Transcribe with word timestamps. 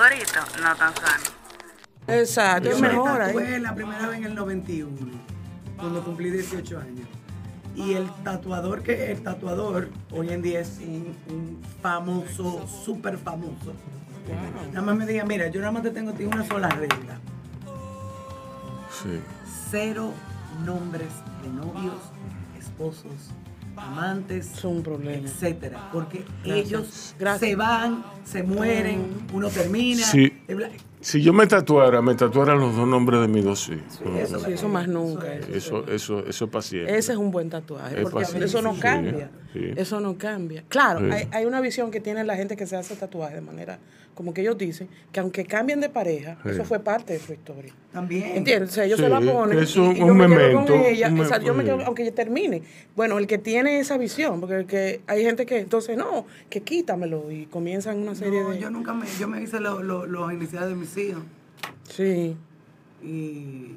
no 0.00 0.76
tan 0.76 0.94
sano. 0.94 1.24
Exacto, 2.06 2.70
Yo 2.70 2.74
es 2.76 2.80
me 2.80 2.88
mejor 2.88 3.20
ahí. 3.20 3.34
tatué 3.34 3.60
la 3.60 3.74
primera 3.74 4.06
vez 4.08 4.18
en 4.18 4.24
el 4.24 4.34
91, 4.34 4.96
cuando 5.76 6.02
cumplí 6.02 6.30
18 6.30 6.78
años. 6.78 7.06
Y 7.76 7.92
el 7.92 8.10
tatuador 8.24 8.82
que 8.82 9.12
el 9.12 9.22
tatuador 9.22 9.90
hoy 10.10 10.30
en 10.30 10.40
día 10.42 10.60
es 10.60 10.78
un, 10.78 11.14
un 11.28 11.62
famoso, 11.82 12.66
súper 12.66 13.18
famoso. 13.18 13.74
Nada 14.72 14.82
más 14.82 14.96
me 14.96 15.06
diga, 15.06 15.24
mira, 15.24 15.48
yo 15.48 15.60
nada 15.60 15.72
más 15.72 15.82
te 15.82 15.90
tengo 15.90 16.10
a 16.10 16.14
ti 16.14 16.24
una 16.24 16.46
sola 16.46 16.68
regla. 16.68 17.18
Sí. 19.02 19.20
Cero 19.70 20.12
nombres 20.64 21.08
de 21.42 21.48
novios, 21.50 21.94
esposos, 22.58 23.30
amantes, 23.80 24.52
Es 24.58 24.64
un 24.64 24.82
problema. 24.82 25.26
etcétera. 25.26 25.88
Porque 25.92 26.24
Gracias. 26.44 26.66
ellos 26.66 27.14
Gracias. 27.18 27.50
se 27.50 27.56
van, 27.56 28.04
se 28.24 28.42
mueren, 28.42 29.06
uno 29.32 29.48
termina. 29.48 30.02
Sí. 30.04 30.32
Si 31.00 31.22
yo 31.22 31.32
me 31.32 31.46
tatuara, 31.46 32.02
me 32.02 32.14
tatuaran 32.14 32.58
los 32.60 32.76
dos 32.76 32.86
nombres 32.86 33.22
de 33.22 33.28
mis 33.28 33.42
dos 33.44 33.68
hijos. 33.70 34.00
eso, 34.18 34.38
Sí, 34.40 34.52
eso 34.52 34.68
más 34.68 34.86
nunca. 34.86 35.32
Eso, 35.34 35.86
eso, 35.86 36.26
eso 36.26 36.44
es 36.44 36.50
paciente. 36.50 36.96
Ese 36.98 37.12
es 37.12 37.18
un 37.18 37.30
buen 37.30 37.48
tatuaje, 37.48 37.96
Es 37.96 38.02
porque 38.02 38.26
fácil. 38.26 38.42
eso 38.42 38.60
no 38.60 38.74
Sí, 38.74 38.80
cambia. 38.80 39.30
Sí. 39.52 39.72
Eso 39.76 40.00
no 40.00 40.16
cambia. 40.18 40.64
Claro, 40.68 41.00
Sí. 41.00 41.10
hay, 41.12 41.28
hay 41.32 41.44
una 41.44 41.60
visión 41.60 41.90
que 41.90 42.00
tiene 42.00 42.24
la 42.24 42.36
gente 42.36 42.56
que 42.56 42.66
se 42.66 42.76
hace 42.76 42.94
tatuaje 42.96 43.36
de 43.36 43.40
manera, 43.40 43.78
como 44.14 44.34
que 44.34 44.42
ellos 44.42 44.58
dicen, 44.58 44.88
que 45.12 45.20
aunque 45.20 45.46
cambien 45.46 45.80
de 45.80 45.88
pareja, 45.88 46.36
Sí. 46.42 46.50
eso 46.50 46.64
fue 46.64 46.78
parte 46.80 47.14
de 47.14 47.18
su 47.20 47.32
historia. 47.32 47.72
También. 47.92 48.36
¿Entiendes? 48.36 48.70
O 48.70 48.72
sea, 48.72 48.84
ellos 48.84 48.98
Sí, 48.98 49.04
se 49.04 49.08
la 49.08 49.20
ponen. 49.20 49.58
es 49.58 49.74
y- 49.74 49.78
un- 49.80 49.94
yo 49.94 50.14
me 50.14 50.26
quedo 50.26 50.64
con 50.66 50.72
ella. 50.80 51.08
un 51.08 51.20
o 51.20 51.24
sea, 51.24 51.38
yo 51.40 51.54
me 51.54 51.64
quedo, 51.64 51.80
aunque 51.86 52.02
ella 52.02 52.14
termine. 52.14 52.62
Bueno, 52.96 53.18
el 53.18 53.26
que 53.26 53.38
tiene 53.38 53.78
esa 53.80 53.96
visión, 53.96 54.40
porque 54.40 54.56
el 54.56 54.66
que 54.66 55.00
hay 55.06 55.24
gente 55.24 55.46
que, 55.46 55.58
entonces, 55.60 55.96
no, 55.96 56.26
que 56.50 56.60
quítamelo 56.62 57.30
y 57.30 57.46
comienzan 57.46 57.98
una 57.98 58.14
serie 58.14 58.42
No, 58.42 58.50
de. 58.50 58.58
yo 58.58 58.70
nunca 58.70 58.92
me, 58.92 59.06
yo 59.18 59.26
me 59.26 59.42
hice 59.42 59.58
lo- 59.60 59.82
lo- 59.82 60.06
los 60.06 60.32
iniciales 60.32 60.68
de 60.68 60.74
mis 60.74 60.96
hijos. 60.98 61.22
Sí. 61.88 62.36
Y, 63.02 63.74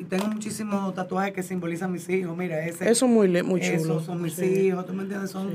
y 0.00 0.04
tengo 0.04 0.26
muchísimos 0.26 0.94
tatuajes 0.94 1.32
que 1.34 1.42
simbolizan 1.42 1.92
mis 1.92 2.08
hijos. 2.08 2.36
Mira, 2.36 2.64
ese. 2.66 2.90
Eso 2.90 3.06
es 3.06 3.12
muy, 3.12 3.28
le- 3.28 3.42
muy 3.42 3.60
chulo. 3.60 3.76
Esos 3.76 4.04
son 4.06 4.22
mis 4.22 4.34
Sí. 4.34 4.44
hijos, 4.44 4.86
¿tú 4.86 4.92
me 4.92 5.02
entiendes? 5.02 5.30
Son. 5.30 5.50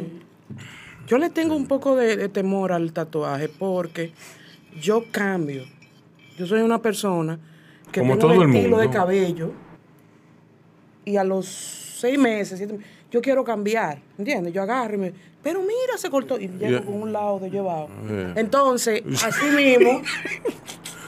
Yo 1.08 1.18
le 1.18 1.30
tengo 1.30 1.56
un 1.56 1.68
poco 1.68 1.96
de, 1.96 2.16
de 2.18 2.30
temor 2.30 2.72
al 2.72 2.92
tatuaje 2.94 3.50
porque 3.50 4.12
yo 4.82 5.04
cambio. 5.12 5.64
Yo 6.38 6.46
soy 6.48 6.62
una 6.62 6.82
persona 6.82 7.40
que 7.92 8.00
Como 8.02 8.18
tengo 8.18 8.34
todo 8.34 8.42
el 8.44 8.50
un 8.50 8.56
estilo 8.56 8.78
de 8.78 8.86
mundo. 8.88 9.00
cabello 9.00 9.52
y 11.06 11.18
a 11.18 11.24
los 11.24 11.46
seis 11.48 12.18
meses, 12.18 12.58
siete 12.58 12.74
meses, 12.74 12.88
yo 13.12 13.22
quiero 13.22 13.44
cambiar, 13.44 14.00
¿entiendes? 14.18 14.52
Yo 14.54 14.62
agarro 14.64 14.96
y 14.96 14.98
me... 14.98 15.14
Pero 15.44 15.62
mira, 15.62 15.98
se 15.98 16.10
cortó 16.10 16.40
y 16.40 16.48
llego 16.48 16.84
con 16.86 17.02
un 17.04 17.14
lado 17.14 17.40
de 17.40 17.52
llevado. 17.52 17.88
Eh. 18.10 18.34
Entonces, 18.36 19.04
así 19.24 19.46
mismo... 19.56 20.02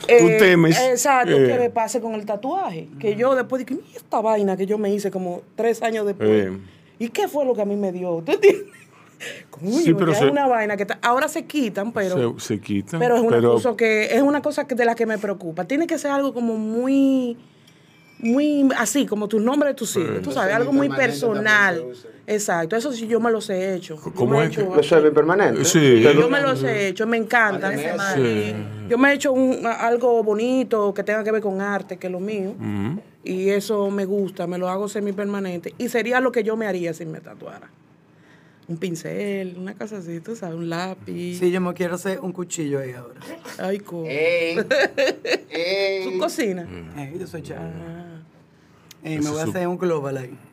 eh, 0.07 0.37
temes, 0.39 0.79
Exacto, 0.79 1.31
eh. 1.31 1.47
que 1.47 1.57
me 1.59 1.69
pase 1.69 1.99
con 2.01 2.13
el 2.13 2.25
tatuaje. 2.25 2.87
Que 2.99 3.15
yo 3.15 3.35
después 3.35 3.65
dije, 3.65 3.79
"Mira 3.81 3.97
esta 3.97 4.21
vaina 4.21 4.55
que 4.57 4.65
yo 4.65 4.77
me 4.77 4.93
hice 4.93 5.11
como 5.11 5.41
tres 5.55 5.81
años 5.81 6.05
después. 6.05 6.29
Eh. 6.29 6.57
¿Y 6.99 7.09
qué 7.09 7.27
fue 7.27 7.45
lo 7.45 7.53
que 7.53 7.61
a 7.61 7.65
mí 7.65 7.75
me 7.75 7.91
dio? 7.91 8.21
¿Tú 8.25 8.31
entiendes? 8.33 8.65
Coño, 9.49 9.71
Sí, 9.79 9.93
pero 9.93 10.13
se- 10.13 10.25
es 10.25 10.31
una 10.31 10.47
vaina 10.47 10.77
que 10.77 10.85
ahora 11.01 11.27
se 11.27 11.45
quitan, 11.45 11.91
pero, 11.91 12.39
se, 12.39 12.55
se 12.55 12.61
quita. 12.61 12.99
pero 12.99 13.15
es 13.15 13.21
una 13.21 13.37
pero- 13.37 13.53
cosa 13.53 13.75
que 13.75 14.05
es 14.15 14.21
una 14.21 14.41
cosa 14.41 14.67
que 14.67 14.75
de 14.75 14.85
la 14.85 14.95
que 14.95 15.05
me 15.05 15.17
preocupa. 15.17 15.65
Tiene 15.65 15.87
que 15.87 15.97
ser 15.97 16.11
algo 16.11 16.33
como 16.33 16.55
muy 16.55 17.37
muy 18.19 18.67
así 18.77 19.05
como 19.05 19.27
tu 19.27 19.39
nombre 19.39 19.69
de 19.69 19.75
tus 19.75 19.95
hijos, 19.95 20.21
tú 20.21 20.31
sabes, 20.31 20.53
algo 20.55 20.71
muy 20.73 20.89
personal. 20.89 21.83
Exacto, 22.29 22.75
eso 22.75 22.91
sí 22.91 23.07
yo 23.07 23.19
me 23.21 23.31
los 23.31 23.49
he 23.49 23.75
hecho. 23.75 23.95
Yo 23.95 24.11
¿Cómo 24.13 24.37
me 24.37 24.43
he 24.43 24.47
hecho- 24.47 24.61
¿Lo 24.99 25.13
permanente? 25.13 25.63
Sí. 25.63 26.01
Yo 26.01 26.29
me 26.29 26.41
los 26.41 26.61
he 26.63 26.87
hecho, 26.89 27.07
me 27.07 27.15
encanta. 27.17 27.71
Sí. 28.15 28.53
Yo 28.89 28.97
me 28.97 29.11
he 29.11 29.13
hecho 29.13 29.31
un- 29.31 29.65
algo 29.65 30.23
bonito 30.23 30.93
que 30.93 31.03
tenga 31.03 31.23
que 31.23 31.31
ver 31.31 31.41
con 31.41 31.61
arte, 31.61 31.97
que 31.97 32.07
es 32.07 32.11
lo 32.13 32.19
mío. 32.19 32.51
Ujú. 32.59 33.01
Y 33.23 33.49
eso 33.49 33.89
me 33.91 34.05
gusta, 34.05 34.45
me 34.47 34.57
lo 34.57 34.67
hago 34.69 34.87
semipermanente. 34.89 35.73
Y 35.77 35.87
sería 35.89 36.19
lo 36.19 36.31
que 36.31 36.43
yo 36.43 36.57
me 36.57 36.65
haría 36.67 36.93
si 36.93 37.05
me 37.05 37.19
tatuara. 37.21 37.69
Un 38.69 38.75
pincel, 38.77 39.55
una 39.57 39.73
cosa 39.75 39.97
así, 39.99 40.19
tú 40.19 40.35
sabes, 40.35 40.55
un 40.55 40.69
lápiz. 40.69 41.37
Sí, 41.39 41.51
yo 41.51 41.61
me 41.61 41.73
quiero 41.73 41.95
hacer 41.95 42.19
un 42.19 42.33
cuchillo 42.33 42.79
ahí 42.79 42.91
ahora. 42.91 43.19
Ay, 43.59 43.79
co. 43.79 44.03
Ey, 44.05 44.57
ey. 45.49 46.03
¿Su 46.03 46.17
cocina? 46.19 46.63
Mm. 46.65 46.99
Eh, 46.99 47.15
yo 47.17 47.27
soy 47.27 47.41
chavo. 47.43 47.61
Ah. 49.07 49.13
Eh, 49.13 49.19
me 49.21 49.29
voy 49.29 49.39
a 49.39 49.43
hacer 49.43 49.67
un 49.67 49.77
global 49.77 50.17
ahí. 50.17 50.37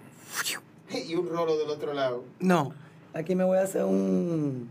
Y 1.09 1.15
un 1.17 1.29
rolo 1.29 1.57
del 1.59 1.71
otro 1.71 1.93
lado. 1.93 2.25
No, 2.39 2.73
aquí 3.15 3.35
me 3.35 3.43
voy 3.43 3.59
a 3.59 3.63
hacer 3.63 3.83
un. 3.85 4.69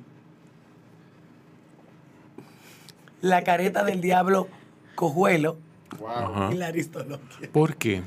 La 3.22 3.44
careta 3.44 3.84
del 3.84 4.00
diablo 4.02 4.48
cojuelo 4.96 5.58
Ajá. 6.08 6.50
y 6.54 6.56
la 6.58 6.68
aristoloquia. 6.68 7.50
¿Por 7.52 7.76
qué? 7.76 8.02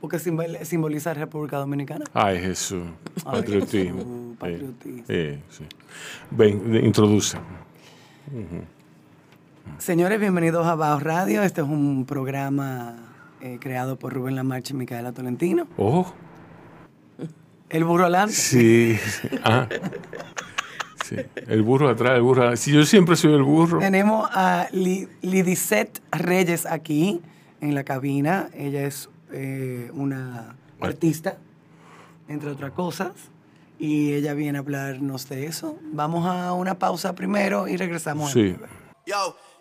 Porque 0.00 0.16
simbol- 0.18 0.64
simboliza 0.64 1.12
República 1.14 1.58
Dominicana. 1.58 2.04
Ay, 2.14 2.40
Jesús. 2.40 2.82
Ay, 3.24 3.40
Patriotismo. 3.40 3.98
Jesús, 3.98 4.36
patriotismo. 4.38 5.04
Sí, 5.06 5.38
sí. 5.50 5.64
Ven, 6.30 6.84
introduce. 6.84 7.38
Señores, 9.78 10.18
bienvenidos 10.18 10.66
a 10.66 10.74
Bajo 10.74 11.00
Radio. 11.00 11.42
Este 11.42 11.60
es 11.60 11.66
un 11.68 12.04
programa 12.06 13.11
eh, 13.42 13.58
creado 13.60 13.98
por 13.98 14.12
Rubén 14.14 14.34
Lamarche 14.36 14.72
y 14.72 14.76
Micaela 14.76 15.12
Tolentino. 15.12 15.66
Oh, 15.76 16.10
El 17.68 17.84
burro 17.84 18.04
adelante. 18.04 18.32
sí. 18.34 18.98
Ah. 19.44 19.68
Sí. 21.04 21.16
El 21.48 21.62
burro 21.62 21.88
atrás, 21.90 22.16
el 22.16 22.22
burro 22.22 22.42
atrás. 22.44 22.60
Sí, 22.60 22.72
yo 22.72 22.84
siempre 22.84 23.16
soy 23.16 23.34
el 23.34 23.42
burro. 23.42 23.80
Tenemos 23.80 24.28
a 24.32 24.68
Li- 24.72 25.08
Lidicet 25.20 26.00
Reyes 26.12 26.64
aquí 26.64 27.20
en 27.60 27.74
la 27.74 27.84
cabina. 27.84 28.48
Ella 28.54 28.86
es 28.86 29.10
eh, 29.32 29.90
una 29.94 30.54
artista, 30.80 31.36
entre 32.28 32.50
otras 32.50 32.70
cosas. 32.72 33.10
Y 33.78 34.12
ella 34.12 34.32
viene 34.34 34.58
a 34.58 34.60
hablarnos 34.60 35.28
de 35.28 35.46
eso. 35.46 35.76
Vamos 35.92 36.24
a 36.26 36.52
una 36.52 36.78
pausa 36.78 37.14
primero 37.16 37.66
y 37.66 37.76
regresamos. 37.76 38.30
Sí. 38.30 38.54
Yo, 39.06 39.36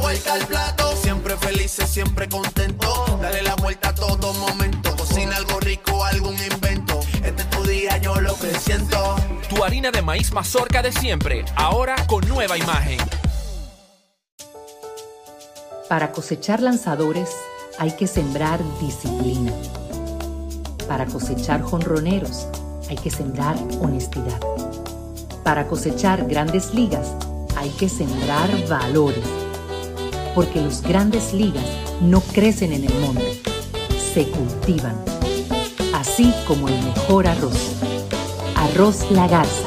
Vuelta 0.00 0.32
al 0.32 0.46
plato, 0.46 0.96
siempre 0.96 1.36
felices, 1.36 1.88
siempre 1.88 2.28
contento. 2.28 3.18
Dale 3.20 3.42
la 3.42 3.54
vuelta 3.56 3.90
a 3.90 3.94
todo 3.94 4.32
momento. 4.34 4.96
Cocina 4.96 5.36
algo 5.36 5.60
rico, 5.60 6.02
algún 6.04 6.34
invento. 6.34 7.00
Este 7.22 7.42
es 7.42 7.50
tu 7.50 7.62
día, 7.64 7.98
yo 7.98 8.18
lo 8.20 8.34
que 8.38 8.54
siento. 8.58 9.16
Tu 9.48 9.62
harina 9.62 9.90
de 9.90 10.00
maíz 10.00 10.32
mazorca 10.32 10.82
de 10.82 10.92
siempre, 10.92 11.44
ahora 11.56 11.96
con 12.06 12.26
nueva 12.26 12.56
imagen. 12.56 12.98
Para 15.88 16.12
cosechar 16.12 16.60
lanzadores 16.60 17.30
hay 17.78 17.92
que 17.92 18.06
sembrar 18.06 18.60
disciplina. 18.80 19.52
Para 20.86 21.06
cosechar 21.06 21.60
jonroneros 21.60 22.46
hay 22.88 22.96
que 22.96 23.10
sembrar 23.10 23.56
honestidad. 23.80 24.40
Para 25.44 25.66
cosechar 25.66 26.26
grandes 26.26 26.72
ligas 26.72 27.14
hay 27.56 27.70
que 27.70 27.88
sembrar 27.88 28.48
valores. 28.68 29.47
Porque 30.38 30.60
los 30.60 30.82
grandes 30.82 31.32
ligas 31.32 31.64
no 32.00 32.20
crecen 32.20 32.72
en 32.72 32.84
el 32.84 32.94
monte, 33.00 33.42
se 34.14 34.28
cultivan. 34.28 34.96
Así 35.92 36.32
como 36.46 36.68
el 36.68 36.80
mejor 36.80 37.26
arroz. 37.26 37.74
Arroz 38.54 39.10
La 39.10 39.26
Garza. 39.26 39.66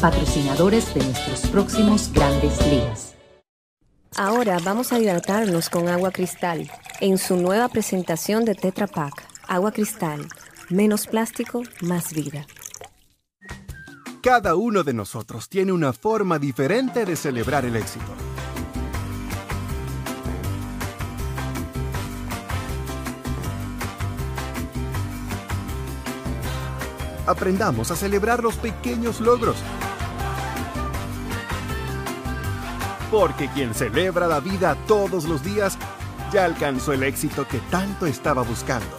Patrocinadores 0.00 0.94
de 0.94 1.04
nuestros 1.04 1.40
próximos 1.48 2.10
grandes 2.10 2.58
ligas. 2.68 3.16
Ahora 4.16 4.56
vamos 4.64 4.94
a 4.94 4.98
hidratarnos 4.98 5.68
con 5.68 5.88
agua 5.88 6.10
cristal 6.10 6.70
en 7.02 7.18
su 7.18 7.36
nueva 7.36 7.68
presentación 7.68 8.46
de 8.46 8.54
Tetra 8.54 8.86
Pak. 8.86 9.12
Agua 9.46 9.72
cristal, 9.72 10.26
menos 10.70 11.06
plástico, 11.06 11.60
más 11.82 12.14
vida. 12.14 12.46
Cada 14.22 14.54
uno 14.54 14.84
de 14.84 14.94
nosotros 14.94 15.50
tiene 15.50 15.72
una 15.72 15.92
forma 15.92 16.38
diferente 16.38 17.04
de 17.04 17.14
celebrar 17.14 17.66
el 17.66 17.76
éxito. 17.76 18.35
Aprendamos 27.26 27.90
a 27.90 27.96
celebrar 27.96 28.42
los 28.42 28.56
pequeños 28.56 29.20
logros. 29.20 29.56
Porque 33.10 33.48
quien 33.48 33.74
celebra 33.74 34.26
la 34.26 34.40
vida 34.40 34.76
todos 34.86 35.24
los 35.24 35.42
días 35.42 35.78
ya 36.32 36.44
alcanzó 36.44 36.92
el 36.92 37.02
éxito 37.02 37.46
que 37.46 37.58
tanto 37.70 38.06
estaba 38.06 38.42
buscando. 38.42 38.96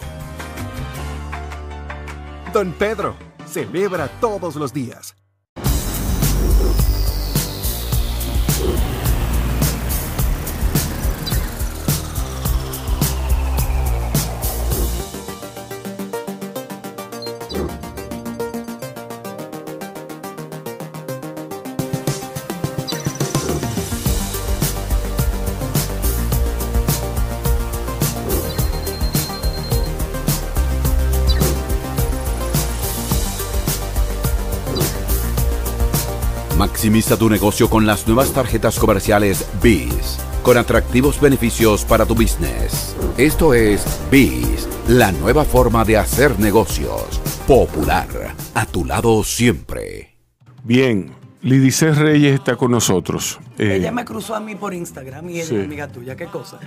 Don 2.52 2.72
Pedro, 2.72 3.16
celebra 3.46 4.08
todos 4.20 4.56
los 4.56 4.72
días. 4.72 5.17
Maximiza 36.78 37.16
tu 37.18 37.28
negocio 37.28 37.68
con 37.68 37.86
las 37.86 38.06
nuevas 38.06 38.32
tarjetas 38.32 38.78
comerciales 38.78 39.44
BIS, 39.60 40.16
con 40.44 40.56
atractivos 40.56 41.20
beneficios 41.20 41.84
para 41.84 42.06
tu 42.06 42.14
business. 42.14 42.94
Esto 43.16 43.52
es 43.52 43.84
BIS, 44.12 44.68
la 44.86 45.10
nueva 45.10 45.44
forma 45.44 45.84
de 45.84 45.96
hacer 45.96 46.38
negocios. 46.38 47.20
Popular, 47.48 48.06
a 48.54 48.64
tu 48.64 48.84
lado 48.84 49.24
siempre. 49.24 50.14
Bien, 50.62 51.10
Lidice 51.42 51.90
Reyes 51.94 52.34
está 52.36 52.54
con 52.54 52.70
nosotros. 52.70 53.40
Eh, 53.58 53.78
Ella 53.80 53.90
me 53.90 54.04
cruzó 54.04 54.36
a 54.36 54.40
mí 54.40 54.54
por 54.54 54.72
Instagram 54.72 55.30
y 55.30 55.40
ella 55.40 55.46
Sí. 55.46 55.56
es 55.56 55.64
amiga 55.64 55.88
tuya. 55.88 56.14
¿Qué 56.14 56.26
cosa? 56.26 56.60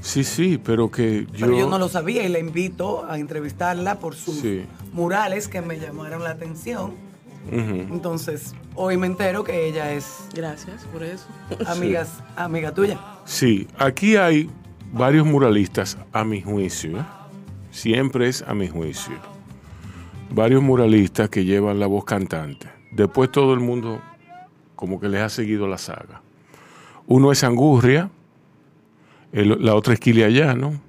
Sí, 0.00 0.24
sí, 0.24 0.58
pero 0.64 0.90
que 0.90 1.26
yo... 1.30 1.44
Pero 1.46 1.58
yo 1.58 1.68
no 1.68 1.78
lo 1.78 1.90
sabía 1.90 2.22
y 2.22 2.30
la 2.30 2.38
invito 2.38 3.04
a 3.04 3.18
entrevistarla 3.18 3.98
por 3.98 4.14
sus 4.14 4.36
Sí. 4.36 4.64
murales 4.94 5.46
que 5.46 5.60
me 5.60 5.78
llamaron 5.78 6.24
la 6.24 6.30
atención. 6.30 7.11
Entonces, 7.50 8.54
hoy 8.74 8.96
me 8.96 9.06
entero 9.06 9.42
que 9.44 9.66
ella 9.68 9.92
es 9.92 10.28
Gracias 10.34 10.84
por 10.86 11.02
eso. 11.02 11.26
amigas, 11.66 12.22
amiga 12.36 12.72
tuya. 12.72 12.98
Sí, 13.24 13.66
aquí 13.78 14.16
hay 14.16 14.48
varios 14.92 15.26
muralistas 15.26 15.98
a 16.12 16.24
mi 16.24 16.40
juicio. 16.42 17.04
Siempre 17.70 18.28
es 18.28 18.42
a 18.42 18.54
mi 18.54 18.68
juicio. 18.68 19.14
Varios 20.34 20.62
muralistas 20.62 21.28
que 21.28 21.44
llevan 21.44 21.78
la 21.80 21.86
voz 21.86 22.04
cantante. 22.04 22.68
Después 22.92 23.30
todo 23.32 23.54
el 23.54 23.60
mundo 23.60 24.00
como 24.76 25.00
que 25.00 25.08
les 25.08 25.20
ha 25.22 25.28
seguido 25.28 25.66
la 25.66 25.78
saga. 25.78 26.20
Uno 27.06 27.32
es 27.32 27.42
Angurria, 27.44 28.10
el- 29.32 29.64
la 29.64 29.74
otra 29.74 29.94
es 29.94 30.00
Quiliayano 30.00 30.80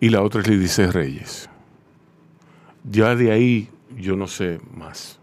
y 0.00 0.08
la 0.08 0.22
otra 0.22 0.40
es 0.40 0.48
Lidice 0.48 0.90
Reyes. 0.90 1.48
Ya 2.84 3.14
de 3.14 3.30
ahí 3.30 3.68
yo 3.96 4.16
no 4.16 4.26
sé 4.26 4.60
más. 4.76 5.18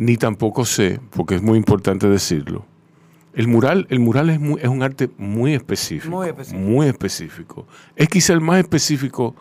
Ni 0.00 0.16
tampoco 0.16 0.64
sé, 0.64 0.98
porque 1.10 1.34
es 1.34 1.42
muy 1.42 1.58
importante 1.58 2.08
decirlo, 2.08 2.64
el 3.34 3.48
mural, 3.48 3.86
el 3.90 4.00
mural 4.00 4.30
es, 4.30 4.40
muy- 4.40 4.58
es 4.62 4.68
un 4.68 4.82
arte 4.82 5.10
muy 5.18 5.52
específico. 5.52 6.16
Muy 6.16 6.28
específico. 6.28 6.60
muy 6.66 6.86
específico. 6.86 7.66
Es 7.96 8.08
quizá 8.08 8.32
el 8.32 8.40
más 8.40 8.58
específico, 8.60 9.36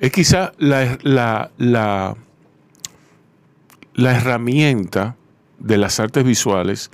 es 0.00 0.10
quizá 0.10 0.50
la, 0.58 0.98
la, 1.02 1.52
la, 1.58 2.16
la 3.94 4.16
herramienta 4.16 5.16
de 5.60 5.78
las 5.78 6.00
artes 6.00 6.24
visuales 6.24 6.90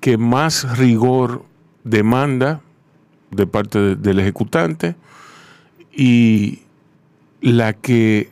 que 0.00 0.18
más 0.18 0.76
rigor 0.76 1.44
demanda 1.84 2.60
de 3.30 3.46
parte 3.46 3.78
de- 3.78 3.94
del 3.96 4.18
ejecutante 4.18 4.96
y 5.92 6.60
la 7.40 7.72
que, 7.74 8.30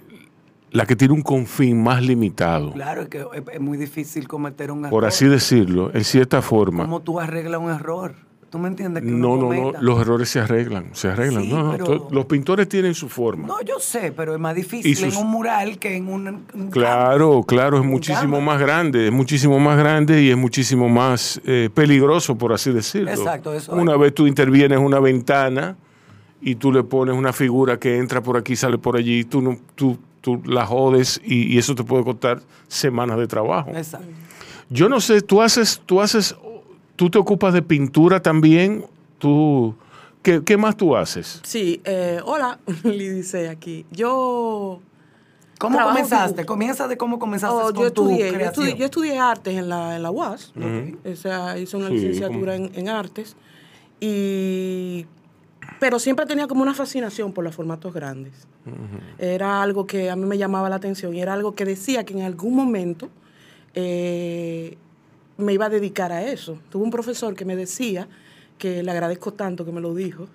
la 0.71 0.85
que 0.87 0.97
tiene 0.97 1.15
un 1.15 1.23
confín 1.23 1.83
más 1.83 2.03
limitado, 2.03 2.73
Claro, 2.73 3.03
es 3.03 3.09
que 3.09 3.25
es, 3.53 3.61
muy 3.61 3.79
difícil 3.79 4.27
cometer 4.29 4.71
un 4.71 4.81
error. 4.81 4.91
por 4.91 5.05
así 5.05 5.27
decirlo, 5.27 5.91
en 5.95 6.05
cierta 6.05 6.43
forma. 6.43 6.85
¿Cómo 6.85 7.01
tú 7.01 7.21
arreglas 7.21 7.61
un 7.61 7.71
error? 7.71 8.15
¿Tú 8.51 8.59
me 8.61 8.69
entiendes? 8.69 9.03
Que 9.03 9.11
No, 9.11 9.37
no, 9.37 9.53
no, 9.53 9.73
los 9.81 10.01
errores 10.01 10.29
se 10.29 10.39
arreglan, 10.39 10.91
se 10.93 11.09
arreglan. 11.09 11.43
Sí, 11.43 11.53
no, 11.53 11.73
pero- 11.73 12.09
los 12.11 12.27
pintores 12.27 12.69
tienen 12.69 12.95
su 12.95 13.09
forma. 13.09 13.47
No, 13.49 13.61
yo 13.63 13.81
sé, 13.81 14.13
pero 14.13 14.35
es 14.35 14.41
más 14.41 14.55
difícil 14.55 14.95
sus- 14.97 15.15
en 15.17 15.21
un 15.21 15.31
mural 15.31 15.79
que 15.79 15.97
en 15.97 16.09
un... 16.09 16.45
un 16.55 16.71
Claro, 16.71 17.43
claro, 17.43 17.79
es 17.79 17.85
muchísimo 17.85 18.41
más 18.41 18.61
grande, 18.61 19.07
es 19.09 19.13
muchísimo 19.13 19.59
más 19.59 19.77
grande 19.79 20.23
y 20.23 20.31
es 20.31 20.37
muchísimo 20.37 20.89
más 20.89 21.41
eh, 21.45 21.71
peligroso, 21.75 22.39
por 22.39 22.53
así 22.53 22.73
decirlo. 22.73 23.11
Exacto, 23.11 23.53
eso 23.53 23.73
Una 23.75 23.95
es. 23.95 23.99
vez 24.01 24.15
tú 24.15 24.27
intervienes 24.29 24.79
una 24.79 25.01
ventana 25.01 25.77
y 26.41 26.55
tú 26.55 26.71
le 26.73 26.85
pones 26.85 27.17
una 27.17 27.33
figura 27.33 27.79
que 27.81 27.97
entra 27.99 28.23
por 28.23 28.37
aquí, 28.37 28.55
sale 28.55 28.79
por 28.79 28.97
allí, 28.97 29.25
tú, 29.25 29.43
no, 29.43 29.59
tú, 29.75 29.99
tú 30.27 30.43
la 30.45 30.67
jodes 30.67 31.21
y, 31.25 31.55
y 31.55 31.57
eso 31.57 31.77
te 31.77 31.85
puede 31.85 32.03
costar 32.03 32.43
semanas 32.67 33.17
de 33.17 33.29
trabajo. 33.29 33.71
Exacto. 33.73 34.09
Yo 34.71 34.89
no 34.89 35.01
sé, 35.01 35.21
tú 35.21 35.41
haces, 35.41 35.81
tú 35.87 36.01
haces, 36.01 36.35
tú 36.97 37.09
te 37.11 37.19
ocupas 37.19 37.55
de 37.55 37.63
pintura 37.63 38.21
también, 38.21 38.85
tú, 39.19 39.77
¿qué, 40.23 40.43
qué 40.43 40.57
más 40.57 40.77
tú 40.77 40.97
haces? 40.97 41.41
Sí, 41.45 41.81
eh, 41.85 42.19
hola, 42.25 42.59
Lidice 42.83 43.49
aquí. 43.49 43.87
Yo. 43.93 44.81
¿Cómo 45.61 45.77
trabajo 45.77 45.97
comenzaste? 45.97 46.45
Comienza 46.45 46.89
de 46.89 46.97
cómo 46.97 47.21
comenzaste 47.21 47.55
Oh, 47.57 47.73
con 47.73 47.75
yo, 47.85 47.93
tu 47.93 48.09
estudié, 48.11 48.33
yo, 48.33 48.39
estudié, 48.41 48.77
yo 48.77 48.85
estudié 48.87 49.19
artes 49.21 49.55
en 49.57 49.69
la, 49.69 49.95
en 49.95 50.03
la 50.03 50.11
UAS. 50.11 50.53
O 50.57 51.15
sea, 51.15 51.57
hice 51.57 51.77
una 51.77 51.87
Sí, 51.87 51.95
licenciatura 51.95 52.57
en, 52.57 52.73
en 52.75 52.89
artes. 52.89 53.37
Y, 54.01 55.07
pero 55.79 55.99
siempre 55.99 56.27
tenía 56.27 56.47
como 56.47 56.63
una 56.63 56.75
fascinación 56.75 57.33
por 57.33 57.45
los 57.45 57.55
formatos 57.55 57.93
grandes. 57.93 58.47
Era 59.19 59.63
algo 59.63 59.87
que 59.87 60.11
a 60.11 60.17
mí 60.17 60.25
me 60.25 60.39
llamaba 60.39 60.69
la 60.69 60.77
atención 60.77 61.15
y 61.15 61.21
era 61.21 61.33
algo 61.33 61.55
que 61.55 61.65
decía 61.65 62.05
que 62.05 62.15
en 62.15 62.23
algún 62.23 62.55
momento 62.55 63.09
eh, 63.75 64.77
me 65.37 65.53
iba 65.53 65.67
a 65.67 65.69
dedicar 65.69 66.13
a 66.13 66.23
eso. 66.23 66.59
Tuve 66.71 66.85
un 66.85 66.91
profesor 66.91 67.35
que 67.35 67.45
me 67.45 67.57
decía, 67.57 68.09
que 68.59 68.83
le 68.83 68.91
agradezco 68.91 69.33
tanto 69.33 69.65
que 69.65 69.73
me 69.73 69.81
lo 69.81 69.95
dijo, 69.95 70.29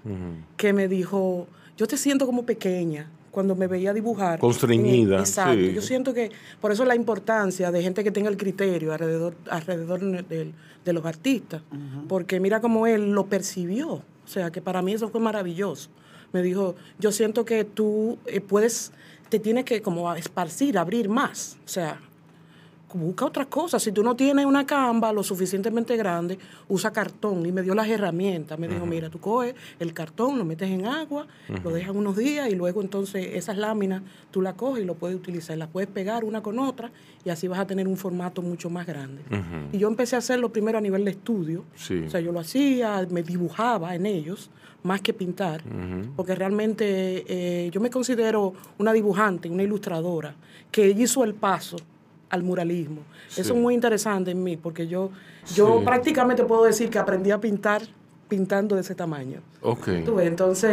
que 0.58 0.74
me 0.74 0.88
dijo, 0.88 1.48
yo 1.78 1.88
te 1.88 1.98
siento 1.98 2.26
como 2.26 2.46
pequeña 2.46 3.10
cuando 3.32 3.56
me 3.56 3.68
veía 3.68 3.94
dibujar. 3.94 4.40
Constreñida, 4.40 5.20
Exacto. 5.20 5.54
sí. 5.54 5.74
Yo 5.74 5.82
siento 5.82 6.14
que 6.14 6.32
por 6.60 6.72
eso 6.72 6.86
la 6.86 6.96
importancia 6.96 7.72
de 7.72 7.82
gente 7.82 8.04
que 8.04 8.12
tenga 8.12 8.30
el 8.30 8.38
criterio 8.38 8.94
alrededor, 8.94 9.36
alrededor 9.50 10.28
de, 10.28 10.52
de 10.86 10.94
los 10.94 11.06
artistas. 11.06 11.62
Porque 12.08 12.40
mira 12.40 12.60
cómo 12.62 12.88
él 12.88 13.12
lo 13.12 13.26
percibió. 13.26 14.04
Sea, 14.32 14.50
que 14.50 14.62
para 14.62 14.82
mí 14.82 14.94
eso 14.94 15.10
fue 15.10 15.20
maravilloso. 15.20 15.90
Me 16.32 16.42
dijo, 16.42 16.76
yo 17.00 17.12
siento 17.12 17.44
que 17.44 17.66
tú 17.66 18.18
eh, 18.26 18.40
puedes, 18.40 18.94
te 19.28 19.40
tienes 19.40 19.66
que 19.66 19.82
como 19.82 20.14
esparcir, 20.16 20.78
abrir 20.78 21.10
más. 21.10 21.58
O 21.66 21.68
sea, 21.68 22.00
busca 22.98 23.26
otra 23.26 23.46
cosa. 23.46 23.80
Si 23.80 23.92
tú 23.92 24.04
no 24.04 24.16
tienes 24.16 24.46
una 24.46 24.66
camba 24.66 25.12
lo 25.14 25.24
suficientemente 25.24 25.96
grande, 25.98 26.38
usa 26.68 26.92
cartón. 26.92 27.46
Y 27.46 27.52
me 27.52 27.62
dio 27.62 27.76
las 27.76 27.88
herramientas. 27.88 28.58
Me 28.60 28.68
dijo, 28.68 28.86
mira, 28.86 29.10
tú 29.10 29.20
coges 29.20 29.56
el 29.80 29.94
cartón, 29.94 30.38
lo 30.38 30.46
metes 30.46 30.70
en 30.70 30.86
agua, 30.86 31.28
lo 31.64 31.72
dejas 31.72 31.96
unos 31.96 32.16
días 32.16 32.50
y 32.50 32.56
luego 32.56 32.82
entonces 32.82 33.28
esas 33.34 33.58
láminas 33.58 34.02
tú 34.32 34.42
las 34.42 34.56
coges 34.56 34.84
y 34.84 34.86
lo 34.86 34.96
puedes 34.96 35.16
utilizar. 35.16 35.58
Las 35.58 35.70
puedes 35.70 35.90
pegar 35.90 36.24
una 36.24 36.42
con 36.42 36.60
otra 36.60 36.92
y 37.24 37.30
así 37.30 37.48
vas 37.48 37.60
a 37.60 37.68
tener 37.68 37.88
un 37.88 37.98
formato 37.98 38.42
mucho 38.42 38.70
más 38.70 38.86
grande. 38.86 39.22
Y 39.72 39.78
yo 39.78 39.88
empecé 39.88 40.16
a 40.16 40.20
hacerlo 40.20 40.52
primero 40.52 40.78
a 40.78 40.82
nivel 40.82 41.06
de 41.06 41.12
estudio. 41.12 41.64
Sí. 41.76 42.04
O 42.08 42.10
sea, 42.10 42.20
yo 42.20 42.32
lo 42.32 42.40
hacía, 42.40 43.06
me 43.10 43.24
dibujaba 43.24 43.96
en 43.96 44.06
ellos, 44.06 44.50
más 44.84 45.02
que 45.02 45.14
pintar, 45.14 45.64
porque 46.16 46.36
realmente 46.36 47.24
eh, 47.28 47.70
yo 47.72 47.80
me 47.82 47.90
considero 47.90 48.54
una 48.78 48.94
dibujante, 48.94 49.50
una 49.50 49.64
ilustradora, 49.64 50.36
que 50.72 50.90
hizo 50.90 51.24
el 51.24 51.36
paso 51.36 51.78
al 52.32 52.44
muralismo. 52.44 53.02
Sí. 53.30 53.42
Eso 53.42 53.54
es 53.54 53.60
muy 53.60 53.74
interesante 53.76 54.32
en 54.32 54.42
mí, 54.44 54.58
porque 54.58 54.88
yo, 54.88 55.12
yo 55.54 55.78
Sí. 55.80 55.86
prácticamente 55.86 56.44
puedo 56.46 56.64
decir 56.64 56.90
que 56.90 56.98
aprendí 56.98 57.30
a 57.32 57.40
pintar 57.40 57.84
pintando 58.28 58.76
de 58.76 58.82
ese 58.82 58.96
tamaño. 58.96 59.42
Ok. 59.62 59.88
Tú 60.06 60.16
ves, 60.16 60.28
entonces, 60.28 60.72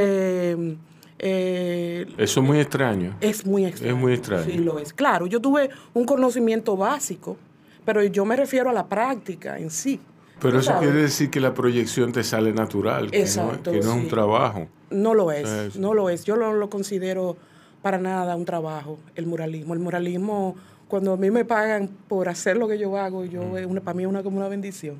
eh, 1.18 2.06
Eso 2.16 2.40
es 2.40 2.46
muy 2.46 2.60
extraño. 2.60 3.16
es 3.20 3.44
muy 3.44 3.64
extraño. 3.66 3.92
Es 3.94 3.98
muy 4.00 4.12
extraño. 4.12 4.44
Sí, 4.44 4.58
lo 4.58 4.78
es. 4.78 4.92
Claro, 4.92 5.26
yo 5.26 5.40
tuve 5.40 5.70
un 5.94 6.04
conocimiento 6.04 6.76
básico, 6.76 7.36
pero 7.84 8.02
yo 8.04 8.24
me 8.24 8.36
refiero 8.36 8.70
a 8.70 8.72
la 8.72 8.86
práctica 8.86 9.58
en 9.58 9.70
sí. 9.70 10.00
Pero 10.40 10.60
eso 10.60 10.66
sabes. 10.70 10.82
quiere 10.88 11.02
decir 11.02 11.30
que 11.30 11.40
la 11.40 11.52
proyección 11.52 12.12
te 12.12 12.22
sale 12.22 12.52
natural, 12.52 13.10
que, 13.10 13.20
Exacto, 13.20 13.72
no, 13.72 13.78
que 13.80 13.84
no 13.84 13.92
es 13.92 14.02
un 14.02 14.08
trabajo. 14.08 14.68
No 14.90 15.12
lo 15.14 15.32
es, 15.32 15.48
Eso. 15.48 15.80
no 15.80 15.94
lo 15.94 16.08
es. 16.10 16.24
Yo 16.24 16.36
no 16.36 16.52
lo 16.52 16.70
considero 16.70 17.36
para 17.82 17.98
nada 17.98 18.36
un 18.36 18.44
trabajo, 18.44 18.98
el 19.16 19.26
muralismo. 19.26 19.74
El 19.74 19.80
muralismo, 19.80 20.54
cuando 20.88 21.12
a 21.12 21.16
mí 21.16 21.30
me 21.30 21.44
pagan 21.44 21.88
por 22.08 22.28
hacer 22.28 22.56
lo 22.56 22.66
que 22.66 22.78
yo 22.78 22.96
hago, 22.96 23.24
yo, 23.24 23.56
es 23.58 23.66
una, 23.66 23.80
para 23.80 23.94
mí 23.94 24.02
es 24.02 24.08
una, 24.08 24.22
como 24.22 24.38
una 24.38 24.48
bendición. 24.48 24.96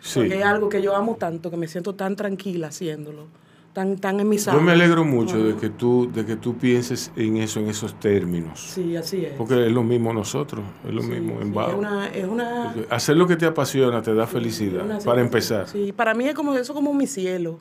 Sí. 0.00 0.20
Porque 0.20 0.38
es 0.38 0.44
algo 0.44 0.68
que 0.68 0.82
yo 0.82 0.94
amo 0.94 1.16
tanto, 1.16 1.50
que 1.50 1.56
me 1.56 1.66
siento 1.66 1.94
tan 1.94 2.14
tranquila 2.14 2.68
haciéndolo, 2.68 3.26
tan, 3.72 3.96
tan 3.96 4.20
en 4.20 4.28
mi 4.28 4.36
Yo 4.36 4.60
me 4.60 4.72
alegro 4.72 5.02
mucho 5.02 5.42
de 5.42 5.56
que 5.56 5.70
tú, 5.70 6.10
de 6.12 6.26
que 6.26 6.36
tú 6.36 6.58
pienses 6.58 7.10
en 7.16 7.38
eso, 7.38 7.58
en 7.58 7.68
esos 7.68 7.98
términos. 7.98 8.60
Sí, 8.60 8.94
así 8.96 9.24
es. 9.24 9.32
Porque 9.32 9.66
es 9.66 9.72
lo 9.72 9.82
mismo 9.82 10.12
nosotros, 10.12 10.62
es 10.86 10.92
lo 10.92 11.00
Sí, 11.00 11.08
mismo 11.08 11.40
en 11.40 11.54
sí, 11.54 11.58
es 11.68 11.74
una, 11.74 12.08
es 12.08 12.24
una, 12.26 12.74
Hacer 12.90 13.16
lo 13.16 13.26
que 13.26 13.36
te 13.36 13.46
apasiona 13.46 14.02
te 14.02 14.14
da 14.14 14.26
felicidad, 14.26 15.02
para 15.02 15.22
empezar. 15.22 15.68
Sí, 15.68 15.92
para 15.92 16.12
mí 16.12 16.28
es 16.28 16.34
como 16.34 16.54
eso 16.54 16.74
como 16.74 16.92
mi 16.92 17.06
cielo. 17.06 17.58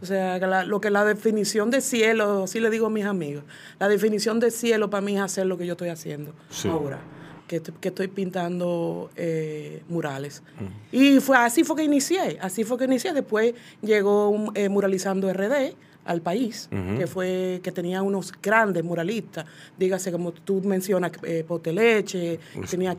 O 0.00 0.06
sea, 0.06 0.38
la- 0.38 0.64
lo 0.64 0.80
que 0.80 0.90
la 0.90 1.04
definición 1.04 1.70
de 1.70 1.80
cielo, 1.82 2.44
así 2.44 2.58
le 2.58 2.70
digo 2.70 2.86
a 2.86 2.90
mis 2.90 3.04
amigos, 3.04 3.44
la 3.78 3.88
definición 3.88 4.40
de 4.40 4.50
cielo 4.50 4.88
para 4.88 5.02
mí 5.02 5.14
es 5.16 5.20
hacer 5.20 5.46
lo 5.46 5.58
que 5.58 5.66
yo 5.66 5.72
estoy 5.72 5.90
haciendo 5.90 6.32
Sí. 6.48 6.68
ahora, 6.68 7.00
que, 7.46 7.56
est- 7.56 7.68
que 7.80 7.88
estoy 7.88 8.08
pintando 8.08 9.10
eh, 9.16 9.82
murales. 9.88 10.42
Y 10.90 11.20
fue 11.20 11.36
así 11.36 11.64
fue 11.64 11.76
que 11.76 11.84
inicié, 11.84 12.38
así 12.40 12.64
fue 12.64 12.78
que 12.78 12.84
inicié. 12.84 13.12
Después 13.12 13.52
llegó 13.82 14.52
eh, 14.54 14.68
Muralizando 14.70 15.28
RD 15.30 15.74
al 16.04 16.20
país, 16.20 16.68
que 16.98 17.06
fue 17.06 17.60
que 17.62 17.70
tenía 17.70 18.02
unos 18.02 18.32
grandes 18.42 18.82
muralistas, 18.82 19.44
dígase 19.78 20.10
como 20.10 20.32
tú 20.32 20.60
mencionas, 20.62 21.12
eh, 21.22 21.44
Poteleche, 21.46 22.40
tenía 22.68 22.96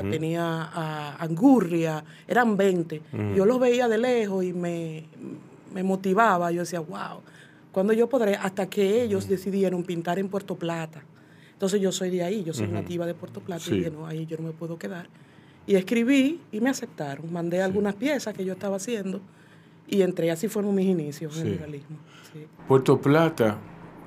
Ujú. 0.00 0.10
tenía 0.10 0.62
a 0.72 1.16
Angurria, 1.22 2.02
eran 2.26 2.56
20. 2.56 3.02
Ujú. 3.12 3.34
Yo 3.36 3.44
los 3.46 3.60
veía 3.60 3.86
de 3.86 3.98
lejos 3.98 4.42
y 4.44 4.52
me, 4.52 5.04
me 5.74 5.82
motivaba. 5.82 6.50
Yo 6.52 6.60
decía, 6.60 6.80
wow, 6.80 7.20
cuando 7.72 7.92
yo 7.92 8.08
podré? 8.08 8.36
Hasta 8.36 8.66
que 8.68 9.02
ellos 9.02 9.28
decidieron 9.28 9.82
pintar 9.82 10.18
en 10.18 10.28
Puerto 10.28 10.54
Plata. 10.54 11.02
Entonces 11.52 11.80
yo 11.80 11.92
soy 11.92 12.10
de 12.10 12.22
ahí, 12.24 12.42
yo 12.44 12.54
soy 12.54 12.68
nativa 12.68 13.04
de 13.06 13.14
Puerto 13.14 13.40
Plata 13.40 13.62
Sí. 13.64 13.74
y 13.74 13.78
dije, 13.78 13.90
no, 13.90 14.06
ahí 14.06 14.26
yo 14.26 14.36
no 14.38 14.44
me 14.44 14.52
puedo 14.52 14.78
quedar. 14.78 15.08
Y 15.66 15.76
escribí 15.76 16.40
y 16.52 16.60
me 16.60 16.70
aceptaron. 16.70 17.32
Mandé 17.32 17.62
algunas 17.62 17.94
piezas 17.94 18.34
que 18.34 18.44
yo 18.44 18.52
estaba 18.52 18.76
haciendo 18.76 19.20
y 19.88 20.02
entré. 20.02 20.30
Así 20.30 20.48
fueron 20.48 20.74
mis 20.74 20.86
inicios 20.86 21.38
en 21.38 21.46
el 21.48 21.54
muralismo. 21.54 21.96
Sí. 22.32 22.46
Puerto 22.68 23.00
Plata 23.00 23.58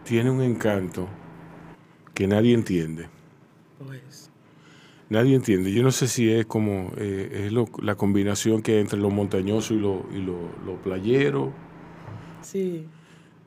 tiene 0.03 0.29
un 0.29 0.41
encanto 0.41 1.07
que 2.13 2.27
nadie 2.27 2.53
entiende. 2.53 3.07
Pues, 3.85 4.26
Nadie 5.09 5.35
entiende. 5.35 5.71
Yo 5.71 5.83
no 5.83 5.91
sé 5.91 6.07
si 6.07 6.29
es 6.31 6.45
como 6.45 6.91
eh, 6.97 7.43
es 7.45 7.51
lo- 7.53 7.69
la 7.81 7.95
combinación 7.95 8.61
que 8.61 8.73
hay 8.73 8.79
entre 8.79 8.99
lo 8.99 9.09
montañoso 9.09 9.73
y 9.73 9.79
lo, 9.79 10.05
y 10.13 10.17
lo, 10.19 10.35
lo 10.65 10.75
playero, 10.83 11.53
sí. 12.41 12.85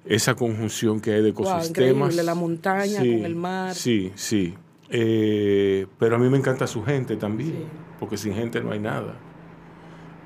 esa 0.07 0.35
conjunción 0.35 1.00
que 1.00 1.12
hay 1.12 1.23
de 1.23 1.33
Wow, 1.33 1.43
ecosistemas. 1.45 1.69
increíble, 1.69 2.23
la 2.23 2.35
montaña 2.35 3.02
Sí, 3.02 3.12
con 3.17 3.25
el 3.26 3.35
mar. 3.37 3.75
Sí, 3.75 4.11
sí. 4.14 4.55
Eh, 4.88 5.87
pero 5.99 6.17
a 6.17 6.19
mí 6.19 6.29
me 6.31 6.38
encanta 6.38 6.67
su 6.67 6.83
gente 6.83 7.17
también, 7.17 7.64
porque 7.99 8.17
sin 8.17 8.35
gente 8.35 8.61
no 8.62 8.73
hay 8.73 8.81
nada. 8.81 9.14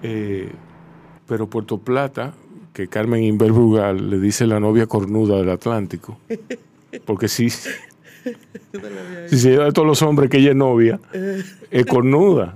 Eh, 0.02 0.50
pero 1.26 1.48
Puerto 1.48 1.78
Plata, 1.78 2.34
que 2.72 2.86
Carmen 2.88 3.22
Inver 3.24 3.52
Brugal 3.52 4.08
le 4.10 4.18
dice 4.20 4.46
la 4.46 4.60
novia 4.60 4.86
cornuda 4.86 5.36
del 5.38 5.50
Atlántico, 5.50 6.18
porque 7.04 7.28
sí, 7.28 7.48
si 9.28 9.38
se 9.38 9.50
lleva 9.50 9.66
a 9.66 9.72
todos 9.72 9.86
los 9.86 10.02
hombres 10.02 10.30
que 10.30 10.38
ella 10.38 10.50
es 10.50 10.56
novia, 10.56 11.00
es 11.70 11.86
cornuda. 11.86 12.52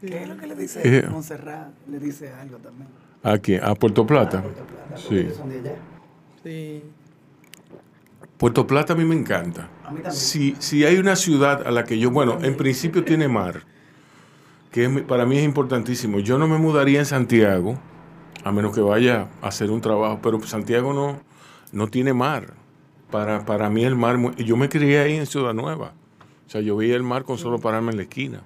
¿Qué 0.00 0.22
es 0.22 0.28
lo 0.28 0.36
que 0.36 0.46
le 0.46 0.54
dice 0.54 0.80
Eh. 0.84 1.06
Montserrat? 1.08 1.68
Le 1.90 1.98
dice 1.98 2.30
algo 2.32 2.58
también. 2.58 2.88
¿A 3.22 3.38
quién? 3.38 3.64
¿A 3.64 3.74
Puerto 3.74 4.06
Plata? 4.06 4.44
Sí. 4.96 5.16
Ellos 5.16 5.36
son 5.36 5.48
de 5.48 5.58
allá. 5.60 5.74
Sí. 6.42 6.82
Puerto 8.36 8.66
Plata 8.66 8.92
a 8.92 8.96
mí 8.96 9.04
me 9.04 9.14
encanta. 9.14 9.70
Si, 10.10 10.56
si 10.58 10.84
hay 10.84 10.96
una 10.98 11.16
ciudad 11.16 11.66
a 11.66 11.70
la 11.70 11.84
que 11.84 11.98
yo, 11.98 12.10
bueno, 12.10 12.38
en 12.42 12.56
principio 12.56 13.04
tiene 13.04 13.28
mar, 13.28 13.62
que 14.70 14.84
es 14.84 14.90
mi- 14.90 15.02
para 15.02 15.24
mí 15.24 15.38
es 15.38 15.44
importantísimo. 15.44 16.18
Yo 16.18 16.36
no 16.38 16.46
me 16.48 16.58
mudaría 16.58 16.98
en 16.98 17.06
Santiago, 17.06 17.78
a 18.42 18.52
menos 18.52 18.74
que 18.74 18.80
vaya 18.82 19.28
a 19.40 19.48
hacer 19.48 19.70
un 19.70 19.80
trabajo, 19.80 20.18
pero 20.22 20.40
Santiago 20.42 20.92
no, 20.92 21.20
no 21.72 21.86
tiene 21.88 22.12
mar. 22.12 22.52
Para, 23.14 23.46
para 23.46 23.70
mí 23.70 23.84
el 23.84 23.94
mar, 23.94 24.18
yo 24.38 24.56
me 24.56 24.68
crié 24.68 24.98
ahí 24.98 25.14
en 25.14 25.26
Ciudad 25.26 25.54
Nueva. 25.54 25.92
O 26.48 26.50
sea, 26.50 26.60
yo 26.62 26.74
veía 26.74 26.96
el 26.96 27.04
mar 27.04 27.22
con 27.22 27.38
solo 27.38 27.60
pararme 27.60 27.92
en 27.92 27.96
la 27.98 28.02
esquina. 28.02 28.42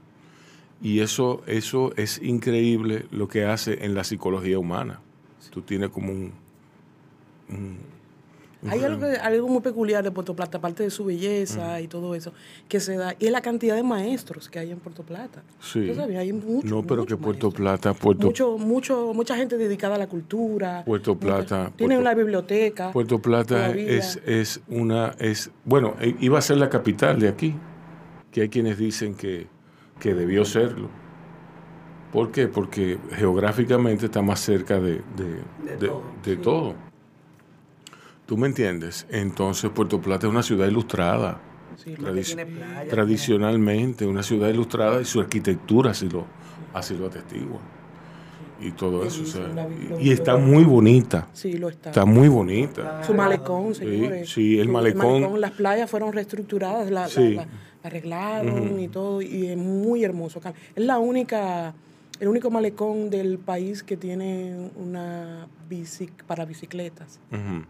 Y 0.82 1.00
eso, 1.00 1.42
eso 1.46 1.94
es 1.96 2.20
increíble 2.22 3.06
lo 3.10 3.28
que 3.28 3.46
hace 3.46 3.86
en 3.86 3.94
la 3.94 4.04
psicología 4.04 4.58
humana. 4.58 5.00
Tú 5.50 5.62
tienes 5.62 5.88
como 5.88 6.12
un- 6.12 6.32
un- 7.48 7.78
Hay 8.68 8.82
algo, 8.82 9.00
que- 9.00 9.16
algo 9.16 9.46
muy 9.48 9.60
peculiar 9.60 10.02
de 10.02 10.10
Puerto 10.10 10.34
Plata, 10.34 10.58
aparte 10.58 10.82
de 10.82 10.90
su 10.90 11.04
belleza 11.04 11.80
y 11.80 11.86
todo 11.86 12.14
eso, 12.16 12.32
que 12.68 12.80
se 12.80 12.96
da, 12.96 13.14
y 13.18 13.26
es 13.26 13.30
la 13.32 13.40
cantidad 13.40 13.76
de 13.76 13.84
maestros 13.84 14.48
que 14.48 14.58
hay 14.58 14.72
en 14.72 14.78
Puerto 14.80 15.04
Plata. 15.04 15.42
Sí. 15.60 15.86
¿Tú 15.86 15.94
sabes? 15.94 16.16
Hay 16.18 16.32
mucho, 16.32 16.66
no, 16.66 16.82
pero 16.82 17.06
que 17.06 17.16
Puerto 17.16 17.50
Plata, 17.52 17.94
Puerto, 17.94 18.26
mucho, 18.26 18.58
mucho, 18.58 19.12
mucha 19.14 19.36
gente 19.36 19.56
dedicada 19.56 19.94
a 19.94 19.98
la 19.98 20.08
cultura. 20.08 20.82
Puerto 20.84 21.16
Plata, 21.16 21.70
Tiene 21.76 21.94
Puerto- 21.94 22.00
una 22.00 22.14
biblioteca. 22.14 22.90
Puerto 22.90 23.20
Plata 23.22 23.70
es, 23.70 24.20
es 24.26 24.60
una, 24.68 25.14
es, 25.20 25.52
bueno, 25.64 25.94
e- 26.00 26.16
iba 26.18 26.38
a 26.38 26.42
ser 26.42 26.56
la 26.56 26.68
capital 26.68 27.20
de 27.20 27.28
aquí, 27.28 27.54
que 28.32 28.40
hay 28.42 28.48
quienes 28.48 28.76
dicen 28.76 29.14
que, 29.14 29.46
que 30.00 30.14
debió 30.14 30.44
serlo. 30.44 30.88
¿Por 32.12 32.32
qué? 32.32 32.48
Porque 32.48 32.98
geográficamente 33.12 34.06
está 34.06 34.22
más 34.22 34.40
cerca 34.40 34.80
de, 34.80 35.02
de- 35.16 35.76
de- 35.78 35.92
de 36.24 36.36
todo. 36.38 36.74
¿Tú 38.28 38.36
me 38.36 38.46
entiendes? 38.46 39.06
Entonces 39.08 39.70
Puerto 39.70 40.02
Plata 40.02 40.26
es 40.26 40.30
una 40.30 40.42
ciudad 40.42 40.66
ilustrada. 40.68 41.40
Sí, 41.82 41.92
playa, 41.92 42.36
tradicionalmente, 42.90 44.04
una 44.04 44.22
ciudad 44.22 44.50
ilustrada 44.50 45.00
y 45.00 45.06
su 45.06 45.18
arquitectura 45.20 45.92
así 45.92 46.10
lo, 46.10 46.26
así 46.74 46.94
lo 46.94 47.06
atestigua. 47.06 47.58
Y 48.60 48.72
todo 48.72 49.02
eso. 49.06 49.22
o 49.22 49.24
sea, 49.24 49.66
y, 49.98 50.08
y 50.08 50.12
está 50.12 50.36
muy 50.36 50.64
bonita. 50.64 51.28
Sí, 51.32 51.54
lo 51.54 51.70
está. 51.70 51.88
Está 51.88 52.04
muy 52.04 52.28
bonita. 52.28 53.02
Su 53.02 53.14
malecón, 53.14 53.74
señores. 53.74 54.28
sí, 54.28 54.58
el 54.60 54.68
malecón. 54.68 55.40
Las 55.40 55.52
playas 55.52 55.88
fueron 55.90 56.12
reestructuradas, 56.12 56.90
la, 56.90 57.02
la- 57.02 57.08
Sí. 57.08 57.34
la- 57.34 57.46
la 57.46 57.48
arreglaron 57.88 58.78
y 58.78 58.88
todo, 58.88 59.22
y 59.22 59.46
es 59.46 59.56
muy 59.56 60.04
hermoso. 60.04 60.38
Es 60.76 60.84
la 60.84 60.98
única, 60.98 61.72
el 62.20 62.28
único 62.28 62.50
malecón 62.50 63.08
del 63.08 63.38
país 63.38 63.82
que 63.82 63.96
tiene 63.96 64.68
una 64.76 65.46
bici 65.66 66.10
para 66.26 66.44
bicicletas. 66.44 67.20
Ujú. 67.32 67.64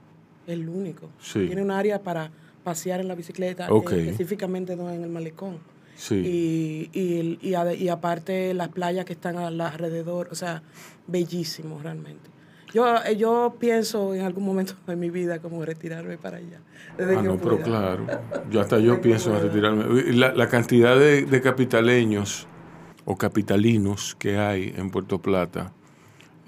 El 0.48 0.68
único. 0.68 1.08
Sí. 1.20 1.46
Tiene 1.46 1.62
un 1.62 1.70
área 1.70 2.02
para 2.02 2.30
pasear 2.64 3.00
en 3.00 3.06
la 3.08 3.14
bicicleta, 3.14 3.66
eh, 3.66 3.70
Ok. 3.70 3.92
específicamente 3.92 4.74
no 4.74 4.90
en 4.90 5.02
el 5.04 5.10
malecón. 5.10 5.58
Sí. 5.94 6.14
Y, 6.16 6.90
y, 6.98 7.38
y, 7.42 7.52
ade- 7.54 7.76
y 7.78 7.88
aparte 7.88 8.52
las 8.54 8.68
playas 8.68 9.04
que 9.04 9.12
están 9.12 9.36
al- 9.36 9.60
alrededor, 9.60 10.28
o 10.30 10.34
sea, 10.34 10.62
bellísimo 11.06 11.80
realmente. 11.82 12.30
Yo, 12.72 12.86
eh, 13.04 13.16
yo 13.16 13.56
pienso 13.58 14.14
en 14.14 14.22
algún 14.22 14.44
momento 14.44 14.74
de 14.86 14.94
mi 14.96 15.08
vida 15.10 15.38
como 15.38 15.64
retirarme 15.64 16.18
para 16.18 16.36
allá. 16.38 16.60
desde 16.98 17.16
Ah, 17.16 17.22
que 17.22 17.28
no, 17.28 17.36
pero 17.38 17.60
claro. 17.60 18.06
Yo 18.50 18.60
hasta 18.60 18.78
yo 18.78 19.00
pienso 19.00 19.34
en 19.36 19.42
retirarme. 19.42 20.12
La, 20.12 20.32
la 20.34 20.48
cantidad 20.48 20.98
de, 20.98 21.22
de 21.24 21.40
capitaleños 21.40 22.46
o 23.06 23.16
capitalinos 23.16 24.14
que 24.18 24.36
hay 24.38 24.74
en 24.76 24.90
Puerto 24.90 25.20
Plata 25.22 25.72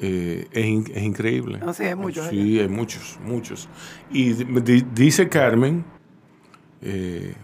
eh, 0.00 0.48
es, 0.52 0.66
in- 0.66 0.90
es 0.94 1.02
increíble. 1.02 1.58
No, 1.58 1.72
sí, 1.74 1.84
hay 1.84 1.94
muchos 1.94 2.26
Sí, 2.28 2.58
hay 2.58 2.68
muchos, 2.68 3.18
muchos. 3.24 3.68
Y 4.10 4.32
di- 4.32 4.60
di- 4.62 4.86
dice 4.94 5.28
Carmen, 5.28 5.84
eh, 6.82 7.34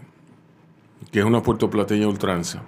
que 1.11 1.19
es 1.19 1.25
una 1.25 1.41
puertoplateña 1.43 2.07
ultranza, 2.07 2.63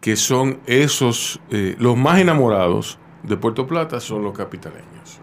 que 0.00 0.16
son 0.16 0.60
esos, 0.66 1.40
eh, 1.50 1.76
los 1.78 1.96
más 1.96 2.20
enamorados 2.20 2.98
de 3.22 3.36
Puerto 3.36 3.66
Plata 3.66 4.00
son 4.00 4.22
los 4.22 4.36
capitaleños. 4.36 5.20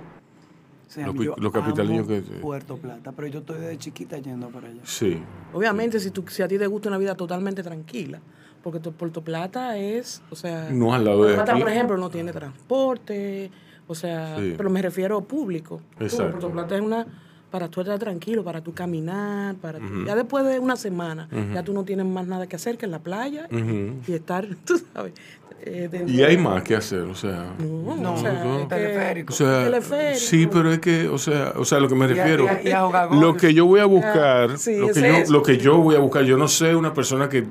O 0.87 0.91
sea, 0.95 1.07
Los, 1.07 1.37
los 1.37 1.51
capitaleños 1.51 2.07
amo 2.07 2.07
que... 2.07 2.21
Puerto 2.39 2.77
Plata, 2.77 3.11
pero 3.11 3.27
yo 3.27 3.39
estoy 3.39 3.59
desde 3.59 3.77
chiquita 3.77 4.17
yendo 4.17 4.47
para 4.49 4.67
allá. 4.67 4.81
Sí. 4.85 5.17
Obviamente, 5.53 5.99
si, 5.99 6.11
tú, 6.11 6.23
si 6.29 6.41
a 6.41 6.47
ti 6.47 6.57
te 6.57 6.67
gusta 6.67 6.87
una 6.89 6.97
vida 6.97 7.15
totalmente 7.15 7.61
tranquila, 7.63 8.19
porque 8.65 8.79
tu- 8.79 8.91
Puerto 8.93 9.21
Plata 9.23 9.77
es, 9.77 10.23
o 10.31 10.35
sea... 10.35 10.69
No 10.71 10.91
al 10.95 11.05
lado 11.05 11.17
de 11.17 11.35
Puerto 11.35 11.35
Plata, 11.35 11.51
aquí. 11.53 11.61
por 11.61 11.71
ejemplo, 11.71 11.97
no 11.97 12.09
tiene 12.09 12.31
transporte, 12.33 13.51
o 13.87 13.93
sea, 13.93 14.37
Sí. 14.39 14.55
pero 14.57 14.71
me 14.71 14.81
refiero 14.81 15.21
público. 15.21 15.81
Tú, 15.99 16.03
Exacto. 16.03 16.31
Puerto 16.31 16.49
Plata 16.51 16.75
es 16.75 16.81
una 16.81 17.05
para 17.51 17.67
tú 17.69 17.81
estar 17.81 17.99
tranquilo, 17.99 18.43
para 18.43 18.61
tú 18.61 18.73
caminar, 18.73 19.53
para 19.57 19.77
tú- 19.77 19.85
Ujú. 19.85 20.05
ya 20.05 20.15
después 20.15 20.43
de 20.45 20.57
una 20.59 20.75
semana, 20.75 21.29
ya 21.53 21.61
tú 21.61 21.73
no 21.73 21.83
tienes 21.83 22.07
más 22.07 22.25
nada 22.25 22.47
que 22.47 22.55
hacer 22.55 22.75
que 22.79 22.85
en 22.85 22.91
la 22.91 22.99
playa 22.99 23.47
y 23.51 24.11
estar, 24.13 24.47
tú 24.65 24.81
sabes. 24.93 25.13
eh, 25.61 25.87
dentro 25.89 26.13
Y 26.13 26.21
hay 26.23 26.35
de- 26.35 26.41
más 26.41 26.63
que 26.63 26.75
hacer, 26.75 27.01
o 27.01 27.15
sea. 27.15 27.53
No, 27.59 28.13
o 28.13 28.17
sea, 28.17 28.67
teleférico. 28.67 29.31
O 29.33 29.35
sea, 29.37 29.63
Teleférico. 29.65 30.19
sí, 30.19 30.47
pero 30.51 30.71
es 30.71 30.79
que, 30.79 31.07
o 31.07 31.17
sea, 31.19 31.53
o 31.55 31.65
sea, 31.65 31.79
lo 31.79 31.87
que 31.87 31.95
me 31.95 32.05
Y 32.07 32.11
a- 32.11 32.13
refiero, 32.15 32.45
y 32.45 32.47
a- 32.47 32.61
y 32.63 32.71
a 32.71 33.05
lo 33.11 33.35
que 33.37 33.53
yo 33.53 33.65
voy 33.67 33.79
a 33.79 33.85
buscar, 33.85 34.51
Ah, 34.51 34.57
sí, 34.57 34.75
lo, 34.77 34.87
que 34.89 35.01
yo, 35.01 35.31
lo 35.31 35.41
que 35.43 35.57
yo 35.57 35.77
voy 35.77 35.95
a 35.95 35.99
buscar, 35.99 36.23
yo 36.23 36.35
no 36.37 36.47
sé 36.47 36.75
una 36.75 36.93
persona 36.93 37.29
que 37.29 37.45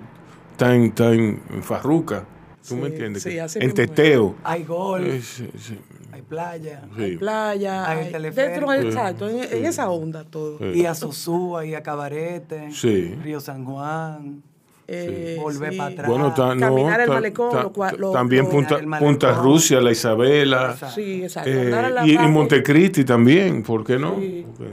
tan 0.57 0.93
tan 0.93 1.41
farruca, 1.63 2.25
¿tú 2.67 2.77
me 2.77 2.89
entiendes? 2.89 3.23
sí, 3.23 3.39
en 3.61 3.75
teteo. 3.75 4.37
Hay 4.45 4.65
golf, 4.65 5.25
sí, 5.25 5.49
sí, 5.59 5.79
hay 6.13 6.23
playa, 6.23 6.83
sí. 6.97 7.17
playa, 7.17 7.89
Hay 7.91 7.99
hay- 8.07 8.13
teleférico. 8.13 8.71
dentro, 8.73 8.89
exacto, 8.89 9.29
en, 9.29 9.43
en 9.53 9.65
esa 9.67 9.91
onda 9.91 10.25
todo. 10.25 10.59
Sí. 10.59 10.81
y 10.81 10.87
a 10.87 10.95
Sosúa, 10.95 11.65
y 11.67 11.75
a 11.75 11.83
Cabarete, 11.83 12.71
Sí. 12.73 13.15
Río 13.23 13.41
San 13.41 13.65
Juan, 13.65 14.43
Eh, 14.87 15.39
volver 15.41 15.73
sí. 15.73 15.79
para 15.79 15.91
atrás. 15.95 16.07
Bueno, 16.09 16.35
ta- 16.35 16.55
no, 16.55 16.61
Caminar 16.61 17.01
el 17.01 17.07
ta- 17.07 17.15
malecón, 17.15 17.51
ta- 17.53 17.63
lo 17.63 17.73
cual- 17.73 17.97
lo- 17.99 18.13
también 18.13 18.45
lo- 18.45 18.51
Punta, 18.51 18.75
malecón. 18.83 18.99
Punta 19.15 19.33
Rusia, 19.33 19.81
la 19.81 19.91
Isabela, 19.93 20.73
Exacto. 20.73 20.95
Sí, 20.95 21.23
exacto. 21.25 21.49
eh, 21.51 21.91
y, 22.05 22.13
y 22.13 22.19
Montecristi 22.29 23.03
también, 23.05 23.63
¿por 23.63 23.83
qué 23.83 23.99
no? 23.99 24.17
Sí. 24.21 24.45
Porque 24.57 24.73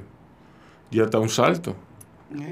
ya 0.92 1.04
está 1.06 1.18
un 1.18 1.30
salto. 1.30 1.76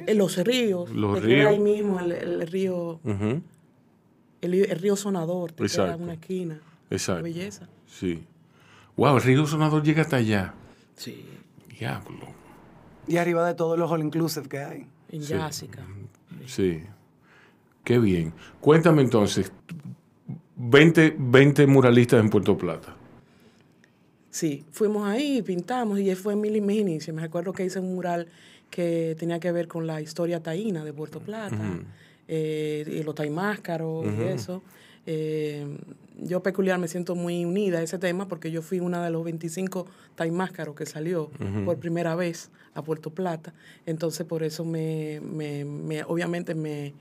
En 0.08 0.18
los 0.18 0.38
ríos. 0.38 0.90
Los 0.92 1.20
queda 1.20 1.26
ríos. 1.28 1.48
Ahí 1.52 1.60
mismo 1.60 2.00
el, 2.00 2.12
el 2.12 2.48
río, 2.48 3.00
Ujú, 3.04 3.42
el, 4.42 4.54
el 4.54 4.80
río 4.80 4.96
Sonador, 4.96 5.52
te 5.52 5.56
queda 5.58 5.66
Exacto. 5.68 5.94
en 5.96 6.02
una 6.04 6.14
esquina. 6.14 6.60
Exacto. 6.90 7.24
Qué 7.24 7.30
belleza. 7.34 7.68
Sí. 7.88 8.24
Wow, 8.98 9.18
el 9.18 9.24
río 9.24 9.46
sonador 9.46 9.82
llega 9.84 10.02
hasta 10.02 10.18
allá. 10.18 10.54
Sí. 10.96 11.26
Diablo. 11.80 12.28
Y 13.08 13.16
arriba 13.18 13.48
de 13.48 13.54
todos 13.54 13.80
los 13.80 13.90
all 13.90 14.02
inclusive 14.02 14.48
que 14.50 14.60
hay. 14.60 14.86
En 15.12 15.24
Sí. 15.24 15.34
Jessica. 15.34 15.86
Sí. 16.46 16.84
Qué 17.86 17.98
bien. 17.98 18.34
Cuéntame 18.60 19.02
entonces, 19.02 19.52
20, 20.58 21.16
20 21.18 21.66
muralistas 21.68 22.20
en 22.20 22.30
Puerto 22.30 22.58
Plata. 22.58 22.96
Sí, 24.30 24.66
fuimos 24.72 25.08
ahí, 25.08 25.42
pintamos 25.42 26.00
y 26.00 26.14
fue 26.16 26.36
mi, 26.36 26.62
mis 26.62 26.80
inicios. 26.82 27.16
Me 27.16 27.22
recuerdo 27.22 27.54
que 27.54 27.66
hice 27.66 27.80
un 27.80 27.96
mural 27.96 28.28
que 28.70 29.16
tenía 29.18 29.40
que 29.40 29.52
ver 29.52 29.68
con 29.68 29.88
la 29.88 30.02
historia 30.02 30.42
taína 30.42 30.84
de 30.86 30.94
Puerto 30.94 31.20
Plata, 31.20 31.56
Ujú. 31.56 31.84
eh, 32.28 32.86
y 32.88 33.04
los 33.04 33.16
taimáscaros 33.16 34.06
Ujú. 34.06 34.22
y 34.22 34.26
eso. 34.28 34.64
Eh, 35.06 35.66
yo 36.22 36.44
peculiar 36.44 36.78
me 36.80 36.88
siento 36.88 37.16
muy 37.16 37.46
unida 37.46 37.80
a 37.80 37.82
ese 37.82 37.98
tema 37.98 38.28
porque 38.28 38.52
yo 38.52 38.62
fui 38.62 38.80
una 38.80 39.04
de 39.04 39.10
los 39.10 39.24
25 39.24 39.86
taimáscaros 40.16 40.76
que 40.76 40.86
salió 40.86 41.32
Ujú. 41.40 41.66
por 41.66 41.78
primera 41.78 42.16
vez 42.16 42.52
a 42.74 42.84
Puerto 42.84 43.10
Plata. 43.10 43.54
Entonces 43.86 44.26
por 44.28 44.44
eso 44.44 44.66
me, 44.66 45.22
me- 45.22 45.66
me- 45.66 46.04
obviamente 46.04 46.54
me, 46.56 46.94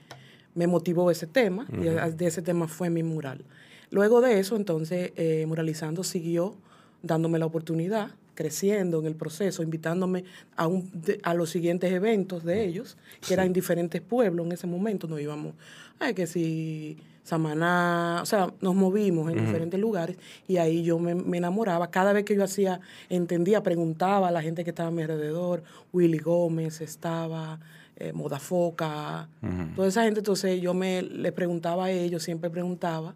me 0.55 0.67
motivó 0.67 1.11
ese 1.11 1.27
tema 1.27 1.67
y 1.73 1.85
de 2.15 2.27
ese 2.27 2.43
tema 2.43 2.69
fue 2.69 2.91
mi 2.91 3.03
mural. 3.03 3.45
Luego 3.91 4.21
de 4.21 4.39
eso, 4.39 4.55
entonces, 4.57 5.13
eh, 5.17 5.45
Muralizando 5.47 6.05
siguió 6.05 6.55
dándome 7.03 7.39
la 7.39 7.47
oportunidad, 7.47 8.11
creciendo 8.35 9.01
en 9.01 9.07
el 9.07 9.15
proceso, 9.17 9.63
invitándome 9.63 10.25
a, 10.57 10.67
un, 10.67 10.91
a 11.23 11.35
los 11.35 11.51
siguientes 11.51 11.93
eventos 11.93 12.45
de 12.45 12.65
ellos, 12.65 12.97
que 13.27 13.35
eran 13.35 13.47
en 13.47 13.53
diferentes 13.53 14.01
pueblos 14.01 14.47
en 14.47 14.53
ese 14.53 14.67
momento. 14.67 15.09
Nos 15.09 15.21
íbamos, 15.21 15.55
ay, 15.99 16.15
que 16.15 16.27
si 16.27 16.97
Samaná, 17.25 18.21
o 18.23 18.27
sea, 18.27 18.53
nos 18.61 18.75
movimos 18.75 19.31
en 19.31 19.45
diferentes 19.45 19.79
lugares 19.79 20.17
y 20.47 20.57
ahí 20.57 20.83
yo 20.83 20.99
me, 20.99 21.15
me 21.15 21.37
enamoraba. 21.37 21.91
Cada 21.91 22.13
vez 22.13 22.25
que 22.25 22.35
yo 22.35 22.45
hacía, 22.45 22.81
entendía, 23.11 23.63
preguntaba 23.63 24.29
a 24.29 24.31
la 24.31 24.41
gente 24.41 24.65
que 24.65 24.71
estaba 24.71 24.89
a 24.89 24.93
mi 24.93 25.03
alrededor, 25.03 25.63
Willy 25.93 26.19
Gómez 26.19 26.81
estaba, 26.81 27.59
eh, 27.97 28.13
Modafoca, 28.13 29.29
Ujú. 29.43 29.75
toda 29.75 29.89
esa 29.89 30.05
gente, 30.05 30.21
entonces 30.21 30.61
yo 30.61 30.73
me 30.73 31.03
le 31.03 31.33
preguntaba 31.33 31.87
a 31.87 31.91
ellos, 31.91 32.23
siempre 32.23 32.49
preguntaba, 32.49 33.15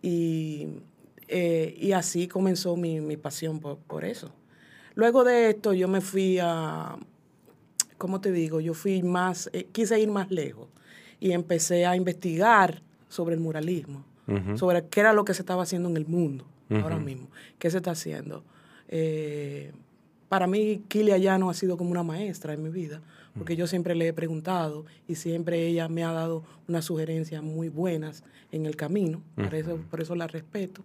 y, 0.00 0.68
eh, 1.28 1.74
y 1.78 1.92
así 1.92 2.26
comenzó 2.28 2.76
mi, 2.76 3.00
mi 3.00 3.16
pasión 3.16 3.60
por, 3.60 3.78
por 3.78 4.04
eso. 4.04 4.30
Luego 4.94 5.24
de 5.24 5.50
esto 5.50 5.72
yo 5.74 5.86
me 5.88 6.00
fui 6.00 6.38
a, 6.40 6.96
¿cómo 7.98 8.20
te 8.20 8.32
digo? 8.32 8.60
Yo 8.60 8.74
fui 8.74 9.02
más, 9.02 9.48
eh, 9.52 9.66
quise 9.70 10.00
ir 10.00 10.08
más 10.10 10.30
lejos 10.30 10.68
y 11.20 11.32
empecé 11.32 11.86
a 11.86 11.96
investigar 11.96 12.82
sobre 13.08 13.34
el 13.34 13.40
muralismo, 13.40 14.04
Ujú. 14.26 14.58
sobre 14.58 14.86
qué 14.86 15.00
era 15.00 15.12
lo 15.12 15.24
que 15.24 15.34
se 15.34 15.42
estaba 15.42 15.62
haciendo 15.62 15.88
en 15.88 15.96
el 15.96 16.06
mundo 16.06 16.44
ahora 16.82 16.96
Ujú. 16.96 17.04
mismo, 17.04 17.28
qué 17.58 17.70
se 17.70 17.78
está 17.78 17.92
haciendo. 17.92 18.42
Eh, 18.88 19.72
para 20.28 20.46
mí, 20.46 20.82
Kilia 20.88 21.16
Llano 21.16 21.48
ha 21.48 21.54
sido 21.54 21.76
como 21.78 21.90
una 21.90 22.02
maestra 22.02 22.52
en 22.52 22.62
mi 22.62 22.68
vida, 22.68 23.00
porque 23.34 23.56
yo 23.56 23.66
siempre 23.66 23.94
le 23.94 24.08
he 24.08 24.12
preguntado 24.12 24.84
y 25.06 25.14
siempre 25.14 25.66
ella 25.66 25.88
me 25.88 26.04
ha 26.04 26.12
dado 26.12 26.42
unas 26.68 26.84
sugerencias 26.84 27.42
muy 27.42 27.68
buenas 27.68 28.24
en 28.52 28.66
el 28.66 28.76
camino, 28.76 29.22
por, 29.36 29.54
eso, 29.54 29.78
por 29.90 30.00
eso 30.02 30.14
la 30.14 30.26
respeto. 30.26 30.82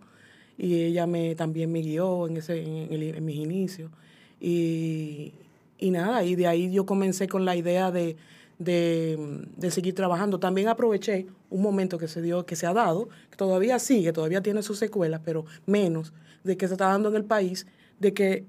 Y 0.58 0.76
ella 0.84 1.08
me, 1.08 1.36
también 1.36 1.72
me 1.72 1.82
guió 1.82 2.28
en, 2.28 2.38
ese, 2.38 2.62
en, 2.62 3.26
mis 3.26 3.38
inicios. 3.38 3.92
Y, 4.40 5.34
y 5.80 5.92
nada, 5.92 6.24
y 6.24 6.36
de 6.36 6.48
ahí 6.48 6.72
yo 6.72 6.86
comencé 6.86 7.28
con 7.28 7.46
la 7.46 7.56
idea 7.56 7.92
de, 7.92 8.16
de, 8.60 9.46
de 9.58 9.72
seguir 9.72 9.96
trabajando. 9.96 10.40
También 10.40 10.68
aproveché 10.68 11.28
un 11.50 11.62
momento 11.62 11.98
que 11.98 12.08
se 12.08 12.22
dio, 12.22 12.46
que 12.46 12.56
se 12.56 12.66
ha 12.66 12.74
dado, 12.74 13.10
que 13.30 13.38
todavía 13.38 13.80
sigue, 13.80 14.14
todavía 14.14 14.42
tiene 14.42 14.64
sus 14.64 14.78
secuelas, 14.78 15.22
pero 15.24 15.46
menos, 15.66 16.14
de 16.44 16.58
que 16.58 16.68
se 16.68 16.74
está 16.76 16.88
dando 16.88 17.10
en 17.10 17.16
el 17.16 17.26
país, 17.26 17.66
de 18.00 18.14
que 18.14 18.46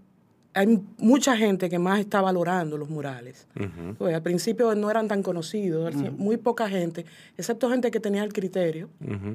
hay 0.54 0.80
mucha 0.98 1.36
gente 1.36 1.68
que 1.68 1.78
más 1.78 1.98
está 2.00 2.20
valorando 2.20 2.78
los 2.78 2.88
murales. 2.88 3.46
Pues, 3.98 4.14
al 4.14 4.22
principio 4.22 4.74
no 4.74 4.90
eran 4.90 5.08
tan 5.08 5.22
conocidos, 5.22 5.94
muy 6.16 6.36
poca 6.36 6.68
gente, 6.68 7.04
excepto 7.36 7.68
gente 7.68 7.90
que 7.90 8.00
tenía 8.00 8.22
el 8.22 8.32
criterio, 8.32 8.88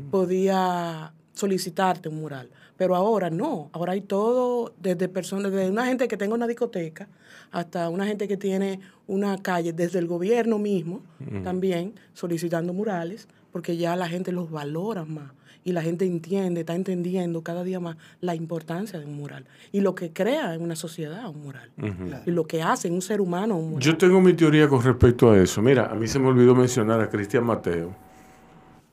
podía 0.10 1.14
solicitarte 1.40 2.10
un 2.10 2.22
mural. 2.22 2.50
Pero 2.78 2.96
ahora 2.96 3.30
no, 3.30 3.70
ahora 3.74 3.94
hay 3.94 4.02
todo, 4.02 4.74
desde 4.80 5.08
personas, 5.10 5.52
desde 5.52 5.70
una 5.70 5.86
gente 5.86 6.08
que 6.08 6.18
tenga 6.18 6.36
una 6.36 6.48
discoteca 6.48 7.08
hasta 7.52 7.90
una 7.90 8.06
gente 8.06 8.28
que 8.28 8.38
tiene 8.38 8.80
una 9.08 9.38
calle, 9.42 9.74
desde 9.74 10.00
el 10.00 10.08
gobierno 10.08 10.60
mismo 10.60 11.02
también 11.44 11.96
solicitando 12.14 12.74
murales, 12.74 13.28
porque 13.52 13.76
ya 13.78 13.96
la 13.96 14.08
gente 14.08 14.32
los 14.32 14.52
valora 14.52 15.06
más 15.06 15.32
y 15.64 15.72
la 15.72 15.82
gente 15.82 16.06
entiende, 16.06 16.62
está 16.62 16.76
entendiendo 16.76 17.42
cada 17.44 17.64
día 17.64 17.80
más 17.80 17.98
la 18.22 18.36
importancia 18.36 19.00
de 19.00 19.06
un 19.06 19.16
mural 19.16 19.46
y 19.72 19.82
lo 19.82 19.94
que 19.94 20.14
crea 20.14 20.54
en 20.54 20.62
una 20.62 20.76
sociedad 20.76 21.28
un 21.30 21.42
mural 21.42 21.70
y 22.26 22.32
lo 22.32 22.46
que 22.46 22.62
hace 22.62 22.88
en 22.88 22.94
un 22.94 23.02
ser 23.02 23.20
humano 23.20 23.58
un 23.58 23.72
mural. 23.72 23.84
Yo 23.84 23.98
tengo 23.98 24.22
mi 24.22 24.34
teoría 24.34 24.68
con 24.68 24.82
respecto 24.82 25.32
a 25.32 25.38
eso. 25.38 25.62
Mira, 25.62 25.88
a 25.88 25.96
mí 25.96 26.08
se 26.08 26.20
me 26.20 26.28
olvidó 26.28 26.56
mencionar 26.56 27.02
a 27.02 27.10
Cristian 27.10 27.46
Mateo. 27.46 28.09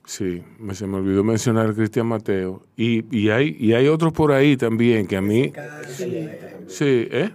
Sí, 0.07 0.43
me, 0.61 0.75
se 0.75 0.87
me 0.87 0.99
olvidó 0.99 1.25
mencionar 1.25 1.69
a 1.69 1.75
Cristian 1.75 2.07
Mateo. 2.07 2.63
Y, 2.77 3.05
y, 3.15 3.29
hay, 3.31 3.57
y 3.59 3.75
hay 3.75 3.89
otros 3.89 4.13
por 4.13 4.33
ahí 4.33 4.57
también 4.57 5.07
que 5.07 5.17
a 5.17 5.21
mí... 5.21 5.53
Sí, 6.69 7.09
¿eh? 7.11 7.31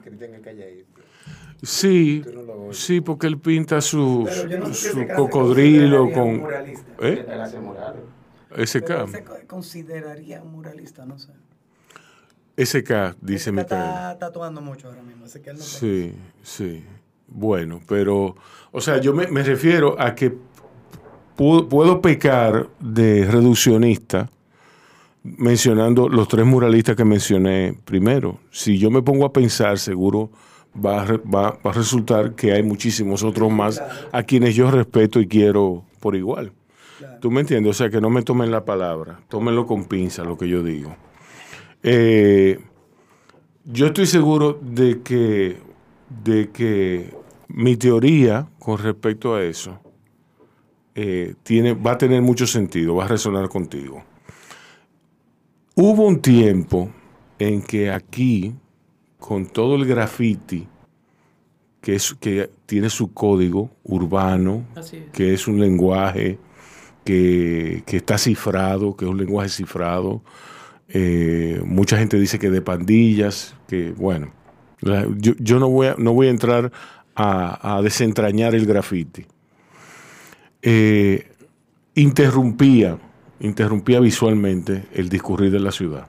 Sí, 1.62 2.23
sí, 2.71 3.01
porque 3.01 3.27
él 3.27 3.38
pinta 3.39 3.81
su, 3.81 4.27
no 4.57 4.73
sé 4.73 4.73
su 4.73 5.07
cocodrilo 5.07 6.12
con... 6.12 6.29
un 6.29 6.38
muralista. 6.39 6.91
¿Eh? 7.01 7.23
SK. 8.65 9.07
Se 9.12 9.23
co- 9.23 9.38
consideraría 9.47 10.41
un 10.41 10.51
muralista, 10.53 11.05
no 11.05 11.19
sé. 11.19 11.31
SK, 12.57 13.15
dice 13.21 13.51
Micaela. 13.51 14.12
está 14.12 14.17
tatuando 14.17 14.62
mucho 14.62 14.88
ahora 14.88 15.01
mismo, 15.03 15.25
así 15.25 15.39
que 15.41 15.49
él 15.51 15.57
no 15.57 15.62
Sí, 15.62 16.13
sí. 16.41 16.84
Bueno, 17.27 17.81
pero, 17.88 18.36
o 18.71 18.81
sea, 18.81 18.97
yo 18.97 19.13
me, 19.13 19.27
me 19.27 19.41
refiero 19.43 19.95
a 19.99 20.15
que 20.15 20.36
pu- 21.38 21.67
puedo 21.67 22.02
pecar 22.02 22.67
de 22.80 23.26
reduccionista 23.26 24.30
mencionando 25.24 26.10
los 26.10 26.28
tres 26.28 26.46
muralistas 26.46 26.96
que 26.96 27.06
mencioné 27.06 27.76
primero. 27.86 28.39
Si 28.52 28.78
yo 28.78 28.89
me 28.89 29.02
pongo 29.02 29.26
a 29.26 29.34
pensar, 29.34 29.78
seguro 29.78 30.32
va 30.74 31.04
va- 31.06 31.58
va 31.65 31.70
a 31.70 31.74
resultar 31.74 32.34
que 32.34 32.54
hay 32.54 32.63
muchísimos 32.63 33.24
otros 33.24 33.52
más 33.52 33.82
a 34.12 34.24
quienes 34.24 34.56
yo 34.56 34.72
respeto 34.72 35.20
y 35.20 35.28
quiero 35.28 35.84
por 36.00 36.15
igual. 36.15 36.52
¿Tú 37.20 37.30
me 37.32 37.41
entiendes? 37.41 37.72
O 37.72 37.74
sea, 37.74 37.89
que 37.89 38.02
no 38.02 38.10
me 38.10 38.22
tomen 38.24 38.52
la 38.52 38.63
palabra, 38.65 39.20
tómenlo 39.28 39.65
con 39.65 39.86
pinza 39.86 40.24
lo 40.24 40.38
que 40.38 40.48
yo 40.48 40.63
digo. 40.63 40.96
Eh, 41.84 42.60
yo 43.65 43.88
estoy 43.88 44.06
seguro 44.06 44.60
de 44.62 45.02
que, 45.02 45.58
de 46.24 46.50
que 46.50 47.12
mi 47.48 47.76
teoría 47.76 48.48
con 48.60 48.78
respecto 48.80 49.36
a 49.36 49.44
eso 49.44 49.80
eh, 50.95 51.36
tiene, 51.43 51.73
va 51.73 51.93
a 51.93 51.97
tener 51.97 52.21
mucho 52.21 52.45
sentido, 52.47 52.95
va 52.95 53.06
a 53.06 53.08
resonar 53.08 53.47
contigo. 53.49 54.04
Hubo 55.75 56.06
un 56.06 56.21
tiempo 56.21 56.89
en 57.39 57.62
que 57.62 57.91
aquí, 57.91 58.54
con 59.17 59.45
todo 59.45 59.75
el 59.75 59.86
graffiti, 59.86 60.67
que, 61.80 61.95
es, 61.95 62.13
que 62.19 62.49
tiene 62.65 62.89
su 62.89 63.13
código 63.13 63.71
urbano, 63.84 64.65
es. 64.75 64.93
que 65.13 65.34
es 65.34 65.47
un 65.47 65.60
lenguaje 65.60 66.38
que, 67.04 67.84
que 67.86 67.97
está 67.97 68.17
cifrado, 68.17 68.95
que 68.95 69.06
es 69.06 69.12
un 69.12 69.17
lenguaje 69.17 69.49
cifrado, 69.49 70.21
eh, 70.89 71.62
mucha 71.65 71.97
gente 71.97 72.19
dice 72.19 72.38
que 72.38 72.49
de 72.49 72.62
pandillas, 72.62 73.56
que 73.67 73.91
bueno, 73.91 74.34
yo, 74.82 75.34
yo 75.39 75.60
no, 75.60 75.69
voy 75.69 75.88
a, 75.88 75.95
no 75.97 76.13
voy 76.13 76.27
a 76.27 76.32
entrar 76.32 76.71
a, 77.15 77.77
a 77.77 77.82
desentrañar 77.82 78.56
el 78.56 78.65
graffiti. 78.65 79.25
Eh, 80.62 81.32
interrumpía, 81.95 82.97
interrumpía 83.39 84.00
visualmente 84.00 84.86
el 84.93 85.10
discurrir 85.10 85.52
de 85.52 85.60
la 85.60 85.71
ciudad. 85.71 86.08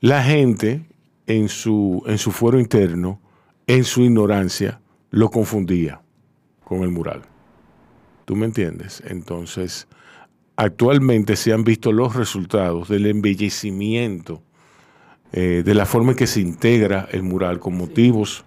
La 0.00 0.22
gente 0.22 0.86
en 1.26 1.48
su, 1.48 2.02
en 2.06 2.18
su 2.18 2.32
fuero 2.32 2.58
interno, 2.58 3.20
en 3.66 3.84
su 3.84 4.02
ignorancia, 4.02 4.80
lo 5.10 5.30
confundía 5.30 6.00
con 6.64 6.82
el 6.82 6.90
mural. 6.90 7.22
¿Tú 8.24 8.36
me 8.36 8.46
entiendes? 8.46 9.02
Entonces, 9.06 9.88
actualmente 10.56 11.36
se 11.36 11.52
han 11.52 11.64
visto 11.64 11.92
los 11.92 12.14
resultados 12.14 12.88
del 12.88 13.06
embellecimiento, 13.06 14.42
eh, 15.32 15.62
de 15.64 15.74
la 15.74 15.86
forma 15.86 16.12
en 16.12 16.16
que 16.16 16.26
se 16.26 16.40
integra 16.40 17.08
el 17.12 17.22
mural 17.22 17.60
con 17.60 17.76
motivos 17.76 18.44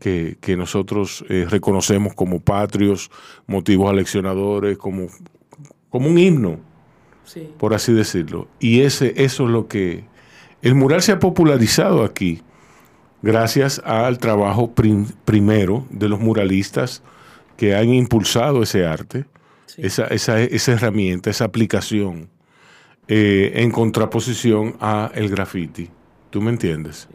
que, 0.00 0.36
que 0.40 0.56
nosotros 0.56 1.24
eh, 1.28 1.46
reconocemos 1.48 2.14
como 2.14 2.40
patrios, 2.40 3.10
motivos 3.46 3.90
aleccionadores, 3.90 4.78
como, 4.78 5.06
como 5.90 6.08
un 6.08 6.18
himno, 6.18 6.60
Sí. 7.24 7.46
por 7.58 7.74
así 7.74 7.92
decirlo. 7.92 8.48
Y 8.58 8.80
ese, 8.80 9.12
eso 9.22 9.44
es 9.44 9.50
lo 9.50 9.68
que... 9.68 10.04
El 10.62 10.74
mural 10.74 11.02
se 11.02 11.12
ha 11.12 11.18
popularizado 11.18 12.02
aquí 12.02 12.40
gracias 13.20 13.80
al 13.84 14.18
trabajo 14.18 14.74
prim- 14.74 15.08
primero 15.24 15.86
de 15.90 16.08
los 16.08 16.20
muralistas 16.20 17.02
que 17.58 17.74
han 17.74 17.92
impulsado 17.92 18.62
ese 18.62 18.86
arte, 18.86 19.26
esa, 19.76 20.06
esa, 20.06 20.40
esa 20.40 20.72
herramienta, 20.72 21.28
esa 21.28 21.44
aplicación, 21.44 22.28
eh, 23.08 23.52
en 23.56 23.70
contraposición 23.72 24.76
a 24.80 25.10
el 25.14 25.28
graffiti, 25.28 25.90
¿Tú 26.30 26.40
me 26.42 26.50
entiendes? 26.50 27.08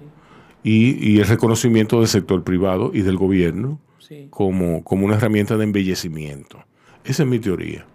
Y, 0.64 0.96
y 1.14 1.20
el 1.20 1.28
reconocimiento 1.28 2.00
del 2.00 2.08
sector 2.08 2.44
privado 2.44 2.92
y 2.94 3.02
del 3.02 3.18
gobierno 3.18 3.80
Sí. 4.00 4.28
como, 4.30 4.84
como 4.84 5.06
una 5.06 5.16
herramienta 5.16 5.56
de 5.58 5.64
embellecimiento. 5.64 6.64
Esa 7.06 7.24
es 7.24 7.30
mi 7.30 7.40
teoría. 7.40 7.86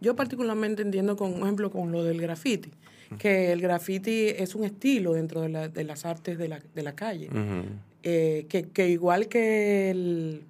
Yo 0.00 0.14
particularmente 0.16 0.82
entiendo, 0.82 1.16
con, 1.16 1.32
por 1.34 1.42
ejemplo, 1.42 1.70
con 1.70 1.92
lo 1.92 2.02
del 2.04 2.20
graffiti, 2.20 2.70
que 3.18 3.52
el 3.52 3.60
graffiti 3.60 4.28
es 4.28 4.54
un 4.54 4.64
estilo 4.64 5.12
dentro 5.14 5.40
de, 5.42 5.48
la- 5.48 5.68
de 5.68 5.84
las 5.84 6.04
artes 6.04 6.36
de 6.38 6.48
la, 6.48 6.60
de 6.74 6.82
la 6.82 6.94
calle. 6.94 7.28
Eh, 8.02 8.46
que, 8.48 8.64
que 8.64 8.88
igual 8.88 9.28
que, 9.28 9.90
el, 9.90 10.42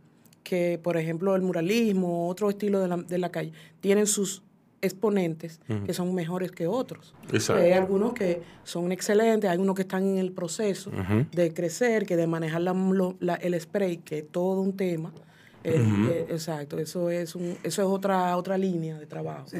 que, 0.42 0.80
por 0.82 0.96
ejemplo, 0.96 1.36
el 1.36 1.42
muralismo, 1.42 2.28
otro 2.28 2.48
estilo 2.50 2.80
de 2.80 2.88
la, 2.88 2.96
de 2.96 3.18
la 3.18 3.30
calle, 3.30 3.52
tienen 3.80 4.06
sus 4.06 4.42
exponentes 4.82 5.60
que 5.86 5.94
son 5.94 6.14
mejores 6.14 6.50
que 6.50 6.66
otros. 6.66 7.14
Exacto. 7.32 7.62
Hay 7.62 7.72
algunos 7.72 8.12
que 8.12 8.42
son 8.64 8.92
excelentes, 8.92 9.48
hay 9.48 9.58
unos 9.58 9.74
que 9.76 9.82
están 9.82 10.04
en 10.06 10.18
el 10.18 10.32
proceso 10.32 10.90
de 11.32 11.54
crecer, 11.54 12.04
que 12.04 12.16
de 12.16 12.26
manejar 12.26 12.60
la- 12.62 12.72
lo- 12.74 13.16
la- 13.20 13.36
el 13.36 13.58
spray, 13.60 13.98
que 13.98 14.18
es 14.18 14.28
todo 14.30 14.60
un 14.60 14.76
tema. 14.76 15.12
Eh, 15.64 15.76
eh, 16.10 16.26
exacto, 16.30 16.78
eso 16.80 17.08
es 17.08 17.36
un, 17.36 17.56
eso 17.62 17.82
es 17.82 17.88
otra 17.88 18.36
otra 18.36 18.58
línea 18.58 18.98
de 18.98 19.06
trabajo. 19.06 19.46
Sí. 19.48 19.58